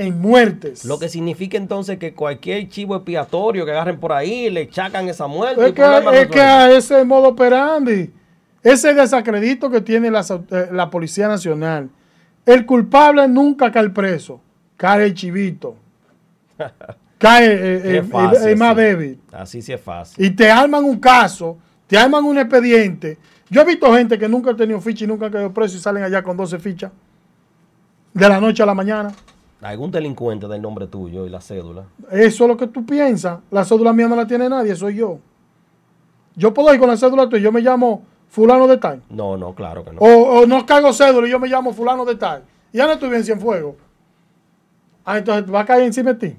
[0.00, 0.84] en muertes.
[0.84, 5.26] Lo que significa entonces que cualquier chivo expiatorio que agarren por ahí le chacan esa
[5.26, 5.66] muerte.
[5.66, 6.42] es que, es que resuelto.
[6.42, 8.10] a ese modo operandi,
[8.62, 11.88] ese desacredito que tiene au- eh, la Policía Nacional,
[12.46, 14.40] el culpable nunca cae preso,
[14.76, 15.76] cae el chivito,
[17.18, 19.20] cae eh, eh, el, fácil, el más débil.
[19.32, 20.24] Así sí es fácil.
[20.24, 23.18] y te arman un caso, te arman un expediente.
[23.48, 25.80] Yo he visto gente que nunca ha tenido ficha y nunca ha caído preso y
[25.80, 26.92] salen allá con 12 fichas.
[28.14, 29.12] De la noche a la mañana.
[29.62, 31.84] Algún delincuente del nombre tuyo y la cédula.
[32.10, 33.40] Eso es lo que tú piensas.
[33.50, 35.18] La cédula mía no la tiene nadie, soy yo.
[36.34, 39.02] Yo puedo ir con la cédula tuya, yo me llamo fulano de tal.
[39.10, 40.00] No, no, claro que no.
[40.00, 42.42] O, o no cargo cédula y yo me llamo fulano de tal.
[42.72, 43.74] Y ya no estoy bien Cienfuegos.
[45.04, 46.36] Ah, entonces va a caer encima de ti.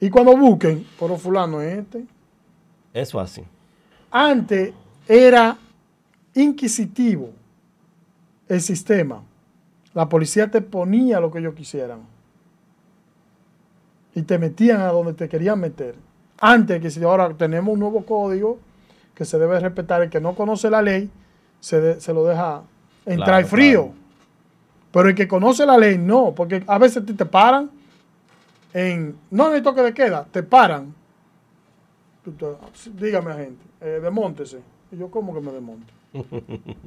[0.00, 2.04] Y cuando busquen, pero fulano es este.
[2.92, 3.42] Eso así.
[4.10, 4.74] Antes
[5.06, 5.56] era
[6.34, 7.30] inquisitivo
[8.48, 9.22] el sistema.
[9.94, 12.00] La policía te ponía lo que ellos quisieran.
[14.14, 15.94] Y te metían a donde te querían meter.
[16.40, 18.58] Antes que si ahora tenemos un nuevo código
[19.14, 21.10] que se debe respetar, el que no conoce la ley
[21.60, 22.62] se, de- se lo deja
[23.06, 23.82] entrar Claro, frío.
[23.84, 23.94] claro.
[24.92, 27.70] Pero el que conoce la ley no, porque a veces te, te paran
[28.74, 30.94] en, no en el toque de queda, te paran.
[32.94, 34.60] Dígame, agente, eh, demóntese.
[34.90, 35.92] Y yo, ¿cómo que me desmonte?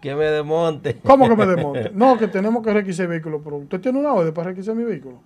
[0.00, 0.96] Que me desmonte.
[1.04, 1.90] ¿Cómo que me desmonte?
[1.94, 4.84] No, que tenemos que requisar el vehículo, pero usted tiene una orden para requisar mi
[4.84, 5.20] vehículo.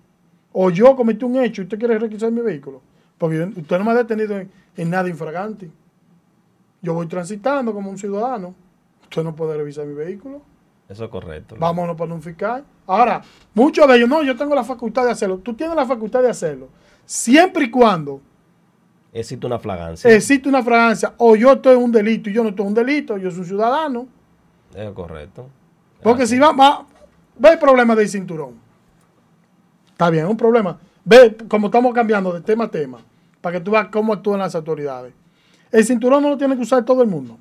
[0.51, 2.81] O yo cometí un hecho y usted quiere requisar mi vehículo.
[3.17, 5.69] Porque yo- usted no me ha detenido en, en nada infragante.
[6.81, 8.53] Yo voy transitando como un ciudadano.
[9.03, 10.41] Usted no puede revisar mi vehículo.
[10.89, 11.55] Eso es correcto.
[11.59, 12.63] Vámonos para un fiscal.
[12.87, 13.21] Ahora,
[13.53, 15.37] muchos de ellos, no, yo tengo la facultad de hacerlo.
[15.37, 16.69] Tú tienes la facultad de hacerlo.
[17.05, 18.21] Siempre y cuando
[19.13, 20.11] Existe una flagancia.
[20.13, 22.73] existe una fragancia o yo estoy en un delito y yo no estoy en un
[22.73, 24.07] delito, yo soy un ciudadano.
[24.75, 25.47] Es correcto.
[26.01, 26.85] Porque si va, va,
[27.37, 28.55] ve el problema del cinturón.
[29.91, 30.79] Está bien, es un problema.
[31.05, 32.99] Ve como estamos cambiando de tema a tema,
[33.41, 35.13] para que tú veas cómo actúan las autoridades.
[35.71, 37.37] El cinturón no lo tiene que usar todo el mundo,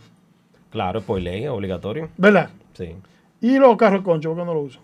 [0.70, 2.08] Claro, es por ley, es obligatorio.
[2.16, 2.48] ¿verdad?
[2.72, 2.96] Sí.
[3.42, 4.82] Y los carros conchos, ¿por qué no lo usan?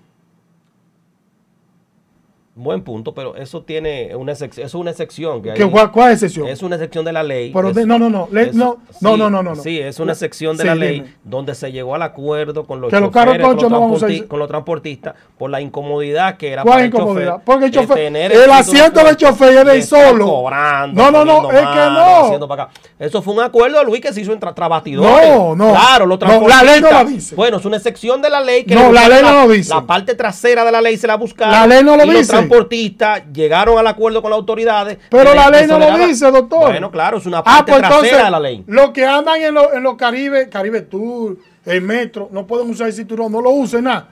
[2.61, 4.67] Buen punto, pero eso tiene una excepción.
[4.67, 5.41] Es una excepción.
[5.43, 6.49] Que ¿Qué, hay- cuál, cuál es excepción?
[6.49, 7.53] Es una excepción de la ley.
[7.55, 9.55] Pero Es- de- no, no, no, le- es- no, sí, no, no, no, no.
[9.55, 11.15] Sí, es una sección de Sí, la ley dime.
[11.23, 15.51] donde se llegó al acuerdo con los con, los no transporti- con los transportistas por
[15.51, 17.31] la incomodidad que era ¿Cuál para el incomodidad?
[17.35, 20.25] chofer Porque el chofer- el título asiento del chofer y estar solo.
[20.27, 22.25] cobrando, No, no, no, es que no.
[22.25, 22.73] haciendo para acá.
[22.99, 24.99] Eso fue un acuerdo, Luis, que se hizo entre trabajadores.
[25.01, 25.71] No, no.
[25.71, 27.37] Claro, los la ley no lo dice.
[27.37, 29.73] Bueno, es una excepción de la ley que No, la ley no lo dice.
[29.73, 31.53] La parte trasera de la ley se la buscaron.
[31.53, 32.48] La ley no lo dice.
[32.49, 34.99] Transportistas llegaron al acuerdo con las autoridades.
[35.11, 36.61] Pero la le- ley no lo dice, doctor.
[36.71, 38.65] Bueno, claro, es una Ah, parte pues trasera entonces, de la ley.
[38.67, 42.87] los que andan en los en los Caribe, Caribe Tour, el metro, no pueden usar
[42.89, 44.09] el cinturón, no lo usen nada.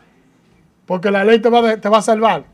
[0.87, 2.45] Porque la ley te va, te va a salvar.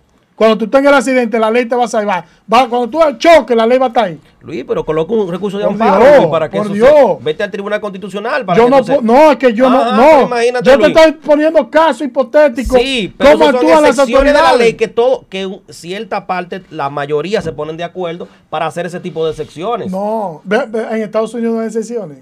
[0.42, 2.24] Cuando tú tengas el accidente, la ley te va a salvar.
[2.52, 4.18] Va, cuando tú al choque, la ley va a estar ahí.
[4.40, 6.88] Luis, pero coloca un recurso de amparo Dios, para que por eso Dios.
[6.88, 9.78] se- vete al Tribunal Constitucional para Yo que no, pu- no, es que yo no,
[9.84, 10.22] pero no.
[10.22, 10.96] imagínate, Yo te Luis.
[10.96, 12.76] estoy poniendo casos hipotéticos.
[12.76, 14.58] Sí, pero ¿Cómo actúan las excepciones de autoridades?
[14.58, 18.84] la ley que todo, que cierta parte, la mayoría se ponen de acuerdo para hacer
[18.86, 19.92] ese tipo de secciones.
[19.92, 22.18] No, en Estados Unidos no hay excepciones.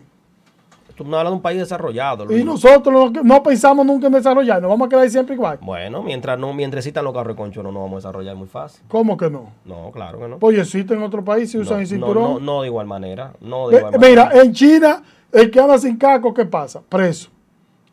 [1.00, 2.26] Tú no hablas de un país desarrollado.
[2.26, 2.42] Luis.
[2.42, 5.58] Y nosotros no, pensamos nunca en desarrollar, nos vamos a quedar siempre igual.
[5.62, 8.48] Bueno, mientras no, mientras existan los carros de concho, no nos vamos a desarrollar muy
[8.48, 8.82] fácil.
[8.86, 9.48] ¿Cómo que no?
[9.64, 10.38] No, claro que no.
[10.38, 12.34] Pues existe en otro país si no, usan el cinturón.
[12.34, 13.32] no, no de igual manera.
[13.40, 14.42] No de igual Mira, manera.
[14.42, 15.02] en China,
[15.32, 16.82] el que anda sin casco, ¿qué pasa?
[16.86, 17.30] Preso.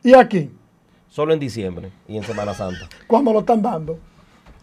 [0.03, 0.51] Y aquí,
[1.07, 2.89] Solo en diciembre y en Semana Santa.
[3.07, 3.97] cuando lo están dando.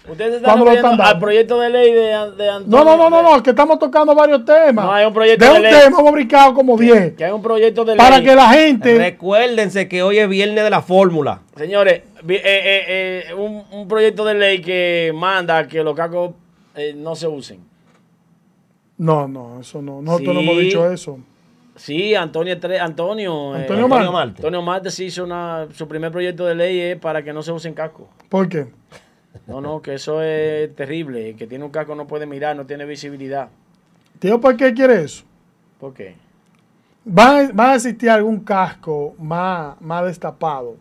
[0.07, 1.15] Ustedes están ¿Cuándo lo refiriendo están dando?
[1.15, 2.67] al proyecto de ley de, de Antonio.
[2.67, 4.85] No, no, no, no, no, que estamos tocando varios temas.
[4.85, 5.73] No, hay un proyecto de de un ley.
[5.73, 7.15] tema hemos brincado como 10.
[7.15, 8.27] Que hay un proyecto de Para ley.
[8.27, 8.99] que la gente.
[8.99, 11.41] Recuérdense que hoy es viernes de la fórmula.
[11.57, 16.33] Señores, eh, eh, eh, un, un proyecto de ley que manda que los cacos
[16.77, 17.61] eh, no se usen.
[18.99, 20.03] No, no, eso no.
[20.03, 21.19] Nosotros no hemos dicho eso.
[21.77, 24.11] Sí, Antonio, Antonio, eh, Antonio Antonio Marte.
[24.13, 24.35] Marte.
[24.37, 27.51] Antonio Marte sí hizo una, su primer proyecto de ley es para que no se
[27.51, 28.07] usen cascos.
[28.29, 28.67] ¿Por qué?
[29.47, 31.31] No, no, que eso es terrible.
[31.31, 33.49] El que tiene un casco no puede mirar, no tiene visibilidad.
[34.19, 35.25] Tío, ¿por qué quiere eso?
[35.79, 36.17] ¿Por qué?
[37.07, 40.77] Va, a- va a existir algún casco más, más destapado,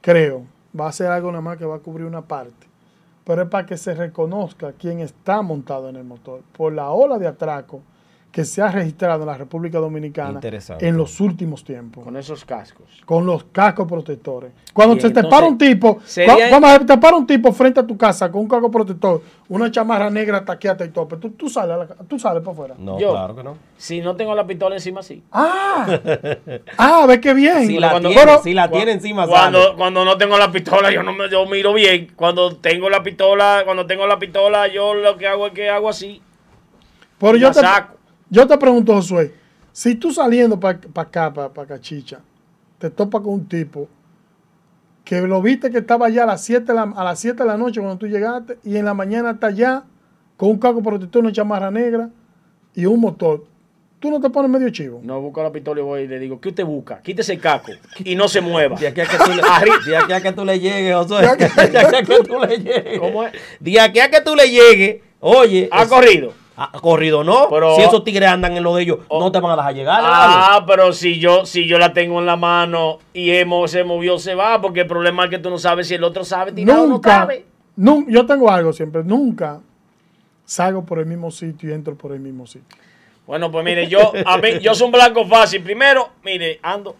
[0.00, 0.44] creo.
[0.78, 2.66] Va a ser algo nada más que va a cubrir una parte.
[3.24, 6.42] Pero es para que se reconozca quién está montado en el motor.
[6.56, 7.82] Por la ola de atraco
[8.30, 10.40] que se ha registrado en la República Dominicana
[10.78, 12.04] en los últimos tiempos.
[12.04, 12.86] Con esos cascos.
[13.04, 14.52] Con los cascos protectores.
[14.72, 15.94] Cuando Bien, se te entonces, para un tipo,
[16.48, 19.68] cuando se te para un tipo frente a tu casa con un casco protector, una
[19.70, 22.74] chamarra negra taqueata y tope, tú, tú sales, la tú sales para afuera.
[22.78, 23.10] No, Yo.
[23.10, 23.56] claro que no.
[23.76, 25.24] Si no tengo la pistola encima, sí.
[25.32, 25.98] Ah,
[26.78, 27.66] ah, ve qué bien.
[27.66, 29.76] Si la cuando- tiene, pero- si la tiene encima Cuando, sale.
[29.76, 32.12] cuando no tengo la pistola, yo no me yo miro bien.
[32.14, 35.88] Cuando tengo la pistola, cuando tengo la pistola, yo lo que hago es que hago
[35.88, 36.22] así.
[37.18, 37.99] Pero yo te, saco.
[38.30, 39.34] Yo te pregunto, Josué,
[39.72, 42.20] si tú saliendo para acá, para Cachicha,
[42.78, 43.88] te topas con un tipo
[45.04, 47.46] que lo viste que estaba allá a las 7 de la, a las 7 de
[47.48, 49.84] la noche cuando tú llegaste y en la mañana está allá
[50.36, 52.10] con un casco protector, una chamarra negra
[52.74, 53.44] y un motor,
[53.98, 55.00] tú no te pones medio chivo.
[55.02, 57.00] No busco la pistola y voy y le digo, ¿qué usted busca?
[57.02, 57.72] Quítese el casco
[58.04, 58.76] y no se mueva.
[58.76, 59.42] De aquí a que tú le,
[59.90, 61.20] de aquí a que tú le llegues, Josué.
[61.22, 62.98] De aquí a- De aquí a que tú le llegues.
[63.00, 63.32] ¿Cómo es?
[63.58, 65.68] De aquí a que tú le llegues, oye.
[65.72, 66.32] ¿Ha es- corrido?
[66.62, 67.48] Ha corrido, ¿no?
[67.48, 70.02] Pero- si esos tigres andan en lo de ellos, no te van a dejar llegar.
[70.02, 70.12] ¿vale?
[70.14, 74.18] Ah, pero si yo, si yo la tengo en la mano y hemo- se movió,
[74.18, 76.76] se va, porque el problema es que tú no sabes si el otro sabe tirar
[76.76, 77.46] o no Nunca, sabe.
[78.08, 79.60] yo tengo algo siempre, nunca
[80.44, 82.76] salgo por el mismo sitio y entro por el mismo sitio.
[83.26, 85.62] Bueno, pues mire, yo, a mí, yo soy un blanco fácil.
[85.62, 86.96] Primero, mire, ando,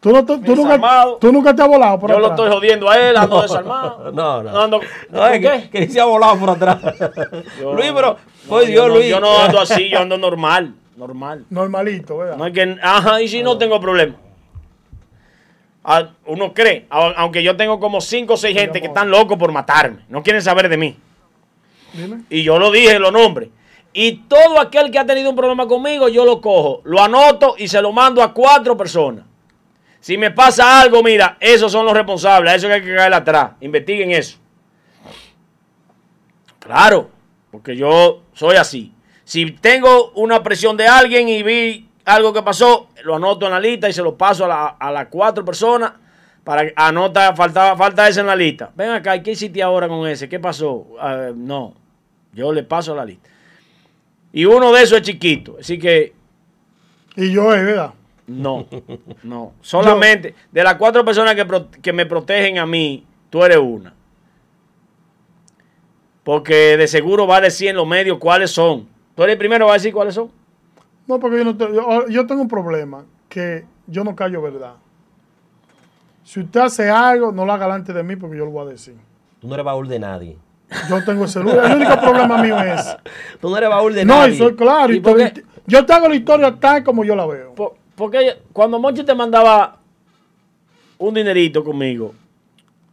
[0.00, 2.40] Tú, no te- tú, nunca, tú nunca te has volado por yo lo atrás.
[2.40, 4.10] estoy jodiendo a él, ando desarmado.
[4.10, 4.60] No, no.
[4.60, 4.80] ando,
[5.10, 5.70] No, ¿por es qué?
[5.70, 6.78] que, que se ha volado por atrás.
[7.60, 9.08] Yo- Luis, pero, no, pues yo Dios, no, Luis.
[9.08, 11.44] Yo no ando así, yo ando normal, normal.
[11.50, 12.36] Normalito, ¿verdad?
[12.36, 14.16] No es que, ajá, y si no tengo problema.
[15.84, 19.36] Ah, Uno cree, a- aunque yo tengo como cinco o seis gente que están locos
[19.36, 20.96] por matarme, no quieren saber de mí.
[21.92, 22.22] Dime.
[22.30, 23.48] Y yo lo dije, los nombres.
[23.92, 27.68] Y todo aquel que ha tenido un problema conmigo, yo lo cojo, lo anoto y
[27.68, 29.24] se lo mando a cuatro personas.
[30.00, 33.12] Si me pasa algo, mira, esos son los responsables, a eso que hay que caer
[33.12, 33.50] atrás.
[33.60, 34.38] Investiguen eso.
[36.58, 37.10] Claro,
[37.52, 38.92] porque yo soy así.
[39.24, 43.60] Si tengo una presión de alguien y vi algo que pasó, lo anoto en la
[43.60, 45.92] lista y se lo paso a, la- a las cuatro personas
[46.42, 48.72] para que anota, falta, falta ese en la lista.
[48.74, 50.28] Ven acá, ¿y ¿qué hiciste ahora con ese?
[50.28, 50.88] ¿Qué pasó?
[50.98, 51.74] Ah, no,
[52.32, 53.28] yo le paso la lista.
[54.32, 56.14] Y uno de esos es chiquito, así que
[57.16, 57.92] Y yo es, ¿verdad?
[58.26, 58.66] no,
[59.22, 59.52] no.
[59.60, 63.94] Solamente de las cuatro personas que, pro- que me protegen a mí, tú eres una.
[66.24, 68.86] Porque de seguro va a decir en los medios cuáles son.
[69.14, 70.30] Tú eres el primero, va a decir cuáles son.
[71.06, 74.74] No, porque yo, no te- yo, yo tengo un problema que yo no callo verdad.
[76.24, 78.70] Si usted hace algo, no lo haga delante de mí porque yo lo voy a
[78.70, 78.94] decir.
[79.40, 80.38] Tú no eres baúl de nadie.
[80.88, 81.70] Yo tengo ese lugar.
[81.70, 82.96] El único problema mío es.
[83.40, 84.34] Tú no eres baúl de No, nadie.
[84.34, 84.92] y soy claro.
[85.66, 87.54] Yo te hago la historia tal como yo la veo.
[87.54, 89.76] Po- Porque cuando Monchi te mandaba
[90.98, 92.14] un dinerito conmigo,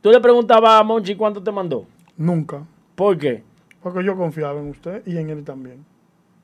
[0.02, 1.86] tú le preguntabas a Monchi cuánto te mandó.
[2.18, 2.64] Nunca.
[3.00, 3.44] ¿Por qué?
[3.82, 5.86] Porque yo confiaba en usted y en él también.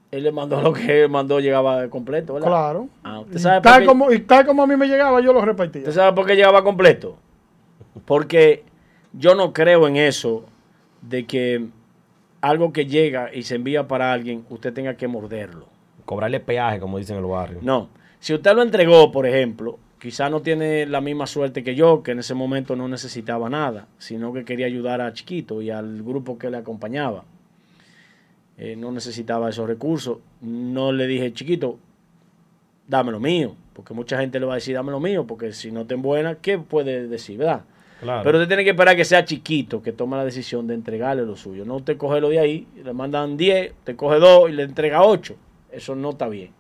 [0.10, 2.48] Él le mandó lo que él mandó, llegaba completo, ¿verdad?
[2.48, 2.88] Claro.
[3.04, 3.86] Ah, ¿usted y, sabe por tal qué?
[3.86, 5.82] como, y tal como a mí me llegaba, yo lo repartía.
[5.82, 7.18] ¿Usted sabe por qué llegaba completo?
[8.06, 8.64] Porque
[9.12, 10.46] yo no creo en eso
[11.02, 11.68] de que
[12.40, 15.68] algo que llega y se envía para alguien, usted tenga que morderlo.
[16.06, 17.60] Cobrarle peaje, como dicen en el barrio.
[17.64, 17.90] No.
[18.22, 22.12] Si usted lo entregó, por ejemplo, quizá no tiene la misma suerte que yo, que
[22.12, 26.38] en ese momento no necesitaba nada, sino que quería ayudar a Chiquito y al grupo
[26.38, 27.24] que le acompañaba.
[28.60, 30.20] Eh, no necesitaba esos recursos.
[30.42, 31.80] No le dije, Chiquito,
[32.88, 35.72] dame lo mío, porque mucha gente le va a decir, dame lo mío, porque si
[35.72, 37.64] no te buena, ¿qué puede decir, verdad?
[38.00, 38.22] Claro.
[38.24, 41.36] Pero usted tiene que esperar que sea chiquito que tome la decisión de entregarle lo
[41.36, 41.66] suyo.
[41.66, 45.02] No usted coge lo de ahí, le mandan 10, te coge 2 y le entrega
[45.02, 45.36] 8.
[45.72, 46.52] Eso no está bien.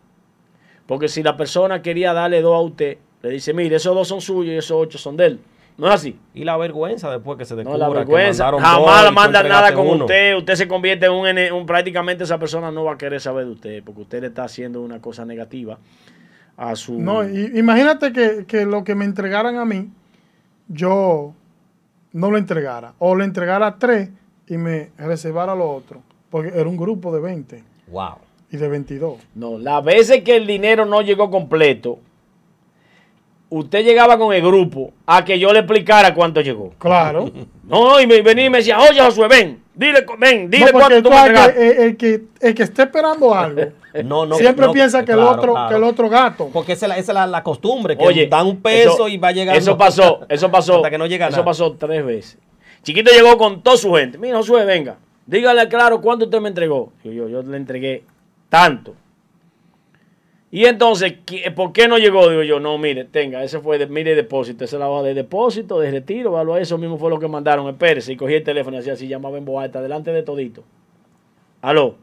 [0.87, 4.21] Porque si la persona quería darle 2 a usted, le dice, mire, esos 2 son
[4.21, 5.39] suyos y esos 8 son de él.
[5.77, 6.17] No es así.
[6.33, 8.43] y la vergüenza después que se No, descubra la que vergüenza.
[8.45, 10.05] mandaron Jamás dos la manda nada con uno.
[10.05, 10.37] usted.
[10.37, 13.43] Usted se convierte en un, ene- un- Prácticamente esa persona no va a querer saber
[13.45, 15.77] de usted porque usted le está haciendo una cosa negativa
[16.55, 16.97] a su.
[17.01, 19.89] No, y- imagínate que, que lo que me entregaran a mí,
[20.69, 21.33] yo
[22.13, 22.93] no lo entregara.
[22.99, 24.09] O le entregara a tres
[24.47, 26.01] y me reservara lo otro.
[26.29, 28.15] Porque era un grupo de 20 Wow.
[28.51, 29.17] y de 22.
[29.35, 31.99] No, las veces que el dinero no llegó completo,
[33.57, 36.73] usted llegaba con el grupo a que yo le explicara cuánto llegó.
[36.77, 37.31] Claro.
[37.67, 41.01] No, y me venía y me decía, oye Josué, ven, dile, ven, dile No, cuánto
[41.01, 43.59] tú me que el, el que, el que esté esperando algo
[44.03, 45.69] No, no, siempre no, piensa que, el otro, claro.
[45.69, 46.49] que el otro gato.
[46.53, 49.07] Porque esa es la, esa es la, la costumbre, que Oye, dan un peso eso-
[49.07, 49.57] y va llegando.
[49.57, 50.75] Eso pasó, eso pasó.
[50.75, 51.45] Hasta que no llega Eso nada.
[51.45, 52.37] pasó tres veces.
[52.83, 54.19] Chiquito llegó con toda su gente.
[54.19, 56.93] Mira, Josué, venga, dígale claro cuánto usted me entregó.
[57.03, 58.03] Digo yo, yo le entregué
[58.49, 58.93] tanto.
[60.55, 62.29] Y entonces, ¿qué- ¿por qué no llegó?
[62.29, 65.13] Digo yo, no, mire, tenga, ese fue, de, mire, depósito, esa es la hoja de
[65.13, 66.61] depósito, de retiro, ¿vale?
[66.61, 69.37] eso mismo fue lo que mandaron, espérese, y cogí el teléfono y hacía así, llamaba
[69.37, 70.63] en alta, delante de todito.
[71.61, 71.95] Aló,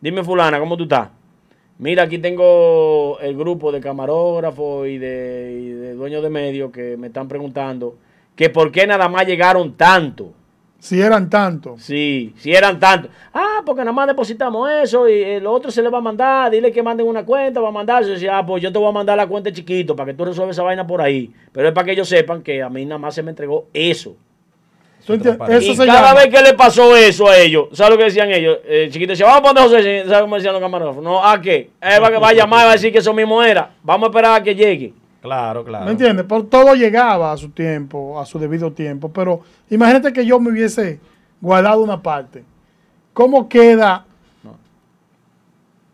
[0.00, 1.08] dime fulana, ¿cómo tú estás?
[1.78, 6.96] Mira, aquí tengo el grupo de camarógrafos y de, y de dueños de medios que
[6.96, 7.96] me están preguntando
[8.36, 10.32] que por qué nada más llegaron tanto.
[10.78, 11.82] Si eran tantos.
[11.82, 13.10] Sí, si eran tantos.
[13.34, 16.70] Ah, porque nada más depositamos eso y el otro se le va a mandar, dile
[16.70, 18.10] que manden una cuenta, va a mandarse.
[18.10, 20.56] decía, ah, pues yo te voy a mandar la cuenta chiquito para que tú resuelvas
[20.56, 21.32] esa vaina por ahí.
[21.52, 24.16] Pero es para que ellos sepan que a mí nada más se me entregó eso.
[25.00, 26.14] Eso y se cada llama.
[26.14, 28.58] vez que le pasó eso a ellos, ¿sabes lo que decían ellos?
[28.68, 31.02] El chiquito decía, vamos a poner José, ¿sabes cómo decían los camarógrafos?
[31.02, 31.70] No, ¿a qué?
[31.80, 33.70] Él va, va a llamar y va a decir que eso mismo era.
[33.82, 34.92] Vamos a esperar a que llegue.
[35.20, 35.84] Claro, claro.
[35.84, 36.24] ¿Me entiendes?
[36.26, 39.10] Por todo llegaba a su tiempo, a su debido tiempo.
[39.12, 39.40] Pero
[39.70, 41.00] imagínate que yo me hubiese
[41.40, 42.44] guardado una parte.
[43.12, 44.04] ¿Cómo queda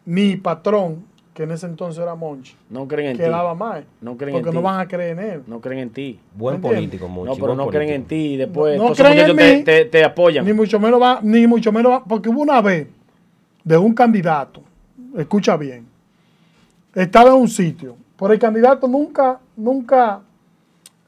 [0.05, 3.31] mi patrón, que en ese entonces era Monchi, No creen en que ti.
[3.31, 3.83] daba más?
[4.01, 4.57] No creen en porque ti.
[4.57, 5.43] no van a creer en él.
[5.47, 6.21] No creen en ti.
[6.35, 7.35] Buen político, Monchi.
[7.35, 8.35] No, pero no creen en ti.
[8.35, 9.65] y Después, No creen en muchachos te, mí.
[9.65, 10.45] te- te apoyan.
[10.45, 12.87] Ni mucho menos va, ni mucho menos va, porque hubo una vez
[13.65, 14.63] de un candidato,
[15.17, 15.87] escucha bien,
[16.95, 20.21] estaba en un sitio, pero el candidato nunca, nunca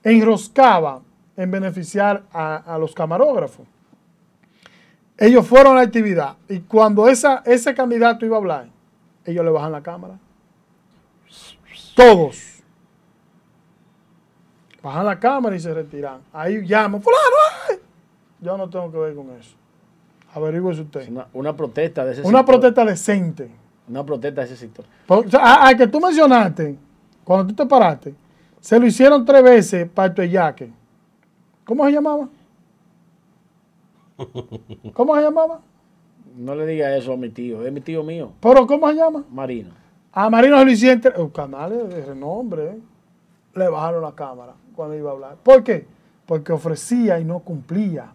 [0.02, 1.00] enroscaba
[1.36, 3.66] en beneficiar a, a los camarógrafos.
[5.18, 8.66] Ellos fueron a la actividad y cuando esa, ese candidato iba a hablar,
[9.24, 10.18] ellos le bajan la cámara.
[11.94, 12.62] Todos.
[14.82, 16.20] Bajan la cámara y se retiran.
[16.32, 17.82] Ahí llaman, fulano.
[18.40, 19.56] Yo no tengo que ver con eso.
[20.34, 21.08] Averígüese usted.
[21.08, 22.54] Una, una protesta de ese Una sector.
[22.60, 23.50] protesta decente.
[23.88, 24.84] Una protesta de ese sector.
[25.40, 26.76] A- que tú mencionaste,
[27.26, 28.14] cuando tú te paraste,
[28.60, 30.70] se lo hicieron tres veces para el yaque.
[31.64, 32.28] ¿Cómo se llamaba?
[34.94, 35.60] ¿Cómo se llamaba?
[36.36, 37.66] No le diga eso a mi tío.
[37.66, 39.24] Es mi tío mío, Pero ¿cómo se llama?
[39.30, 39.70] Marino.
[40.12, 42.64] A Marino se lo hicieron tres- oh, canales de renombre.
[42.70, 42.78] ¿eh?
[43.54, 45.36] Le bajaron la cámara cuando iba a hablar.
[45.42, 45.86] ¿Por qué?
[46.26, 48.12] Porque ofrecía y no cumplía.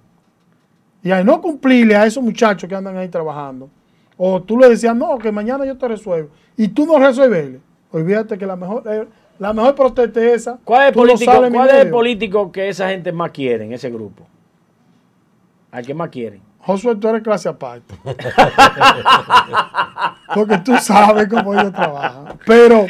[1.04, 3.70] Y al no cumplirle a esos muchachos que andan ahí trabajando,
[4.18, 6.30] O tú le decías, no, que mañana yo te resuelvo.
[6.56, 7.60] Y tú no resuelves.
[7.92, 9.08] Olvídate que la mejor, eh,
[9.40, 10.60] la mejor protesta es esa.
[10.64, 13.90] ¿Cuál es no político, cuál es el político que esa gente más quiere en ese
[13.90, 14.28] grupo?
[15.72, 16.42] ¿Al que más quieren?
[16.60, 17.96] Josué, tú eres clase aparte.
[20.36, 22.38] Porque tú sabes cómo ellos trabajan.
[22.46, 22.86] Pero,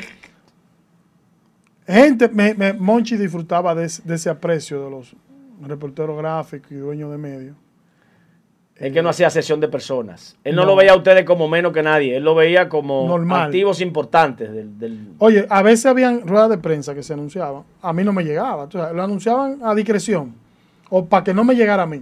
[1.87, 5.15] gente, me, me- Monchi disfrutaba de ese aprecio de los
[5.61, 7.55] reporteros gráficos y dueños de medios.
[8.81, 10.35] Es que no hacía sesión de personas.
[10.43, 10.69] Él no, No.
[10.69, 12.17] lo veía a ustedes como menos que nadie.
[12.17, 13.43] Él lo veía como Normal.
[13.43, 17.63] activos importantes del, del- Oye, a veces habían ruedas de prensa que se anunciaban.
[17.81, 18.67] A mí no me llegaba.
[18.71, 20.33] lo anunciaban a discreción.
[20.89, 22.01] O para que no me llegara a mí.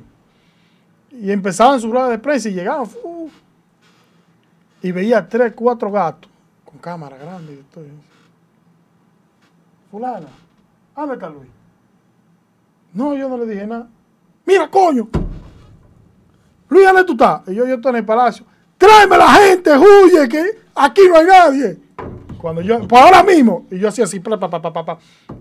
[1.11, 2.87] Y empezaban sus ruedas de prensa y llegaban.
[4.81, 6.31] y veía tres, cuatro gatos
[6.63, 7.53] con cámara grande.
[7.55, 7.81] Y eso.
[9.91, 10.27] Fulana,
[10.95, 11.49] ¿dónde está Luis?
[12.93, 13.87] No, yo no le dije nada.
[14.45, 15.09] Mira, coño.
[16.69, 17.41] Luis, ¿dónde tú estás?
[17.47, 18.45] Y yo, yo estoy en el palacio.
[18.77, 20.43] Tráeme la gente, huye, que
[20.75, 21.77] aquí no hay nadie.
[22.37, 24.97] Cuando yo, pues ahora mismo, y yo hacía así, pa, pa, pa, pa, pa, pa.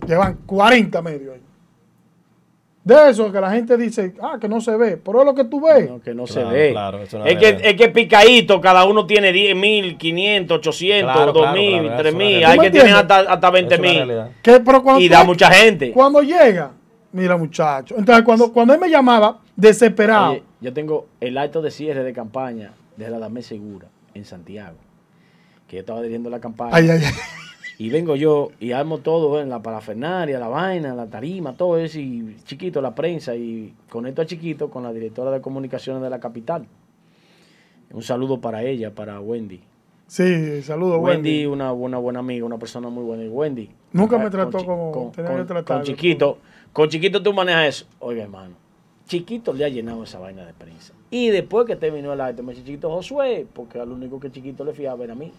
[0.06, 1.40] llevan 40 medios ahí.
[2.82, 5.44] De eso que la gente dice, ah, que no se ve, pero es lo que
[5.44, 5.88] tú ves.
[5.90, 6.70] no, que no Claro, se ve.
[6.72, 11.32] claro, es, es que, es que picadito, cada uno tiene 10 mil, 500, 800, Claro,
[11.32, 12.44] 2 claro, mil, claro, eso 3 es una mil.
[12.46, 13.96] Hay ¿Tú que tienen hasta, hasta 20 Es una mil.
[13.98, 14.30] realidad.
[14.42, 15.92] Que, pero cuando Y da mucha gente.
[15.92, 16.70] Cuando llega,
[17.12, 17.94] mira muchacho.
[17.98, 20.30] Entonces cuando, cuando él me llamaba, desesperado.
[20.32, 24.76] Oye, yo tengo el acto de cierre de campaña de la Dame Segura en Santiago.
[25.66, 26.74] Que yo estaba dirigiendo la campaña.
[26.74, 27.12] ay, ay, ay.
[27.80, 32.00] Y vengo yo y armo todo en la parafernaria, la vaina, la tarima, todo eso,
[32.00, 36.18] y chiquito, la prensa, y conecto a chiquito con la directora de comunicaciones de la
[36.18, 36.66] capital.
[37.92, 39.60] Un saludo para ella, para Wendy.
[40.08, 41.46] Sí, saludos, Wendy, Wendy.
[41.46, 43.22] una buena, buena amiga, una persona muy buena.
[43.24, 43.70] Y Wendy.
[43.92, 46.38] Nunca me trató como con, tenía con- con chiquito.
[46.72, 47.86] Con chiquito tú manejas eso.
[48.00, 48.54] Oiga, hermano.
[49.08, 50.92] Chiquito le ha llenado esa vaina de prensa.
[51.10, 54.64] Y después que terminó el acto, me dice Chiquito Josué, porque al único que Chiquito
[54.64, 55.32] le fiaba era a mí.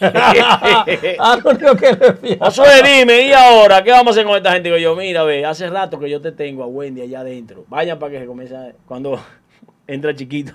[0.00, 2.36] Ah, lo único que le fío.
[2.40, 4.68] Josué, dime, ¿y ahora qué vamos a hacer con esta gente?
[4.68, 7.64] Digo yo, mira, ve, hace rato que yo te tengo a Wendy allá adentro.
[7.68, 9.18] Vayan para que se comience a- Cuando
[9.86, 10.52] entra Chiquito,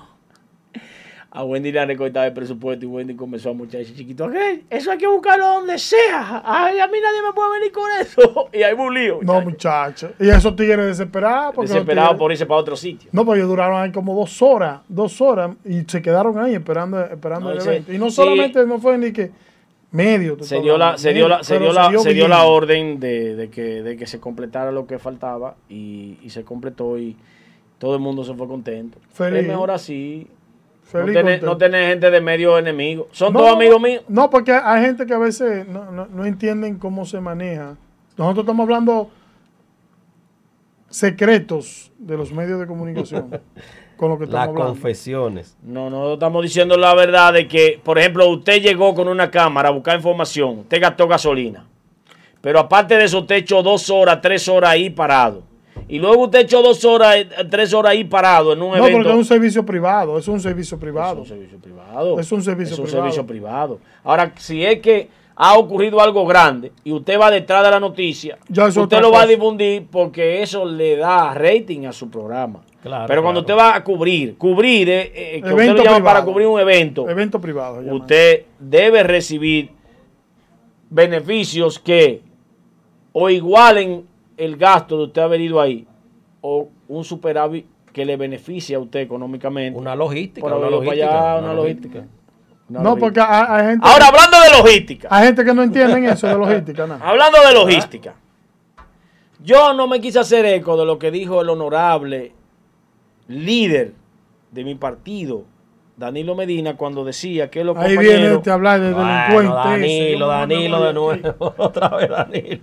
[1.33, 4.63] a Wendy le han recortado el presupuesto y Wendy comenzó a muchar ese Chiquito, ¿qué?
[4.69, 6.41] Eso hay que buscarlo donde sea.
[6.45, 8.49] Ay, a mí nadie me puede venir con eso.
[8.53, 9.19] Y ahí hubo un lío.
[9.21, 10.11] No, muchacho.
[10.19, 11.55] Y esos tigres desesperados.
[11.55, 13.09] porque los Desesperado tigres- por irse para otro sitio.
[13.13, 17.49] No, ellos duraron ahí como dos horas, dos horas, y se quedaron ahí esperando, esperando
[17.53, 17.93] No, el evento.
[17.93, 18.15] Y no sí.
[18.17, 19.31] solamente no fue ni que
[19.91, 20.37] medio.
[20.43, 23.49] se dio la, se dio la, se dio la, se dio la orden de, de
[23.49, 27.15] que, de que se completara lo que faltaba y, y se completó y
[27.77, 28.97] todo el mundo se fue contento.
[29.13, 29.41] Feliz.
[29.43, 30.27] Es mejor así.
[30.91, 31.45] Feliz, no, tener, contento.
[31.45, 33.07] no tener gente de medio enemigo.
[33.11, 34.03] Son No, todos amigos míos.
[34.07, 37.75] No, porque hay gente que a veces no, no- no entienden cómo se maneja.
[38.17, 39.09] Nosotros estamos hablando
[40.89, 43.29] secretos de los medios de comunicación
[43.97, 44.73] con lo que estamos Las hablando.
[44.73, 45.57] confesiones.
[45.63, 49.69] No, no estamos diciendo la verdad de que, por ejemplo, usted llegó con una cámara
[49.69, 51.65] a buscar información, usted gastó gasolina.
[52.41, 55.43] Pero aparte de eso, usted echó dos horas, tres horas ahí parado.
[55.91, 58.93] Y luego usted echó dos horas, eh, tres horas ahí parado en un No, evento.
[58.97, 61.15] porque es un servicio privado, es un servicio privado.
[61.23, 62.19] Es un servicio privado.
[62.19, 63.03] Es un servicio Es un privado.
[63.03, 63.79] servicio privado.
[64.05, 68.37] Ahora, si es que ha ocurrido algo grande y usted va detrás de la noticia,
[68.47, 72.61] Ya usted lo va a difundir porque eso le da rating a su programa.
[72.81, 73.59] Claro, Pero cuando claro.
[73.59, 76.03] usted va a cubrir, cubrir, eh, eh, que usted Evento lo llama privado.
[76.15, 77.81] para cubrir un evento, Evento privado.
[77.95, 79.71] usted debe recibir
[80.89, 82.21] beneficios que
[83.11, 84.05] o igualen
[84.41, 85.85] el gasto de usted haber ido ahí
[86.41, 89.77] o un superávit que le beneficie a usted económicamente.
[89.79, 90.41] Una logística.
[90.41, 91.05] Por una logística.
[91.07, 92.03] allá, una logística.
[92.69, 95.07] No, porque hay, hay gente, Ahora, hablando de logística.
[95.11, 96.87] hay gente que no entienden eso de logística.
[96.87, 97.05] nada.
[97.07, 98.15] Hablando de logística.
[99.43, 102.31] Yo no me quise hacer eco de lo que dijo el honorable
[103.27, 103.93] líder
[104.51, 105.43] de mi partido,
[105.97, 108.19] Danilo Medina, cuando decía que los Ahí compañeros...
[108.21, 109.53] viene este a hablar de Bueno, delincuente.
[109.69, 110.39] Danilo, ese.
[110.39, 111.53] Danilo de nuevo.
[111.57, 112.59] Otra vez Danilo.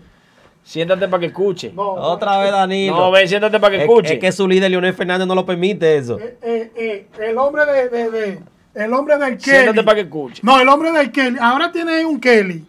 [0.68, 1.72] Siéntate para que escuche.
[1.74, 2.94] No, Otra vez Danilo.
[2.94, 4.14] No, ven, siéntate para que Es- escuche.
[4.14, 6.18] Es, que su líder Leonel Fernández no lo permite eso.
[6.18, 8.40] Eh, eh, eh, el hombre de, de- de-
[8.74, 9.82] el hombre del Siéntate Kelly.
[9.82, 10.40] para que escuche.
[10.44, 11.38] No, el hombre del Kelly.
[11.40, 12.66] Ahora tiene un Kelly.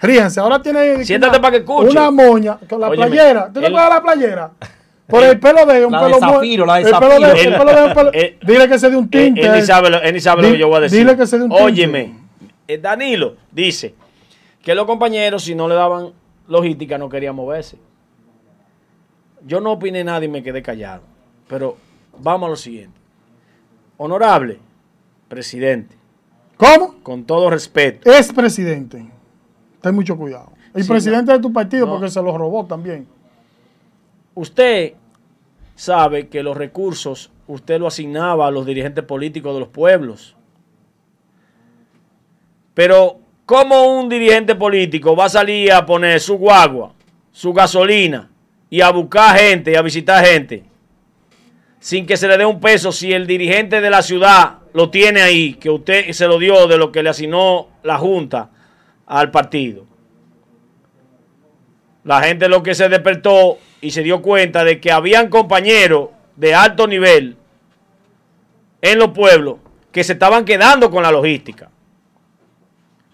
[0.00, 1.04] Ríanse, ahora tiene.
[1.04, 1.90] Siéntate una- para que escuche.
[1.90, 3.46] Una moña con la Óyeme, playera.
[3.52, 4.50] ¿Tú te él- acuerdas de la playera?
[5.06, 7.46] Por el pelo de un La pelo mu- zafiro, la de el pelo de- el
[7.52, 9.42] Él- pelo de un pelo- él- Dile que se dé un Él, tinte.
[9.42, 10.98] él ni sabe, lo, él ni sabe lo que yo voy a decir.
[10.98, 11.62] dile que se dé un tinte.
[11.62, 12.14] Óyeme,
[12.80, 13.94] Danilo dice
[14.62, 16.08] que los compañeros, si no le daban
[16.48, 17.78] logística, no querían moverse.
[19.46, 21.02] Yo no opiné nada y me quedé callado.
[21.48, 21.76] Pero
[22.18, 22.98] vamos a lo siguiente.
[23.96, 24.58] Honorable
[25.28, 25.96] presidente,
[26.56, 26.96] ¿Cómo?
[27.02, 29.04] con todo respeto, Es presidente.
[29.80, 30.52] Ten mucho cuidado.
[30.74, 31.92] El Sí, presidente de tu partido, No.
[31.92, 33.06] porque se lo robó también.
[34.34, 34.94] usted
[35.76, 40.36] sabe que los recursos usted lo asignaba a los dirigentes políticos de los pueblos.
[42.74, 46.92] Pero, ¿cómo un dirigente político va a salir a poner su guagua,
[47.32, 48.30] su gasolina
[48.70, 50.64] y a buscar gente y a visitar gente
[51.84, 55.20] sin que se le dé un peso si el dirigente de la ciudad lo tiene
[55.20, 58.48] ahí, que usted se lo dio de lo que le asignó la Junta
[59.04, 59.84] al partido?
[62.04, 66.54] La gente lo que se despertó y se dio cuenta de que habían compañeros de
[66.54, 67.36] alto nivel
[68.80, 69.56] en los pueblos
[69.92, 71.70] que se estaban quedando con la logística.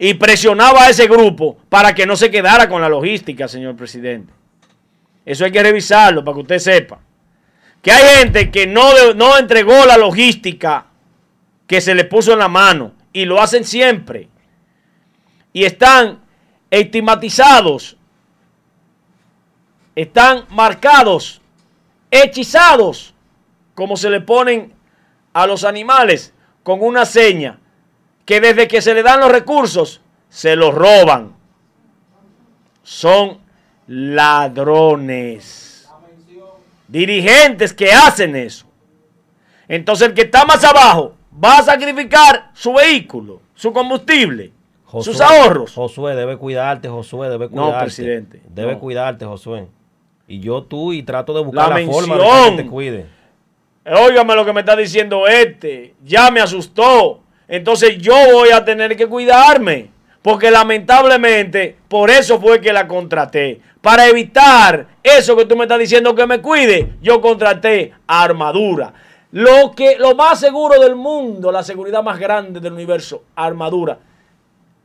[0.02, 4.32] Y presionaba a ese grupo para que no se quedara con la logística, señor presidente.
[5.26, 7.00] Eso hay que revisarlo para que usted sepa.
[7.82, 10.86] Que hay gente que no, no entregó la logística
[11.66, 12.94] que se le puso en la mano.
[13.12, 14.30] Y lo hacen siempre.
[15.52, 16.22] Y están
[16.70, 17.98] estigmatizados.
[19.94, 21.42] Están marcados,
[22.10, 23.12] hechizados,
[23.74, 24.72] como se le ponen
[25.34, 26.32] a los animales
[26.62, 27.58] con una seña
[28.30, 31.34] que desde que se le dan los recursos se los roban.
[32.84, 33.40] Son
[33.88, 35.90] ladrones.
[36.86, 38.66] Dirigentes que hacen eso.
[39.66, 44.52] Entonces el que está más abajo va a sacrificar su vehículo, su combustible,
[45.00, 45.74] sus ahorros.
[45.74, 47.72] Josué, debe cuidarte, Josué, debe cuidarte.
[47.72, 48.42] No, presidente.
[48.48, 48.78] Debe no.
[48.78, 49.66] cuidarte, Josué.
[50.28, 52.56] Y yo tú y trato de buscar La la, forma de mención.
[52.56, 53.06] que te cuide.
[53.86, 55.96] Óigame lo que me está diciendo este.
[56.04, 57.22] Ya me asustó.
[57.50, 59.90] Entonces yo voy a tener que cuidarme.
[60.22, 63.60] Porque lamentablemente, por eso fue que la contraté.
[63.80, 68.92] Para evitar eso que tú me estás diciendo que me cuide, yo contraté armadura.
[69.32, 73.98] Lo, que, lo más seguro del mundo, la seguridad más grande del universo, armadura.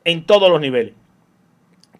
[0.03, 0.93] En todos los niveles.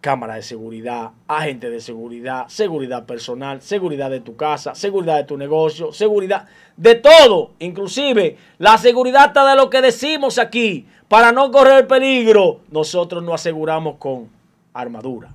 [0.05, 5.35] Cámara de seguridad, agente de seguridad, seguridad personal, seguridad de tu casa, seguridad de tu
[5.35, 6.45] negocio, seguridad
[6.77, 12.59] de todo, inclusive la seguridad hasta de lo que decimos aquí, para no correr peligro,
[12.69, 14.29] nosotros nos aseguramos con
[14.75, 15.33] armadura.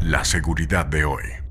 [0.00, 1.45] La seguridad de hoy.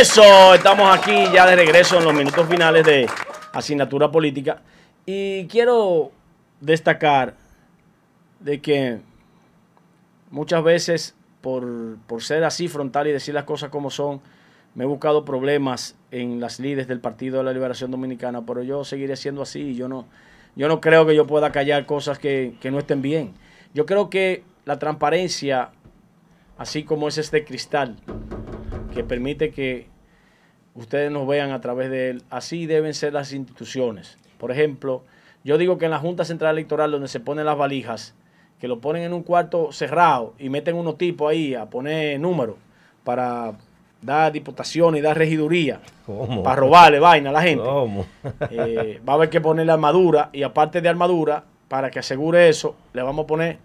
[0.00, 3.08] Eso, estamos aquí ya de regreso en los minutos finales de
[3.52, 4.62] asignatura política.
[5.04, 6.12] Y quiero
[6.60, 7.34] destacar
[8.38, 9.00] de que
[10.30, 14.20] muchas veces, por, por ser así frontal y decir las cosas como son,
[14.76, 18.84] me he buscado problemas en las líderes del Partido de la Liberación Dominicana, pero yo
[18.84, 19.74] seguiré siendo así.
[19.74, 20.06] Yo no,
[20.54, 23.34] yo no creo que yo pueda callar cosas que, que no estén bien.
[23.74, 25.70] Yo creo que la transparencia,
[26.56, 27.96] así como es este cristal,
[28.98, 29.86] que permite que
[30.74, 32.22] ustedes nos vean a través de él.
[32.30, 34.18] Así deben ser las instituciones.
[34.38, 35.04] Por ejemplo,
[35.44, 38.16] yo digo que en la Junta Central Electoral, donde se ponen las valijas,
[38.58, 42.56] que lo ponen en un cuarto cerrado y meten unos tipos ahí a poner números
[43.04, 43.52] para
[44.02, 46.42] dar diputaciones y dar regiduría, ¿Cómo?
[46.42, 47.62] para robarle vaina a la gente.
[47.62, 48.04] ¿Cómo?
[48.50, 52.74] Eh, va a haber que ponerle armadura y aparte de armadura, para que asegure eso,
[52.92, 53.58] le vamos a poner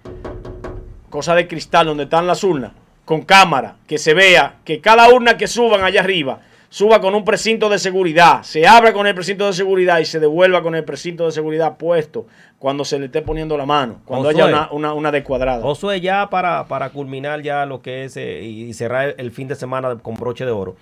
[1.10, 2.74] cosas de cristal donde están las urnas,
[3.06, 6.40] con cámara, que se vea que cada urna que suban allá arriba,
[6.70, 10.20] suba con un precinto de seguridad, se abra con el precinto de seguridad y se
[10.20, 12.26] devuelva con el precinto de seguridad puesto
[12.58, 14.44] cuando se le esté poniendo la mano, cuando Josué.
[14.44, 15.62] haya una, una, una descuadrada.
[15.62, 19.56] Josué, ya para, para culminar ya lo que es eh, y cerrar el fin de
[19.56, 20.76] semana con broche de oro,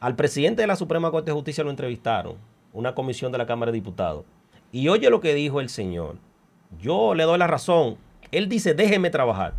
[0.00, 2.34] al presidente de la Suprema Corte de Justicia lo entrevistaron,
[2.72, 4.24] una comisión de la Cámara de Diputados.
[4.72, 6.16] Y oye lo que dijo el señor.
[6.80, 7.98] Yo le doy la razón.
[8.32, 9.52] Él dice, déjeme trabajar.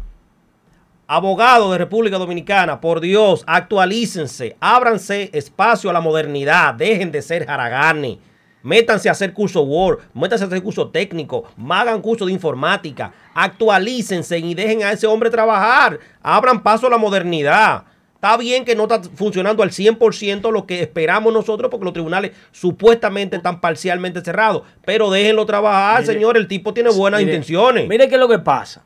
[1.15, 7.45] Abogados de República Dominicana, por Dios, actualícense, ábranse espacio a la modernidad, dejen de ser
[7.45, 8.17] jaraganes,
[8.63, 14.39] Métanse a hacer curso Word, métanse a hacer curso técnico, hagan curso de informática, actualícense
[14.39, 17.83] y dejen a ese hombre trabajar, abran paso a la modernidad.
[18.15, 22.31] Está bien que no está funcionando al 100% lo que esperamos nosotros porque los tribunales
[22.51, 27.87] supuestamente están parcialmente cerrados, pero déjenlo trabajar, Mire, señor, el tipo tiene buenas Mire, intenciones.
[27.87, 28.83] Mire qué es lo que pasa.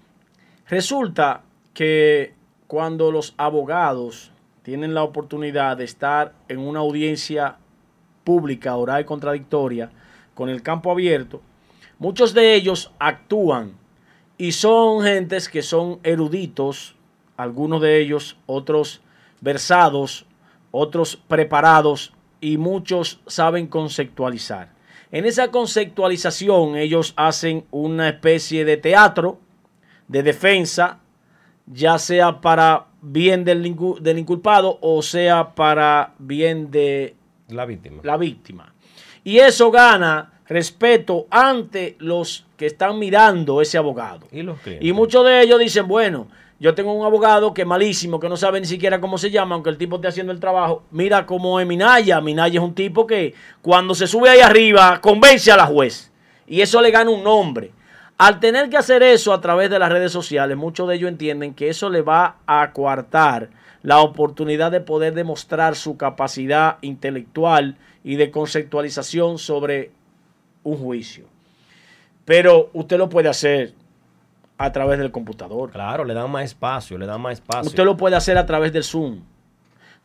[0.68, 1.44] Resulta
[1.78, 2.34] que
[2.66, 4.32] cuando los abogados
[4.64, 7.58] tienen la oportunidad de estar en una audiencia
[8.24, 9.92] pública, oral y contradictoria,
[10.34, 11.40] con el campo abierto,
[12.00, 13.74] muchos de ellos actúan
[14.40, 16.96] y son gentes que son eruditos,
[17.38, 19.02] algunos de ellos, otros
[19.40, 20.26] versados,
[20.72, 24.74] otros preparados y muchos saben conceptualizar.
[25.12, 29.38] En esa conceptualización ellos hacen una especie de teatro
[30.08, 31.02] de defensa,
[31.68, 37.16] ya sea para bien del, del inculpado o sea para bien de
[37.50, 38.02] La víctima.
[38.04, 38.74] la víctima.
[39.24, 44.28] Y eso gana respeto ante los que están mirando ese abogado.
[44.32, 44.58] Y los.
[44.80, 46.28] Y muchos de ellos dicen, bueno,
[46.60, 49.56] yo tengo un abogado que es malísimo, que no sabe ni siquiera cómo se llama,
[49.56, 50.84] aunque el tipo esté haciendo el trabajo.
[50.92, 52.22] Mira cómo es Minaya.
[52.22, 56.12] Minaya es un tipo que cuando se sube ahí arriba convence a la juez.
[56.48, 57.72] Y eso le gana un nombre.
[58.18, 61.54] Al tener que hacer eso a través de las redes sociales, muchos de ellos entienden
[61.54, 63.50] que eso le va a coartar
[63.84, 69.92] la oportunidad de poder demostrar su capacidad intelectual y de conceptualización sobre
[70.64, 71.26] un juicio.
[72.26, 73.74] Pero usted lo puede hacer
[74.58, 75.70] a través del computador.
[75.70, 77.70] Claro, le dan más espacio, le dan más espacio.
[77.70, 79.22] Usted lo puede hacer a través del Zoom.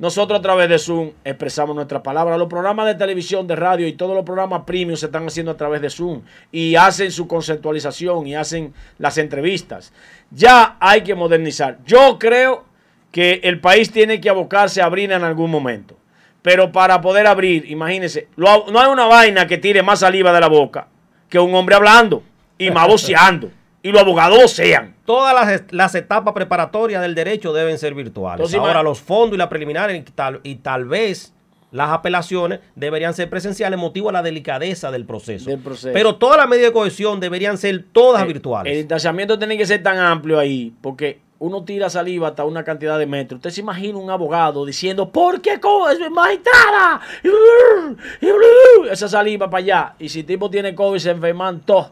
[0.03, 2.37] Nosotros a través de Zoom expresamos nuestra palabra.
[2.37, 5.57] Los programas de televisión, de radio y todos los programas premium se están haciendo a
[5.57, 9.93] través de Zoom y hacen su conceptualización y hacen las entrevistas.
[10.33, 11.79] Ya hay que modernizar.
[11.87, 12.65] Yo creo
[13.13, 15.97] que el país tiene que abocarse a abrir en algún momento.
[16.43, 20.49] Pero para poder abrir, imagínense, no hay una vaina que tire más saliva de la
[20.49, 20.89] boca
[21.29, 22.25] que un hombre hablando
[22.59, 23.53] y más voceando.
[23.85, 24.92] Y los abogados sean.
[25.13, 28.41] Todas las, las etapas preparatorias del derecho deben ser virtuales.
[28.41, 31.35] Entonces, Ahora los fondos y las preliminares y tal, y tal vez
[31.71, 35.51] las apelaciones deberían ser presenciales motivo a la delicadeza del proceso.
[35.51, 35.91] Del proceso.
[35.93, 38.73] Pero todas las medidas de cohesión deberían ser todas Eh, virtuales.
[38.73, 42.99] El distanciamiento tiene que ser tan amplio ahí, porque uno tira saliva hasta una cantidad
[42.99, 43.39] de metros.
[43.39, 47.01] Usted se imagina un abogado diciendo, ¿por qué COVID, magistrada?
[47.23, 48.89] Y blur, y blur.
[48.91, 49.95] Esa saliva para allá.
[49.99, 51.91] Y si el tipo tiene COVID, se enferman todos.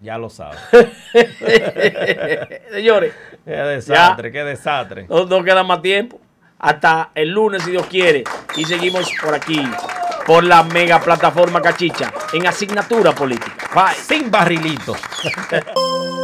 [0.00, 0.58] Ya lo sabes.
[2.70, 3.14] Señores,
[3.44, 5.06] qué desastre, qué desastre.
[5.08, 6.20] no, no queda más tiempo.
[6.58, 8.24] Hasta el lunes, si Dios quiere.
[8.56, 9.62] Y seguimos por aquí,
[10.26, 13.68] por la mega plataforma Cachicha, en asignatura política.
[13.74, 13.94] Bye.
[13.94, 14.98] Sin barrilitos.